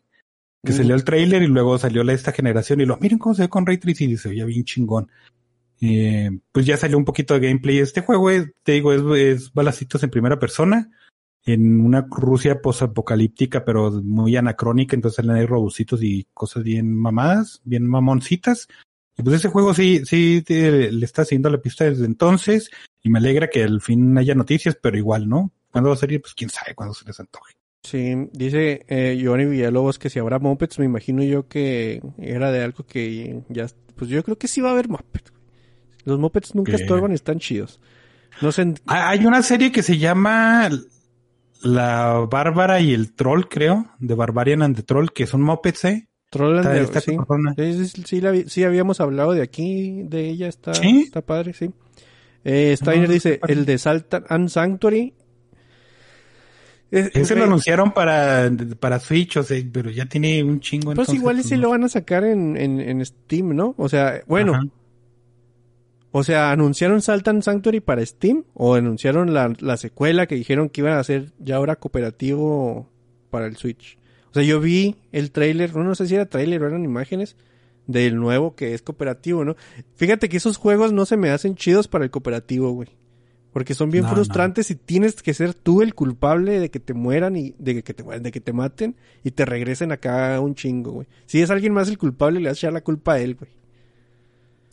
[0.63, 0.77] Que Ujú.
[0.77, 3.49] salió el trailer y luego salió la esta generación y lo, miren cómo se ve
[3.49, 5.09] con ray tracing y se veía bien chingón.
[5.81, 7.79] Eh, pues ya salió un poquito de gameplay.
[7.79, 10.91] Este juego es, te digo, es, es balacitos en primera persona
[11.45, 17.61] en una Rusia posapocalíptica, pero muy anacrónica, entonces salen ahí robocitos y cosas bien mamadas,
[17.65, 18.67] bien mamoncitas.
[19.17, 22.71] Y pues ese juego sí, sí te- le está haciendo la pista desde entonces,
[23.03, 25.51] y me alegra que al fin haya noticias, pero igual, ¿no?
[25.71, 26.21] ¿Cuándo va a salir?
[26.21, 27.53] Pues quién sabe cuándo se les antoje.
[27.83, 32.63] Sí, dice eh, Giovanni Villalobos que si habrá mopeds, me imagino yo que era de
[32.63, 33.67] algo que ya...
[33.95, 34.87] Pues yo creo que sí va a haber
[35.31, 35.43] güey.
[36.05, 36.77] Los mopeds nunca ¿Qué?
[36.81, 37.79] estorban y están chidos.
[38.41, 38.61] No sé...
[38.63, 40.69] en- Ah, Hay una serie que se llama
[41.63, 46.07] La Bárbara y el Troll, creo, de Barbarian and the Troll, que son mopeds, ¿eh?
[46.29, 47.17] Troll and Está, the- está sí.
[47.77, 51.53] Sí, sí, sí, la vi- sí habíamos hablado de aquí, de ella, está, está padre,
[51.53, 51.71] sí.
[52.43, 55.13] Eh, Steiner No, dice, el de Salta and Sanctuary.
[56.91, 60.87] Ese lo anunciaron para, para Switch, o sea, pero ya tiene un chingo.
[60.93, 63.73] Pues entonces, igual y pues, no lo van a sacar en, en, en Steam, ¿no?
[63.77, 64.63] O sea, bueno, Ajá.
[66.15, 68.43] O sea, ¿anunciaron Saltan Sanctuary para Steam?
[68.53, 72.87] ¿O anunciaron la, la secuela que dijeron que iban a hacer ya ahora cooperativo
[73.31, 73.97] para el Switch?
[74.29, 77.35] O sea, yo vi el tráiler, no, no sé si era tráiler o eran imágenes
[77.87, 79.55] del nuevo que es cooperativo, ¿no?
[79.95, 82.89] Fíjate que esos juegos no se me hacen chidos para el cooperativo, güey.
[83.51, 86.93] Porque son bien No, frustrantes y tienes que ser tú el culpable de que te
[86.93, 90.91] mueran y de que te, de que te maten y te regresen acá un chingo,
[90.91, 91.07] güey.
[91.25, 93.49] Si es alguien más el culpable, le vas a echar la culpa a él, güey.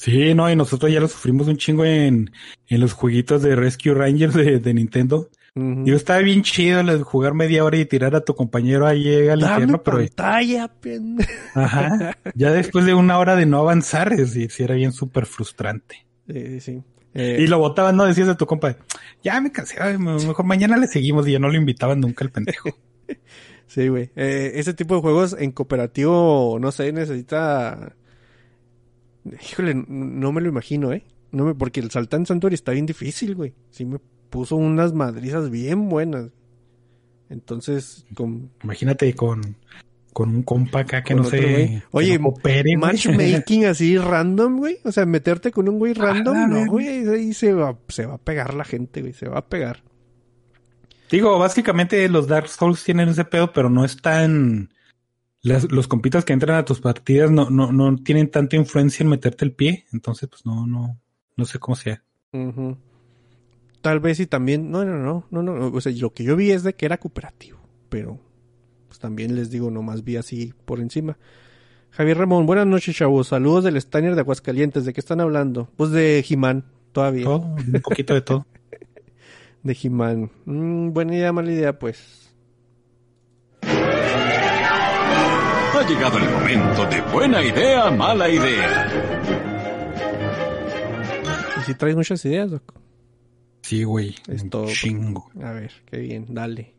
[0.00, 2.30] Sí, no, y nosotros ya lo sufrimos un chingo en,
[2.68, 5.28] en los jueguitos de Rescue Rangers de, de Nintendo.
[5.54, 5.84] Ujú.
[5.84, 9.52] Yo estaba bien chido jugar media hora y tirar a tu compañero ahí al Dame
[9.52, 11.30] infierno, pero pantalla, pendejo.
[11.54, 16.06] ajá, ya después de una hora de no avanzar, sí, sí era bien súper frustrante.
[16.26, 16.82] Sí, sí.
[17.12, 18.76] Eh, Y lo botaban, no decías a tu compa,
[19.22, 22.70] ya me cansé, mejor mañana le seguimos y ya no lo invitaban nunca el pendejo.
[23.66, 24.10] Sí, güey.
[24.16, 27.94] Eh, ese tipo de juegos en cooperativo, no sé, necesita...
[29.24, 31.04] Híjole, no me lo imagino, ¿eh?
[31.32, 31.54] No me...
[31.54, 33.54] Porque el Saltan Sanctuary está bien difícil, güey.
[33.70, 33.98] Sí me
[34.30, 36.30] puso unas madrizas bien buenas.
[37.28, 39.56] Entonces, con Imagínate con,
[40.12, 41.82] con un compa acá que no sé, güey.
[41.92, 42.76] Oye, no güey.
[42.76, 44.78] matchmaking así random, güey.
[44.84, 47.08] O sea, meterte con un güey random, la no, güey.
[47.08, 49.12] Ahí se va, se va a pegar la gente, güey.
[49.12, 49.82] Se va a pegar.
[51.10, 54.70] Digo, básicamente los Dark Souls tienen ese pedo, pero no están...
[55.42, 59.10] Las, los compitas que entran a tus partidas no, no, no tienen tanta influencia en
[59.10, 61.00] meterte el pie, entonces pues no, no,
[61.36, 62.02] no sé cómo sea.
[63.80, 66.50] Tal vez y también, no, no, no, no, no, o sea, lo que yo vi
[66.50, 67.58] es de que era cooperativo,
[67.88, 68.20] pero
[68.88, 71.16] pues también les digo, nomás vi así por encima.
[71.90, 75.70] Javier Ramón, buenas noches, chavos, saludos del Steiner de Aguascalientes, ¿de qué están hablando?
[75.76, 78.46] Pues de Jimán, todavía, Todo, un poquito de todo.
[79.62, 80.30] de Jimán.
[80.44, 82.19] Mm, buena idea, mala idea, pues.
[85.80, 88.86] Ha llegado el momento de buena idea, mala idea.
[91.58, 92.74] Y si traes muchas ideas, Doc.
[93.62, 94.14] Sí, güey.
[94.28, 94.66] Es todo.
[94.66, 95.30] Chingo.
[95.42, 96.74] A ver, qué bien, dale.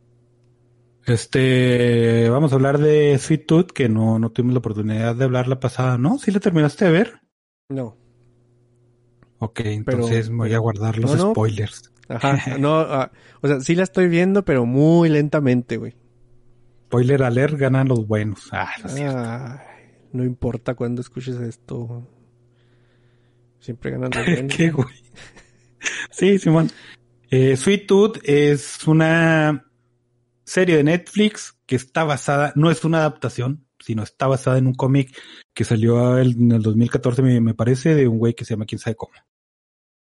[1.08, 5.48] Este, vamos a hablar de Sweet Tooth, que no, no tuvimos la oportunidad de hablar
[5.48, 6.20] la pasada, ¿no?
[6.20, 7.22] ¿Sí la terminaste de ver?
[7.70, 7.98] No.
[9.40, 11.32] Ok, entonces me voy a guardar los No, no.
[11.32, 11.92] spoilers.
[12.08, 12.56] Ajá.
[12.60, 13.12] No, ah,
[13.42, 15.96] o sea, sí la estoy viendo, pero muy lentamente, güey.
[16.92, 18.50] Spoiler alert, ganan los buenos.
[18.52, 18.70] Ah,
[20.12, 22.06] no es importa cuándo escuches esto.
[23.62, 24.54] Siempre ganan los buenos.
[24.54, 24.90] ¿Qué, güey?
[26.10, 26.70] Sí, Simón.
[27.30, 29.72] Eh, Sweet Tooth es una
[30.44, 34.74] serie de Netflix que está basada, no es una adaptación, sino está basada en un
[34.74, 35.18] cómic
[35.54, 38.80] que salió en el 2014, me, me parece, de un güey que se llama quién
[38.80, 39.14] sabe cómo.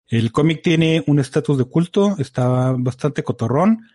[0.06, 3.88] El cómic tiene un estatus de culto, está bastante cotorrón.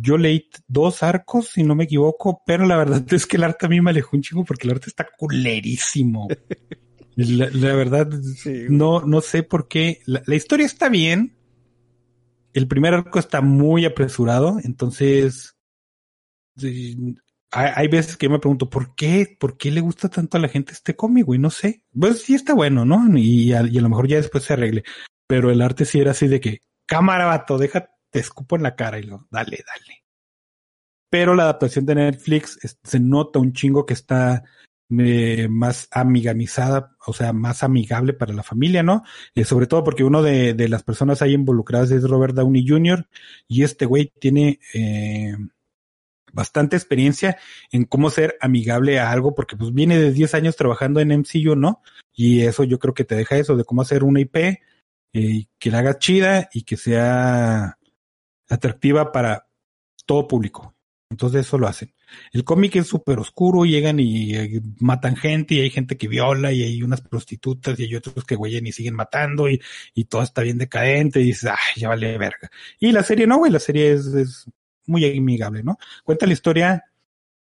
[0.00, 3.66] Yo leí dos arcos, si no me equivoco, pero la verdad es que el arte
[3.66, 6.28] a mí me alejó un chingo porque el arte está culerísimo.
[7.16, 10.00] La, la verdad, Sí, no, no sé por qué.
[10.04, 11.36] La, la historia está bien.
[12.52, 15.54] El primer arco está muy apresurado, entonces
[16.56, 20.40] hay, hay veces que yo me pregunto por qué, por qué le gusta tanto a
[20.40, 21.82] la gente este cómic, güey, no sé.
[21.98, 23.06] Pues sí está bueno, ¿no?
[23.16, 24.84] Y a, y a lo mejor ya después se arregle.
[25.26, 28.76] Pero el arte sí era así de que, cámara, vato, deja, te escupo en la
[28.76, 30.04] cara y lo, dale, dale.
[31.10, 34.44] Pero la adaptación de Netflix se nota un chingo que está
[34.96, 39.02] eh, más amigamizada, o sea, más amigable para la familia, ¿no?
[39.34, 43.08] Eh, sobre todo porque uno de, las personas ahí involucradas es Robert Downey Jr.
[43.48, 45.36] y este güey tiene eh,
[46.32, 47.36] bastante experiencia
[47.72, 51.56] en cómo ser amigable a algo, porque pues viene de 10 años trabajando en MCU,
[51.56, 51.82] ¿no?
[52.12, 54.36] Y eso yo creo que te deja eso de cómo hacer una IP
[55.16, 57.78] eh, que la haga chida y que sea
[58.54, 59.46] atractiva para
[60.06, 60.74] todo público.
[61.10, 61.94] Entonces eso lo hacen.
[62.32, 66.52] El cómic es súper oscuro, llegan y eh, matan gente y hay gente que viola
[66.52, 69.60] y hay unas prostitutas y hay otros que güey y siguen matando y,
[69.94, 72.50] y todo está bien decadente y dices, ay, ya vale verga.
[72.80, 74.46] Y la serie no, güey, la serie es,
[74.86, 75.78] muy amigable, ¿no?
[76.04, 76.84] Cuenta la historia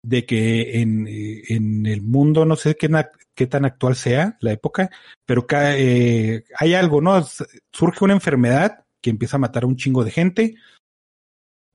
[0.03, 2.89] de que en, eh, en el mundo, no sé qué,
[3.33, 4.91] qué tan actual sea la época,
[5.25, 7.25] pero ca- eh, hay algo, ¿no?
[7.71, 10.55] Surge una enfermedad que empieza a matar a un chingo de gente,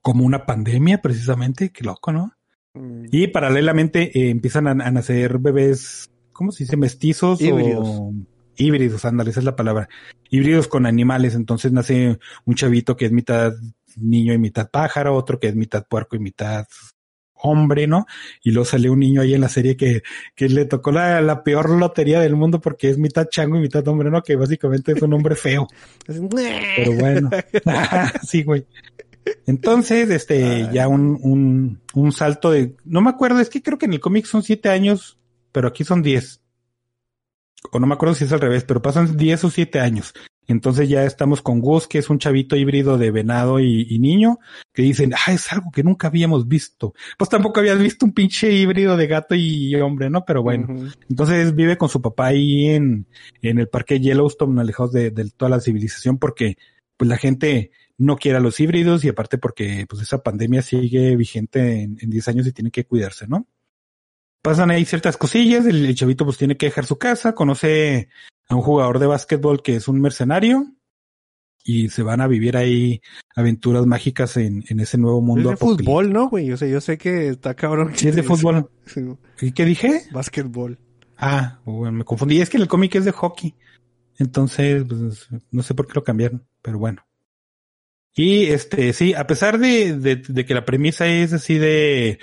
[0.01, 2.33] como una pandemia precisamente, qué loco, ¿no?
[2.73, 6.77] Mm, Y paralelamente eh, empiezan a, a nacer bebés, ¿cómo se dice?
[6.77, 7.87] Mestizos Híbridos.
[7.87, 8.13] o
[8.57, 9.89] híbridos, ándale, esa es la palabra.
[10.29, 11.35] Híbridos con animales.
[11.35, 13.53] Entonces nace un chavito que es mitad
[13.97, 16.65] niño y mitad pájaro, otro que es mitad puerco y mitad
[17.43, 18.05] hombre, ¿no?
[18.43, 20.03] Y luego sale un niño ahí en la serie que,
[20.35, 23.87] que le tocó la, la peor lotería del mundo porque es mitad chango y mitad
[23.87, 24.21] hombre, ¿no?
[24.21, 25.67] Que básicamente es un hombre feo.
[26.75, 27.29] Pero bueno.
[28.23, 28.65] sí, güey.
[29.45, 33.85] Entonces, este, ya un, un, un salto de, no me acuerdo, es que creo que
[33.85, 35.19] en el cómic son siete años,
[35.51, 36.41] pero aquí son diez.
[37.71, 40.13] O no me acuerdo si es al revés, pero pasan diez o siete años.
[40.47, 44.39] Entonces ya estamos con Gus, que es un chavito híbrido de venado y, y niño,
[44.73, 46.93] que dicen, ah, es algo que nunca habíamos visto.
[47.17, 50.25] Pues tampoco habías visto un pinche híbrido de gato y hombre, ¿no?
[50.25, 50.67] Pero bueno.
[51.09, 53.05] Entonces vive con su papá ahí en,
[53.41, 56.57] en el parque Yellowstone, alejados de, de toda la civilización, porque
[56.97, 61.15] pues la gente no quiere a los híbridos y aparte porque pues esa pandemia sigue
[61.15, 63.47] vigente en, en 10 años y tiene que cuidarse, ¿no?
[64.41, 68.09] Pasan ahí ciertas cosillas, el, el chavito pues tiene que dejar su casa, conoce
[68.49, 70.65] a un jugador de básquetbol que es un mercenario
[71.63, 73.01] y se van a vivir ahí
[73.35, 75.49] aventuras mágicas en, en ese nuevo Es mundo.
[75.49, 75.91] de apocalíptico.
[75.91, 76.51] fútbol, ¿no, güey?
[76.51, 77.91] O sea, yo sé que está cabrón.
[77.95, 78.69] Sí, es de fútbol.
[78.87, 79.01] Sí,
[79.41, 80.01] ¿Y qué dije?
[80.11, 80.79] Básquetbol.
[81.17, 82.41] Ah, bueno, me confundí.
[82.41, 83.53] Es que el cómic es de hockey.
[84.17, 87.03] Entonces, pues, no sé por qué lo cambiaron, pero bueno.
[88.15, 92.19] Y este, sí, a pesar de, que la premisa es así de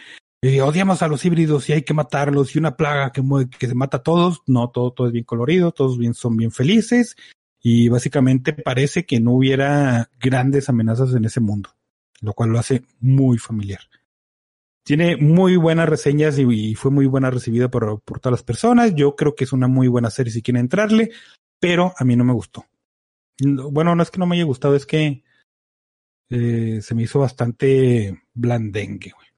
[0.62, 3.22] odiamos a los híbridos y hay que matarlos y una plaga que,
[3.58, 6.52] que se mata a todos, no, todo, todo es bien colorido, todos bien, son bien
[6.52, 7.16] felices
[7.60, 11.70] y básicamente parece que no hubiera grandes amenazas en ese mundo,
[12.20, 13.80] lo cual lo hace muy familiar.
[14.84, 18.94] Tiene muy buenas reseñas y, fue muy buena recibida por, por todas las personas.
[18.94, 21.10] Yo creo que es una muy buena serie si quieren entrarle,
[21.60, 22.64] pero a mí no me gustó.
[23.40, 25.24] No, Bueno, no es que no me haya gustado, es que
[26.30, 29.28] eh, se me hizo bastante blandengue, güey.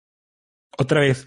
[0.78, 1.26] Otra vez,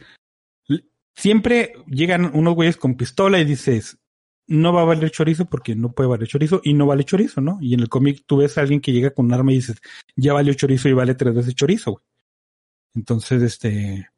[1.16, 4.00] siempre llegan unos güeyes con pistola y dices,
[4.48, 7.58] no va a valer chorizo porque no puede valer chorizo y no vale chorizo, ¿no?
[7.62, 9.82] Y en el cómic tú ves a alguien que llega con un arma y dices,
[10.16, 12.02] ya valió chorizo y vale tres veces chorizo.
[12.96, 14.10] Entonces, este,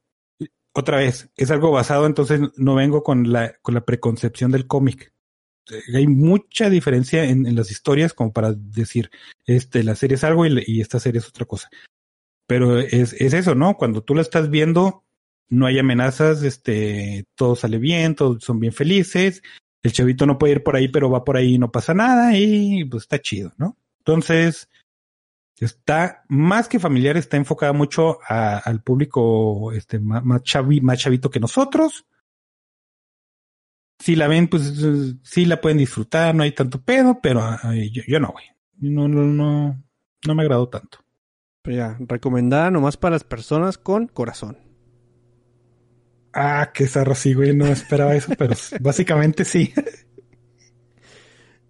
[0.74, 5.14] otra vez, es algo basado, entonces no vengo con la, con la preconcepción del cómic.
[5.72, 9.10] Eh, Hay mucha diferencia en, las historias como para decir,
[9.46, 11.70] este, la serie es algo y, esta serie es otra cosa.
[12.48, 13.76] Pero es, es eso, ¿no?
[13.76, 15.04] Cuando tú la estás viendo,
[15.50, 19.42] no hay amenazas, este, todo sale bien, todos son bien felices,
[19.84, 22.38] el chavito no puede ir por ahí, pero va por ahí y no pasa nada
[22.38, 23.78] y pues está chido, ¿no?
[24.00, 24.70] Entonces,
[25.60, 32.06] Está más que familiar, está enfocada mucho al público este, más chavito que nosotros.
[34.00, 34.74] Si la ven, pues
[35.24, 38.46] sí la pueden disfrutar, no hay tanto pedo, pero ay, yo, yo no, güey.
[38.78, 39.82] No, no, no,
[40.26, 41.00] no me agradó tanto.
[41.62, 44.58] Pero ya, recomendada nomás para las personas con corazón.
[46.34, 49.74] Ah, qué zarro, sí, güey, no esperaba eso, pero básicamente sí.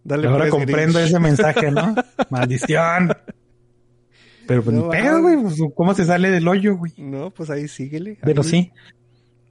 [0.04, 1.96] Dale, Ahora pues, comprendo ese mensaje, ¿no?
[2.30, 3.12] Maldición.
[4.48, 6.94] Pero pues No ni pedo, güey, pues, ¿cómo se sale del hoyo, güey?
[6.98, 8.18] No, pues ahí síguele.
[8.22, 8.50] Pero ahí.
[8.50, 8.72] sí.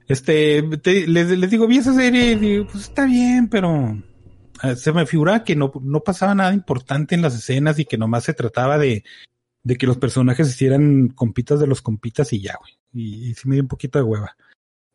[0.07, 3.97] Este, te- les, les digo, vi esa serie y digo, pues está bien, pero
[4.63, 7.97] eh, se me figuraba que no, no pasaba nada importante en las escenas y que
[7.97, 9.03] nomás se trataba de,
[9.63, 12.73] de que los personajes hicieran compitas de los compitas y ya, güey.
[12.93, 14.37] Y, y sí me dio un poquito de hueva.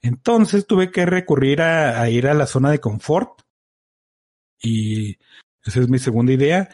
[0.03, 3.41] Entonces tuve que recurrir a, a ir a la zona de confort.
[4.62, 5.19] Y
[5.65, 6.69] esa es mi segunda idea.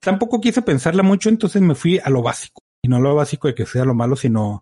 [0.00, 2.60] Tampoco quise pensarla mucho, entonces me fui a lo básico.
[2.82, 4.60] Y no a lo básico de que sea lo malo, sino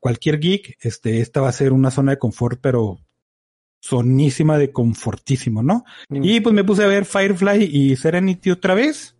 [0.00, 0.76] cualquier geek.
[0.80, 2.98] Este, esta va a ser una zona de confort, pero
[3.80, 5.84] sonísima de confortísimo, ¿no?
[6.08, 6.22] Mm.
[6.24, 9.16] Y pues me puse a ver Firefly y Serenity otra vez.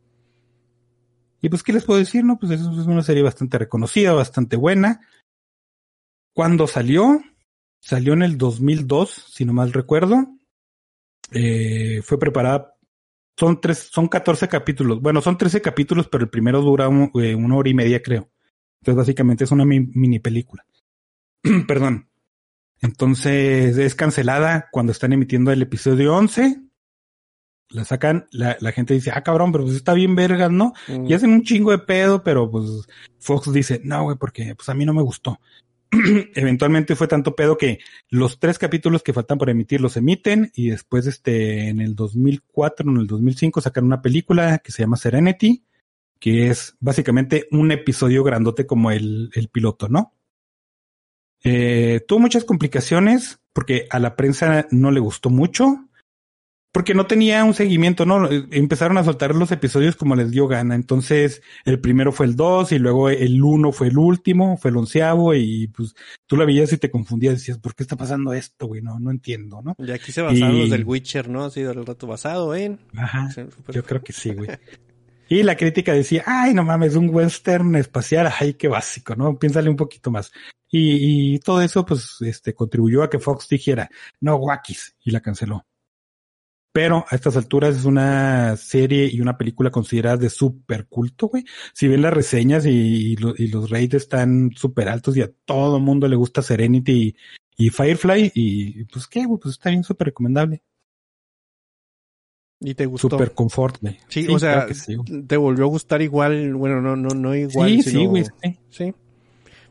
[1.40, 2.24] Y pues, ¿qué les puedo decir?
[2.24, 5.00] No, pues es una serie bastante reconocida, bastante buena.
[6.34, 7.20] Cuando salió,
[7.80, 10.28] salió en el 2002, si no mal recuerdo.
[11.32, 12.74] Eh, fue preparada,
[13.36, 15.00] son tres, son 14 capítulos.
[15.00, 18.30] Bueno, son 13 capítulos, pero el primero dura un- eh, una hora y media, creo.
[18.82, 20.66] Entonces, básicamente es una mi- mini película.
[21.68, 22.08] Perdón.
[22.80, 26.60] Entonces, es cancelada cuando están emitiendo el episodio 11.
[27.68, 30.72] La sacan, la, la gente dice, ah, cabrón, pero pues está bien vergas, ¿no?
[30.88, 31.06] Mm.
[31.06, 32.66] Y hacen un chingo de pedo, pero pues
[33.20, 35.38] Fox dice, no, güey, porque pues a mí no me gustó.
[36.34, 37.78] Eventualmente fue tanto pedo que
[38.08, 42.90] los tres capítulos que faltan por emitir los emiten y después este en el 2004,
[42.90, 45.62] en el 2005 sacaron una película que se llama Serenity,
[46.22, 50.14] que es básicamente un episodio grandote como el, el piloto, ¿no?
[51.42, 55.88] Eh, tuvo muchas complicaciones porque a la prensa no le gustó mucho
[56.70, 58.30] porque no tenía un seguimiento, ¿no?
[58.30, 60.76] Eh, Empezaron a soltar los episodios como les dio gana.
[60.76, 64.76] Entonces, el primero fue el 2 y luego el 1 fue el último, fue el
[64.76, 65.94] onceavo y pues
[66.28, 68.80] tú la veías y te confundías, decías, ¿por qué está pasando esto, güey?
[68.80, 69.74] No, no entiendo, ¿no?
[69.76, 71.44] Y aquí se basaron Y- los del Witcher, ¿no?
[71.46, 72.78] Ha sido el rato basado en.
[72.96, 73.28] Ajá.
[73.32, 73.42] Sí,
[73.72, 74.48] Yo creo que sí, güey.
[75.28, 79.38] Y la crítica decía, ay, no mames, un western espacial, ay, qué básico, ¿no?
[79.38, 80.30] Piénsale un poquito más.
[80.70, 83.88] Y, y todo eso, pues, este, contribuyó a que Fox dijera,
[84.20, 85.64] no, guakis, y la canceló.
[86.72, 91.44] Pero a estas alturas es una serie y una película considerada de super culto, güey.
[91.74, 95.80] Si ven las reseñas y, y y los rates están súper altos y a todo
[95.80, 97.14] mundo le gusta Serenity
[97.58, 100.62] y, y Firefly, y pues qué, güey, pues está bien súper recomendable.
[102.62, 103.10] Y te gustó.
[103.10, 103.98] Súper confort, güey.
[104.08, 107.68] Sí, o sea, sí, te volvió a gustar igual, bueno, no, no, no igual.
[107.70, 108.24] Sí, sino- sí, güey.
[108.42, 108.58] sí.
[108.70, 108.94] Sí.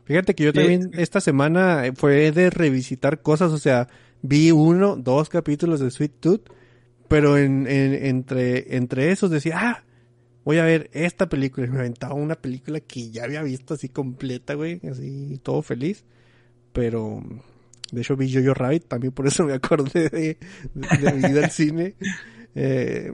[0.04, 0.58] Fíjate que yo Sí.
[0.58, 3.88] también esta semana fue de revisitar cosas, o sea,
[4.20, 6.50] vi uno, dos capítulos de Sweet Tooth,
[7.08, 9.84] pero en, en- entre, entre esos decía, ah,
[10.44, 11.66] voy a ver esta película.
[11.66, 16.04] Y me aventaba una película que ya había visto así completa, güey, así todo feliz.
[16.72, 17.22] Pero,
[17.92, 20.38] de hecho vi Jojo Rabbit, también por eso me acordé de,
[20.74, 21.94] de, de mi ida al cine.
[22.54, 23.12] Eh,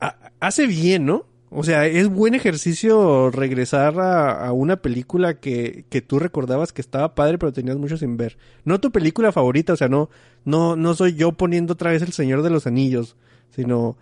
[0.00, 1.26] ha- hace bien, ¿no?
[1.48, 6.80] O sea, es buen ejercicio regresar a, a una película que, que tú recordabas que
[6.82, 8.36] estaba padre, pero tenías mucho sin ver.
[8.64, 10.10] No tu película favorita, o sea, no,
[10.44, 13.16] no, no soy yo poniendo otra vez El Señor de los Anillos,
[13.50, 13.96] sino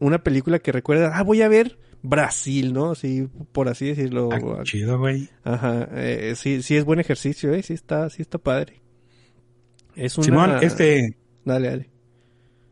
[0.00, 2.92] una película que recuerda, ah, voy a ver Brasil, ¿no?
[2.92, 4.30] Así, por así decirlo.
[4.32, 5.28] Ah, chido, güey.
[5.44, 8.80] Ajá, eh, sí, sí es buen ejercicio, eh, sí está, sí está padre.
[9.94, 10.24] Es una...
[10.24, 11.90] Simón, este, Dale, dale.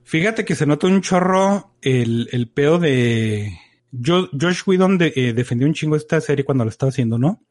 [0.05, 3.59] Fíjate que se nota un chorro el, el pedo de...
[3.93, 7.43] Jo- Josh Whedon de- eh, defendió un chingo esta serie cuando la estaba haciendo, ¿no?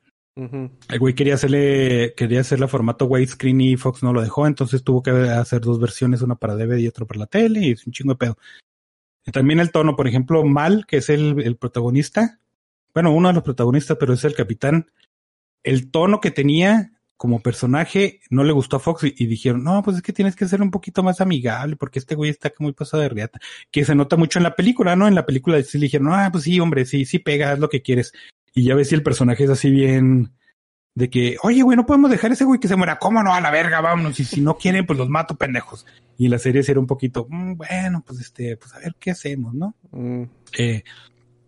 [0.87, 5.03] El güey quería hacerle, quería hacerla formato widescreen y Fox no lo dejó, entonces tuvo
[5.03, 7.91] que hacer dos versiones, una para DVD y otra para la tele, y es un
[7.93, 8.37] chingo de pedo.
[9.33, 12.39] También el tono, por ejemplo, Mal, que es el, el protagonista,
[12.93, 14.89] bueno, uno de los protagonistas, pero es el capitán,
[15.63, 19.83] el tono que tenía como personaje no le gustó a Fox y, y dijeron, no,
[19.83, 22.73] pues es que tienes que ser un poquito más amigable porque este güey está muy
[22.73, 23.39] pasado de riata,
[23.69, 25.07] que se nota mucho en la película, ¿no?
[25.07, 27.69] En la película sí le dijeron, ah, pues sí, hombre, sí, sí pega, haz lo
[27.69, 28.11] que quieres.
[28.55, 30.31] Y ya ves si el personaje es así bien
[30.95, 33.35] de que, oye, güey, no podemos dejar a ese güey que se muera, ¿cómo no?
[33.35, 34.19] A la verga, vámonos.
[34.19, 35.85] Y si no quieren, pues los mato, pendejos.
[36.17, 39.53] Y la serie era un poquito, "Mm, bueno, pues este, pues a ver qué hacemos,
[39.53, 39.75] ¿no?
[39.91, 40.23] Mm.
[40.57, 40.83] Eh,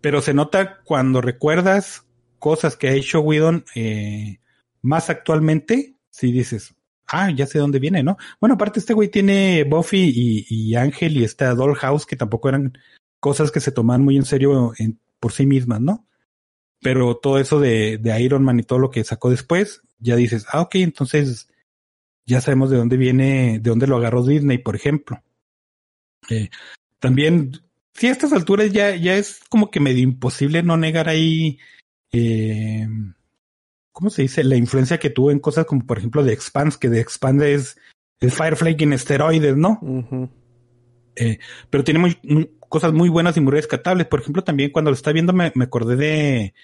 [0.00, 2.06] pero se nota cuando recuerdas
[2.38, 4.38] cosas que ha hecho Whedon eh,
[4.84, 6.74] más actualmente, si dices,
[7.06, 8.16] ah, ya sé dónde viene, ¿no?
[8.40, 12.78] Bueno, aparte este güey tiene Buffy y, y Ángel y esta Dollhouse que tampoco eran
[13.20, 14.72] cosas que se toman muy en serio
[15.18, 16.06] por sí mismas, ¿no?
[16.84, 20.44] pero todo eso de, de Iron Man y todo lo que sacó después, ya dices,
[20.52, 21.48] ah, ok, entonces
[22.26, 25.22] ya sabemos de dónde viene, de dónde lo agarró Disney, por ejemplo.
[26.28, 26.50] Eh,
[26.98, 27.52] también,
[27.94, 31.58] sí, a estas alturas ya, ya es como que medio imposible no negar ahí,
[32.12, 32.86] eh,
[33.94, 34.44] ¿cómo se dice?
[34.44, 37.78] La influencia que tuvo en cosas como, por ejemplo, The Expanse, que The Expanse es,
[38.20, 39.80] es Firefly en esteroides, ¿no?
[41.16, 41.38] Eh,
[41.70, 44.08] pero tiene muy, muy- cosas muy buenas y muy rescatables.
[44.08, 46.54] Por ejemplo, también cuando lo estaba viendo me, me acordé de,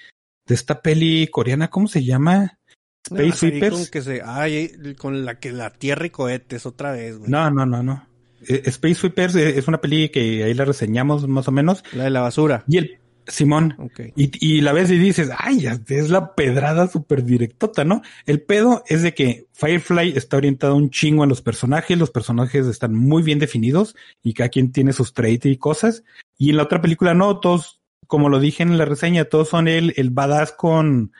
[0.47, 2.59] de esta peli coreana, ¿cómo se llama?
[3.05, 3.77] Space sí, Sweepers.
[3.77, 7.31] Con, que se, ay, con la que la tierra y cohetes otra vez, güey.
[7.31, 8.07] No, no, no, no.
[8.47, 11.85] Eh, Space Sweepers eh, es una peli que ahí la reseñamos más o menos.
[11.93, 12.65] La de la basura.
[12.67, 13.00] Y el
[13.31, 13.77] Simón.
[14.17, 18.03] Y, y la ves y dices, ay, es la pedrada súper directota, ¿no?
[18.27, 22.67] El pedo es de que Firefly está orientado un chingo a los personajes, los personajes
[22.67, 26.05] están muy bien definidos y cada quien tiene sus traits y cosas.
[26.37, 29.69] Y en la otra película no, todos, como lo dije en la reseña, todos son
[29.69, 31.13] el, el badass con,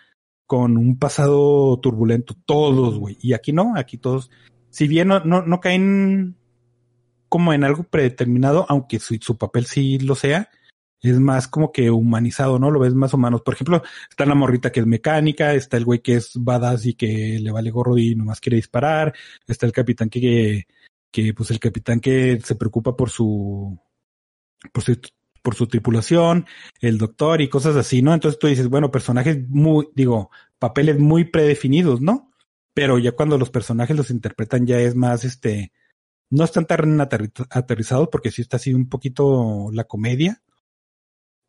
[0.47, 3.17] con un pasado turbulento, todos, güey.
[3.21, 4.31] Y aquí no, aquí todos,
[4.71, 6.37] si bien no, no, no caen
[7.29, 10.51] como en algo predeterminado, aunque su, su papel sí lo sea,
[11.03, 12.71] es más como que humanizado, ¿no?
[12.71, 13.43] Lo ves más humanos.
[13.43, 16.95] Por ejemplo, está la morrita que es mecánica, está el güey que es badass y
[16.95, 19.15] que le vale gorro y nomás quiere disparar,
[19.47, 20.67] está el capitán que,
[21.11, 23.79] que pues el capitán que se preocupa por su,
[24.73, 25.01] por su,
[25.43, 26.47] por su tripulación,
[26.81, 28.13] el doctor y cosas así, ¿no?
[28.13, 32.31] Entonces tú dices, bueno, personajes muy, digo, papeles muy predefinidos, ¿no?
[32.75, 35.73] Pero ya cuando los personajes los interpretan ya es más, este,
[36.31, 40.43] no están tan aterri- aterrizados porque sí está así un poquito la comedia,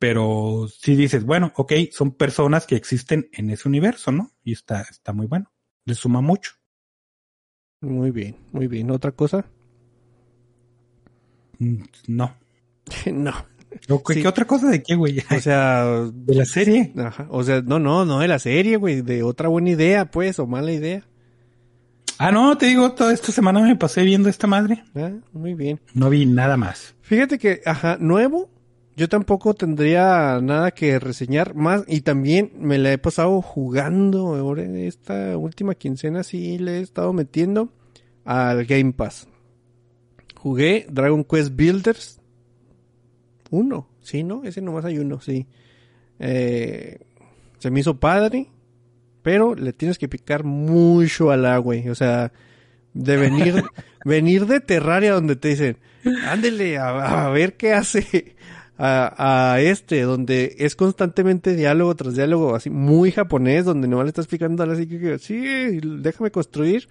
[0.01, 4.31] pero sí dices, bueno, ok, son personas que existen en ese universo, ¿no?
[4.43, 5.51] Y está, está muy bueno,
[5.85, 6.53] le suma mucho.
[7.81, 8.89] Muy bien, muy bien.
[8.89, 9.45] ¿Otra cosa?
[11.59, 12.35] Mm, No.
[13.13, 13.33] no.
[13.89, 14.21] ¿O ¿Qué, Sí.
[14.23, 15.19] qué otra cosa de qué, güey?
[15.35, 16.91] O sea, de la serie.
[16.97, 17.27] ajá.
[17.29, 19.01] O sea, no, no, no de la serie, güey.
[19.03, 21.05] De otra buena idea, pues, o mala idea.
[22.17, 24.83] Ah, no, te digo, toda esta semana me pasé viendo esta madre.
[24.95, 25.79] Ah, muy bien.
[25.93, 26.95] No vi nada más.
[27.01, 28.49] Fíjate que, ajá, nuevo,
[28.95, 34.63] yo tampoco tendría nada que reseñar más y también me la he pasado jugando ahora
[34.63, 37.69] en esta última quincena sí le he estado metiendo
[38.25, 39.27] al Game Pass.
[40.35, 42.21] Jugué Dragon Quest Builders
[43.51, 44.43] uno, sí, ¿no?
[44.43, 45.45] Ese nomás hay uno, sí.
[46.19, 46.99] Eh,
[47.59, 48.47] se me hizo padre,
[49.21, 51.75] pero le tienes que picar mucho al agua.
[51.89, 52.31] O sea,
[52.93, 53.63] de venir,
[54.05, 55.77] venir de Terraria donde te dicen,
[56.25, 58.35] ándele a, a ver qué hace
[58.83, 64.09] a, a este, donde es constantemente diálogo tras diálogo, así muy japonés, donde no le
[64.09, 66.89] estás picando así que, que, sí, déjame construir.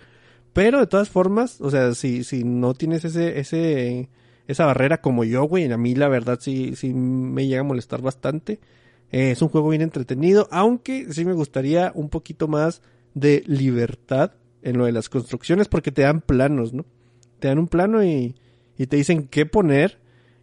[0.53, 4.09] Pero de todas formas, o sea, si, si no tienes ese, ese,
[4.47, 8.03] esa barrera como yo, güey, a mí la verdad sí, sí me llega a molestar
[8.03, 8.61] bastante.
[9.11, 12.83] Eh, es un juego bien entretenido, aunque sí me gustaría un poquito más
[13.15, 16.87] de libertad en lo de las construcciones, porque te dan planos, ¿no?
[17.41, 18.37] Te dan un plano y,
[18.79, 19.99] y te dicen qué poner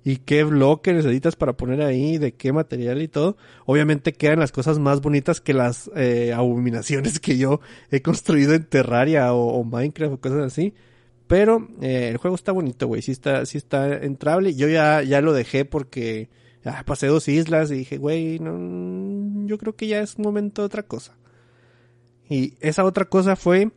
[0.08, 3.36] y qué bloque necesitas para poner ahí, de qué material y todo.
[3.66, 7.60] Obviamente quedan las cosas más bonitas que las eh, abominaciones que yo
[7.92, 10.74] he construido en Terraria o, Minecraft o cosas así.
[11.28, 13.02] Pero eh, el juego está bonito, güey.
[13.02, 14.56] Sí está, sí está entrable.
[14.56, 16.30] Yo ya, ya lo dejé porque
[16.64, 20.68] ah, pasé dos islas y dije, güey, no, yo creo que ya es momento de
[20.68, 21.18] otra cosa.
[22.30, 23.72] Y esa otra cosa fue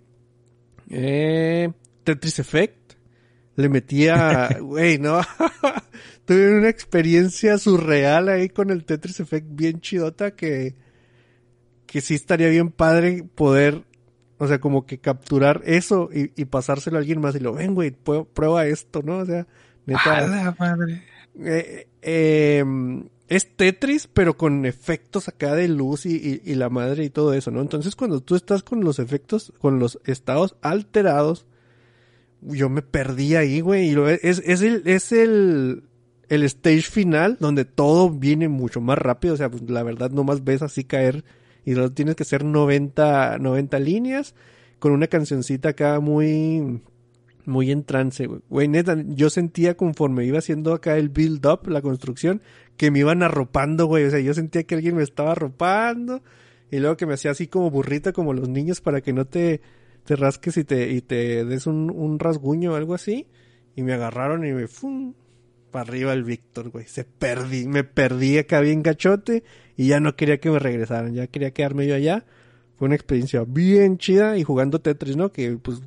[0.90, 1.73] eh,
[2.05, 2.80] Tetris Effect.
[3.61, 5.20] Le metía, güey, no.
[6.24, 10.74] Tuve una experiencia surreal ahí con el Tetris Effect bien chidota que,
[11.87, 13.82] que sí estaría bien padre poder,
[14.39, 17.74] o sea, como que capturar eso y, y pasárselo a alguien más y lo, ven,
[17.74, 19.19] güey, prueba esto, ¿no?
[19.19, 19.47] O sea,
[19.87, 20.19] neta.
[20.19, 21.03] A la madre.
[21.43, 22.65] Eh, eh,
[23.28, 27.32] es Tetris, pero con efectos acá de luz y, y- y la madre y todo
[27.35, 27.61] eso, ¿no?
[27.61, 31.47] Entonces, cuando tú estás con los efectos, con los estados alterados,
[32.43, 33.89] yo me perdí ahí, güey.
[33.89, 35.85] Y lo, es, es el, es el,
[36.29, 39.35] el stage final donde todo viene mucho más rápido.
[39.35, 41.25] O sea, pues, la verdad, nomás ves así caer
[41.65, 44.35] y luego tienes que hacer 90, 90 líneas
[44.79, 46.81] con una cancioncita acá muy,
[47.45, 48.41] muy en trance, güey.
[48.49, 52.41] Güey, neta, yo sentía conforme iba haciendo acá el build up, la construcción,
[52.77, 54.05] que me iban arropando, güey.
[54.05, 56.23] O sea, yo sentía que alguien me estaba arropando
[56.71, 59.61] y luego que me hacía así como burrita como los niños para que no te,
[60.05, 63.27] te rasques y te, y te des un, un rasguño o algo así.
[63.77, 65.14] Y me agarraron y me fum
[65.70, 66.86] para arriba el Víctor, güey.
[66.86, 69.44] Se perdí, me perdí acá bien gachote
[69.77, 72.24] y ya no quería que me regresaran, ya quería quedarme yo allá.
[72.77, 75.31] Fue una experiencia bien chida y jugando Tetris, ¿no?
[75.32, 75.81] Que pues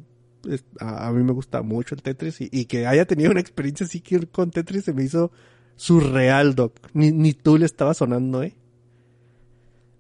[0.50, 3.42] es- a, a mí me gusta mucho el Tetris y, y que haya tenido una
[3.42, 5.32] experiencia así que con Tetris se me hizo
[5.76, 6.76] surreal, Doc.
[6.94, 8.54] Ni, ni tú le estaba sonando, ¿eh?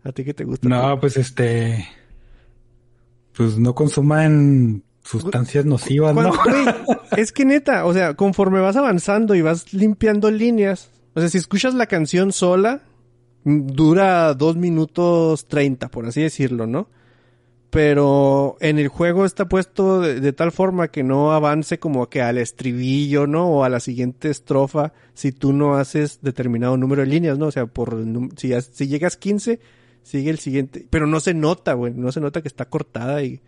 [0.03, 0.67] ¿A ti qué te gusta?
[0.69, 1.85] No, pues este.
[3.35, 6.31] Pues no consuman sustancias nocivas, ¿no?
[6.31, 6.65] Güey,
[7.17, 11.37] es que neta, o sea, conforme vas avanzando y vas limpiando líneas, o sea, si
[11.37, 12.81] escuchas la canción sola,
[13.43, 16.87] mm, dura dos minutos treinta, por así decirlo, ¿no?
[17.69, 22.21] Pero en el juego está puesto de, de tal forma que no avance como que
[22.21, 23.49] al estribillo, ¿no?
[23.49, 27.47] O a la siguiente estrofa si tú no haces determinado número de líneas, ¿no?
[27.47, 27.97] O sea, por
[28.37, 29.59] si, si llegas 15,
[30.03, 30.85] sigue el siguiente.
[30.89, 31.93] Pero no se nota, güey.
[31.93, 33.41] No se nota que está cortada y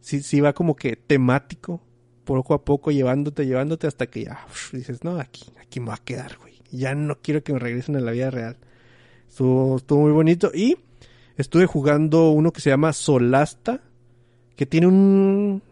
[0.00, 1.80] sí, sí va como que temático,
[2.24, 6.04] poco a poco, llevándote, llevándote hasta que ya dices, no, aquí, aquí me va a
[6.04, 6.54] quedar, güey.
[6.70, 8.56] Ya no quiero que me regresen a la vida real.
[9.28, 10.50] Estuvo, estuvo muy bonito.
[10.52, 10.76] Y
[11.36, 13.82] estuve jugando uno que se llama Solasta,
[14.56, 15.62] que tiene un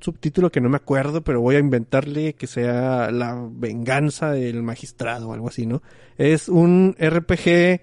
[0.00, 5.28] subtítulo que no me acuerdo, pero voy a inventarle que sea La venganza del magistrado
[5.28, 5.82] o algo así, ¿no?
[6.16, 7.80] Es un RPG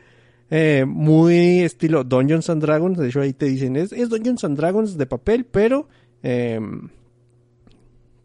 [0.57, 2.98] eh, muy estilo Dungeons and Dragons.
[2.98, 5.88] De hecho, ahí te dicen, es, es Dungeons Dragons de papel, pero...
[6.23, 6.60] eh,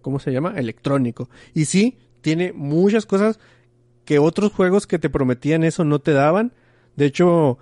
[0.02, 0.54] ¿Cómo se llama?
[0.56, 1.28] Electrónico.
[1.54, 3.38] Y sí, tiene muchas cosas
[4.04, 6.52] que otros juegos que te prometían eso no te daban.
[6.96, 7.58] De hecho,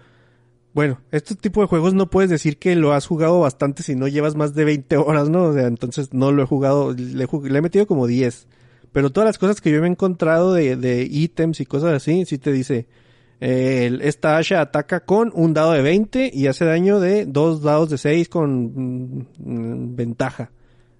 [0.72, 4.06] bueno, este tipo de juegos no puedes decir que lo has jugado bastante si no
[4.06, 5.44] llevas más de 20 horas, ¿no?
[5.46, 8.46] O sea, entonces no lo he jugado, le, he jug- le he metido como 10.
[8.92, 12.24] Pero todas las cosas que yo me he encontrado de, de ítems y cosas así,
[12.24, 12.86] sí te dice,
[13.40, 17.98] esta Asha ataca con un dado de 20 y hace daño de dos dados de
[17.98, 20.50] 6 con mm, ventaja.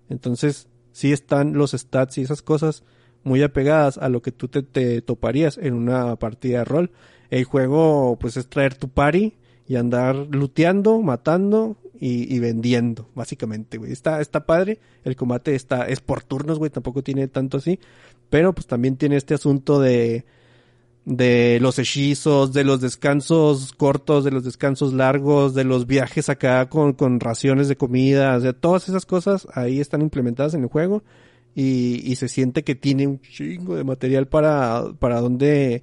[0.09, 2.85] Entonces, sí están los stats y esas cosas
[3.25, 6.91] muy apegadas a lo que tú te, toparías en una partida de rol.
[7.31, 9.35] El juego, pues, es traer tu party
[9.67, 13.93] y andar looteando, matando y, y vendiendo, básicamente, güey.
[13.93, 14.79] Está, está padre.
[15.05, 16.71] El combate está, es por turnos, güey.
[16.71, 17.81] Tampoco tiene tanto así.
[18.31, 20.25] Pero, pues, también tiene este asunto de,
[21.09, 26.69] de los hechizos, de los descansos cortos, de los descansos largos, de los viajes acá
[26.69, 30.69] con, con raciones de comida, o sea, todas esas cosas ahí están implementadas en el
[30.69, 31.03] juego
[31.55, 35.83] y, y se siente que tiene un chingo de material para, para donde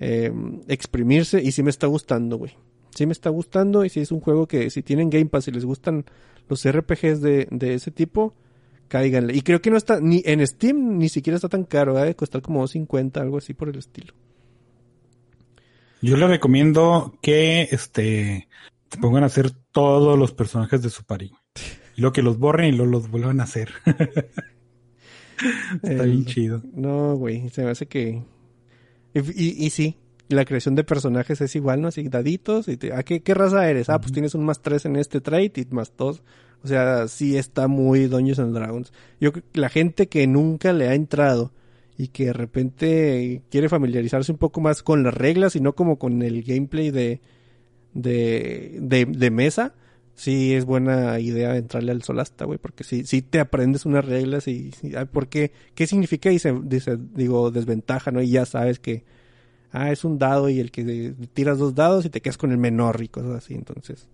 [0.00, 0.32] eh,
[0.66, 2.56] exprimirse y sí me está gustando, güey.
[2.90, 5.52] Sí me está gustando y sí es un juego que si tienen Game Pass y
[5.52, 6.04] les gustan
[6.48, 8.34] los RPGs de, de ese tipo,
[8.88, 9.36] cáiganle.
[9.36, 12.16] Y creo que no está, ni en Steam ni siquiera está tan caro, ¿eh?
[12.16, 14.14] costar como 50, algo así por el estilo.
[16.04, 18.46] Yo le recomiendo que este
[18.90, 21.32] se pongan a hacer todos los personajes de su party.
[21.96, 23.70] Y lo que los borren y lo, los vuelvan a hacer.
[25.82, 26.62] Está bien chido.
[26.74, 28.22] No, güey, se me hace que...
[29.14, 29.96] Y, y, y sí,
[30.28, 31.88] la creación de personajes es igual, ¿no?
[31.88, 32.68] Así, daditos.
[32.68, 32.92] Y te...
[32.92, 33.88] ¿A qué, qué raza eres?
[33.88, 36.22] Ah, pues tienes un más tres en este trait y más dos.
[36.62, 38.92] O sea, sí está muy Dungeons and Dragons.
[39.20, 41.50] Yo creo que la gente que nunca le ha entrado
[41.96, 45.98] y que de repente quiere familiarizarse un poco más con las reglas y no como
[45.98, 47.20] con el gameplay de,
[47.92, 49.74] de, de, de mesa,
[50.14, 54.48] sí es buena idea entrarle al Solasta, güey, porque si si te aprendes unas reglas
[54.48, 55.52] y, y ah, ¿por qué?
[55.74, 56.30] ¿Qué significa?
[56.30, 58.22] Dice, dice, digo, desventaja, ¿no?
[58.22, 59.04] Y ya sabes que,
[59.72, 62.58] ah, es un dado y el que tiras dos dados y te quedas con el
[62.58, 64.08] menor y cosas así, entonces.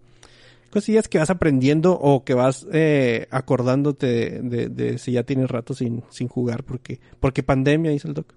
[0.70, 5.50] Cosillas que vas aprendiendo o que vas eh, acordándote de, de- de si ya tienes
[5.50, 8.32] rato sin, sin jugar, porque, porque pandemia, dice el doc.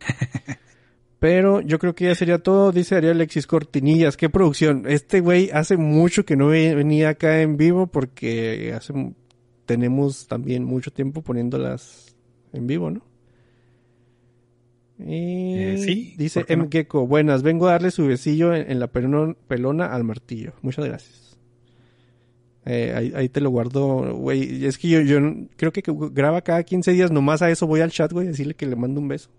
[1.18, 4.16] Pero yo creo que ya sería todo, dice Ariel Alexis Cortinillas.
[4.16, 4.84] ¿Qué producción?
[4.88, 8.94] Este güey hace mucho que no ve- venía acá en vivo porque hace
[9.66, 12.16] tenemos también mucho tiempo poniéndolas
[12.52, 13.02] en vivo, ¿no?
[15.06, 16.44] Y Eh, sí, dice.
[16.48, 16.68] M.
[16.70, 20.52] Gecko, buenas, vengo a darle su besillo en, en la pelona, pelona al martillo.
[20.62, 21.38] Muchas gracias.
[22.66, 24.64] Eh, ahí, ahí te lo guardo, güey.
[24.66, 25.18] Es que yo, yo
[25.56, 25.82] creo que
[26.12, 28.76] graba cada 15 días, nomás a eso voy al chat, güey, a decirle que le
[28.76, 29.30] mando un beso.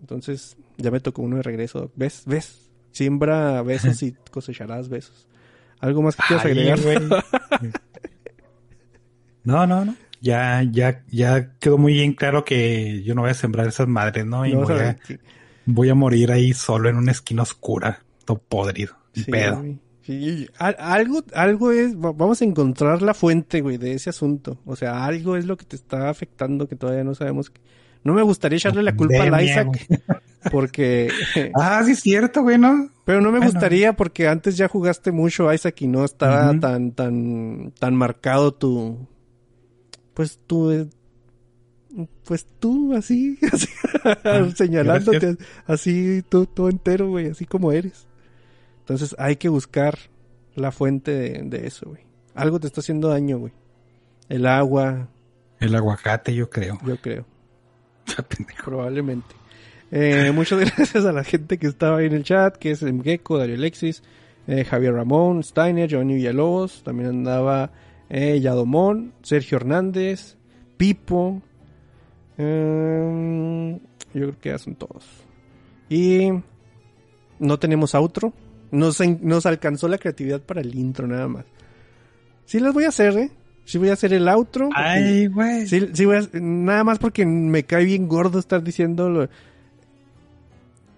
[0.00, 1.92] Entonces, ya me tocó uno de regreso.
[1.94, 2.24] ¿Ves?
[2.26, 2.68] ¿Ves?
[2.90, 5.28] Siembra besos y cosecharás besos.
[5.78, 6.80] ¿Algo más que quieras agregar?
[6.80, 6.98] güey.
[9.44, 9.96] No, no, no.
[10.22, 14.24] Ya, ya, ya quedó muy bien claro que yo no voy a sembrar esas madres,
[14.24, 14.46] ¿no?
[14.46, 14.96] Y No, voy, a,
[15.66, 19.64] voy a morir ahí solo en una esquina oscura, todo podrido, sí, pedo.
[20.02, 24.58] Sí, al- algo, algo es, va- vamos a encontrar la fuente, güey, de ese asunto.
[24.64, 27.50] O sea, algo es lo que te está afectando que todavía no sabemos.
[27.50, 27.60] que-
[28.04, 29.86] No me gustaría echarle la culpa al Pandemia, Isaac,
[30.50, 31.08] porque,
[31.54, 32.88] Ah, sí es cierto, güey, ¿no?
[33.04, 33.52] pero no me Bueno.
[33.52, 39.08] gustaría porque antes ya jugaste mucho Isaac y no estaba tan, tan, tan marcado tu,
[40.14, 40.88] pues eh,
[42.24, 43.68] pues tú así, así
[44.54, 45.48] señalándote gracias.
[45.66, 48.06] así tú, tú entero, güey, así como eres.
[48.80, 49.98] Entonces hay que buscar
[50.54, 52.02] la fuente de, de eso, güey.
[52.34, 53.52] Algo te está haciendo daño, güey.
[54.28, 55.08] El agua,
[55.60, 56.78] El aguacate, yo creo.
[56.84, 57.26] yo creo,
[58.64, 59.34] probablemente.
[59.90, 63.36] Eh, muchas gracias a la gente que estaba ahí en el chat, que es Mgeko,
[63.36, 64.02] Dario Alexis,
[64.46, 67.70] eh, Javier Ramón, Steiner, Johnny Villalobos, también andaba
[68.14, 70.36] eh, Yadomón, Sergio Hernández,
[70.76, 71.40] Pipo,
[72.38, 73.78] eh,
[74.14, 75.04] yo creo que ya son todos.
[75.88, 76.28] Y
[77.38, 78.32] no tenemos outro,
[78.70, 81.44] nos, nos alcanzó la creatividad para el intro nada más.
[82.44, 83.30] Sí las voy a hacer, ¿eh?
[83.64, 84.66] Sí voy a hacer el outro.
[84.68, 85.66] porque- Ay, güey.
[85.66, 89.08] Sí, sí voy a- nada más porque me cae bien gordo estar diciendo.
[89.08, 89.28] lo-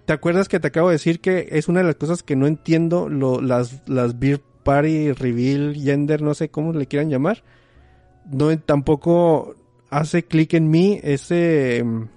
[0.07, 2.47] ¿Te acuerdas que te acabo de decir que es una de las cosas que no
[2.47, 7.45] entiendo lo, las, las beer party, reveal, gender, no sé cómo le quieran llamar?
[8.31, 9.55] No, tampoco
[9.91, 11.83] hace clic en mí ese...
[11.85, 12.09] mm,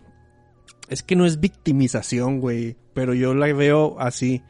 [0.89, 4.41] Es que no es victimización, güey, pero yo la veo así.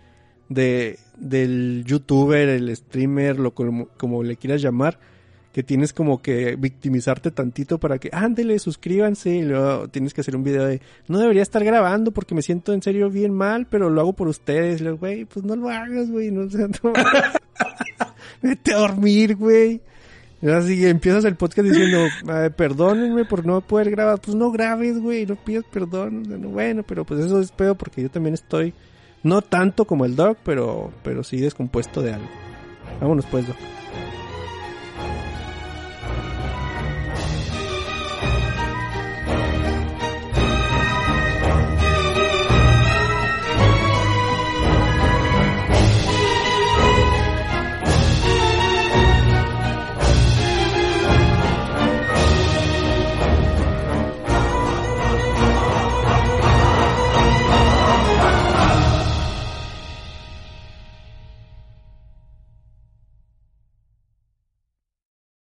[0.49, 4.97] De, del youtuber, el streamer, lo como, como le quieras llamar
[5.57, 10.35] que tienes como que victimizarte tantito para que, ándele, suscríbanse, y luego tienes que hacer
[10.35, 13.89] un video de, no debería estar grabando porque me siento en serio bien mal, pero
[13.89, 16.93] lo hago por ustedes, luego, güey, pues no lo hagas, güey, no, sea, no-
[18.43, 19.81] vete a dormir, güey.
[20.47, 25.25] Así empiezas el podcast diciendo, "Ay, perdónenme por no poder grabar, pues no grabes, güey,
[25.25, 26.23] no pidas perdón,
[26.53, 28.75] bueno, pero pues eso es pedo porque yo también estoy,
[29.23, 32.29] no tanto como el dog, pero, pero sí descompuesto de algo.
[33.01, 33.57] Vámonos pues, Doc.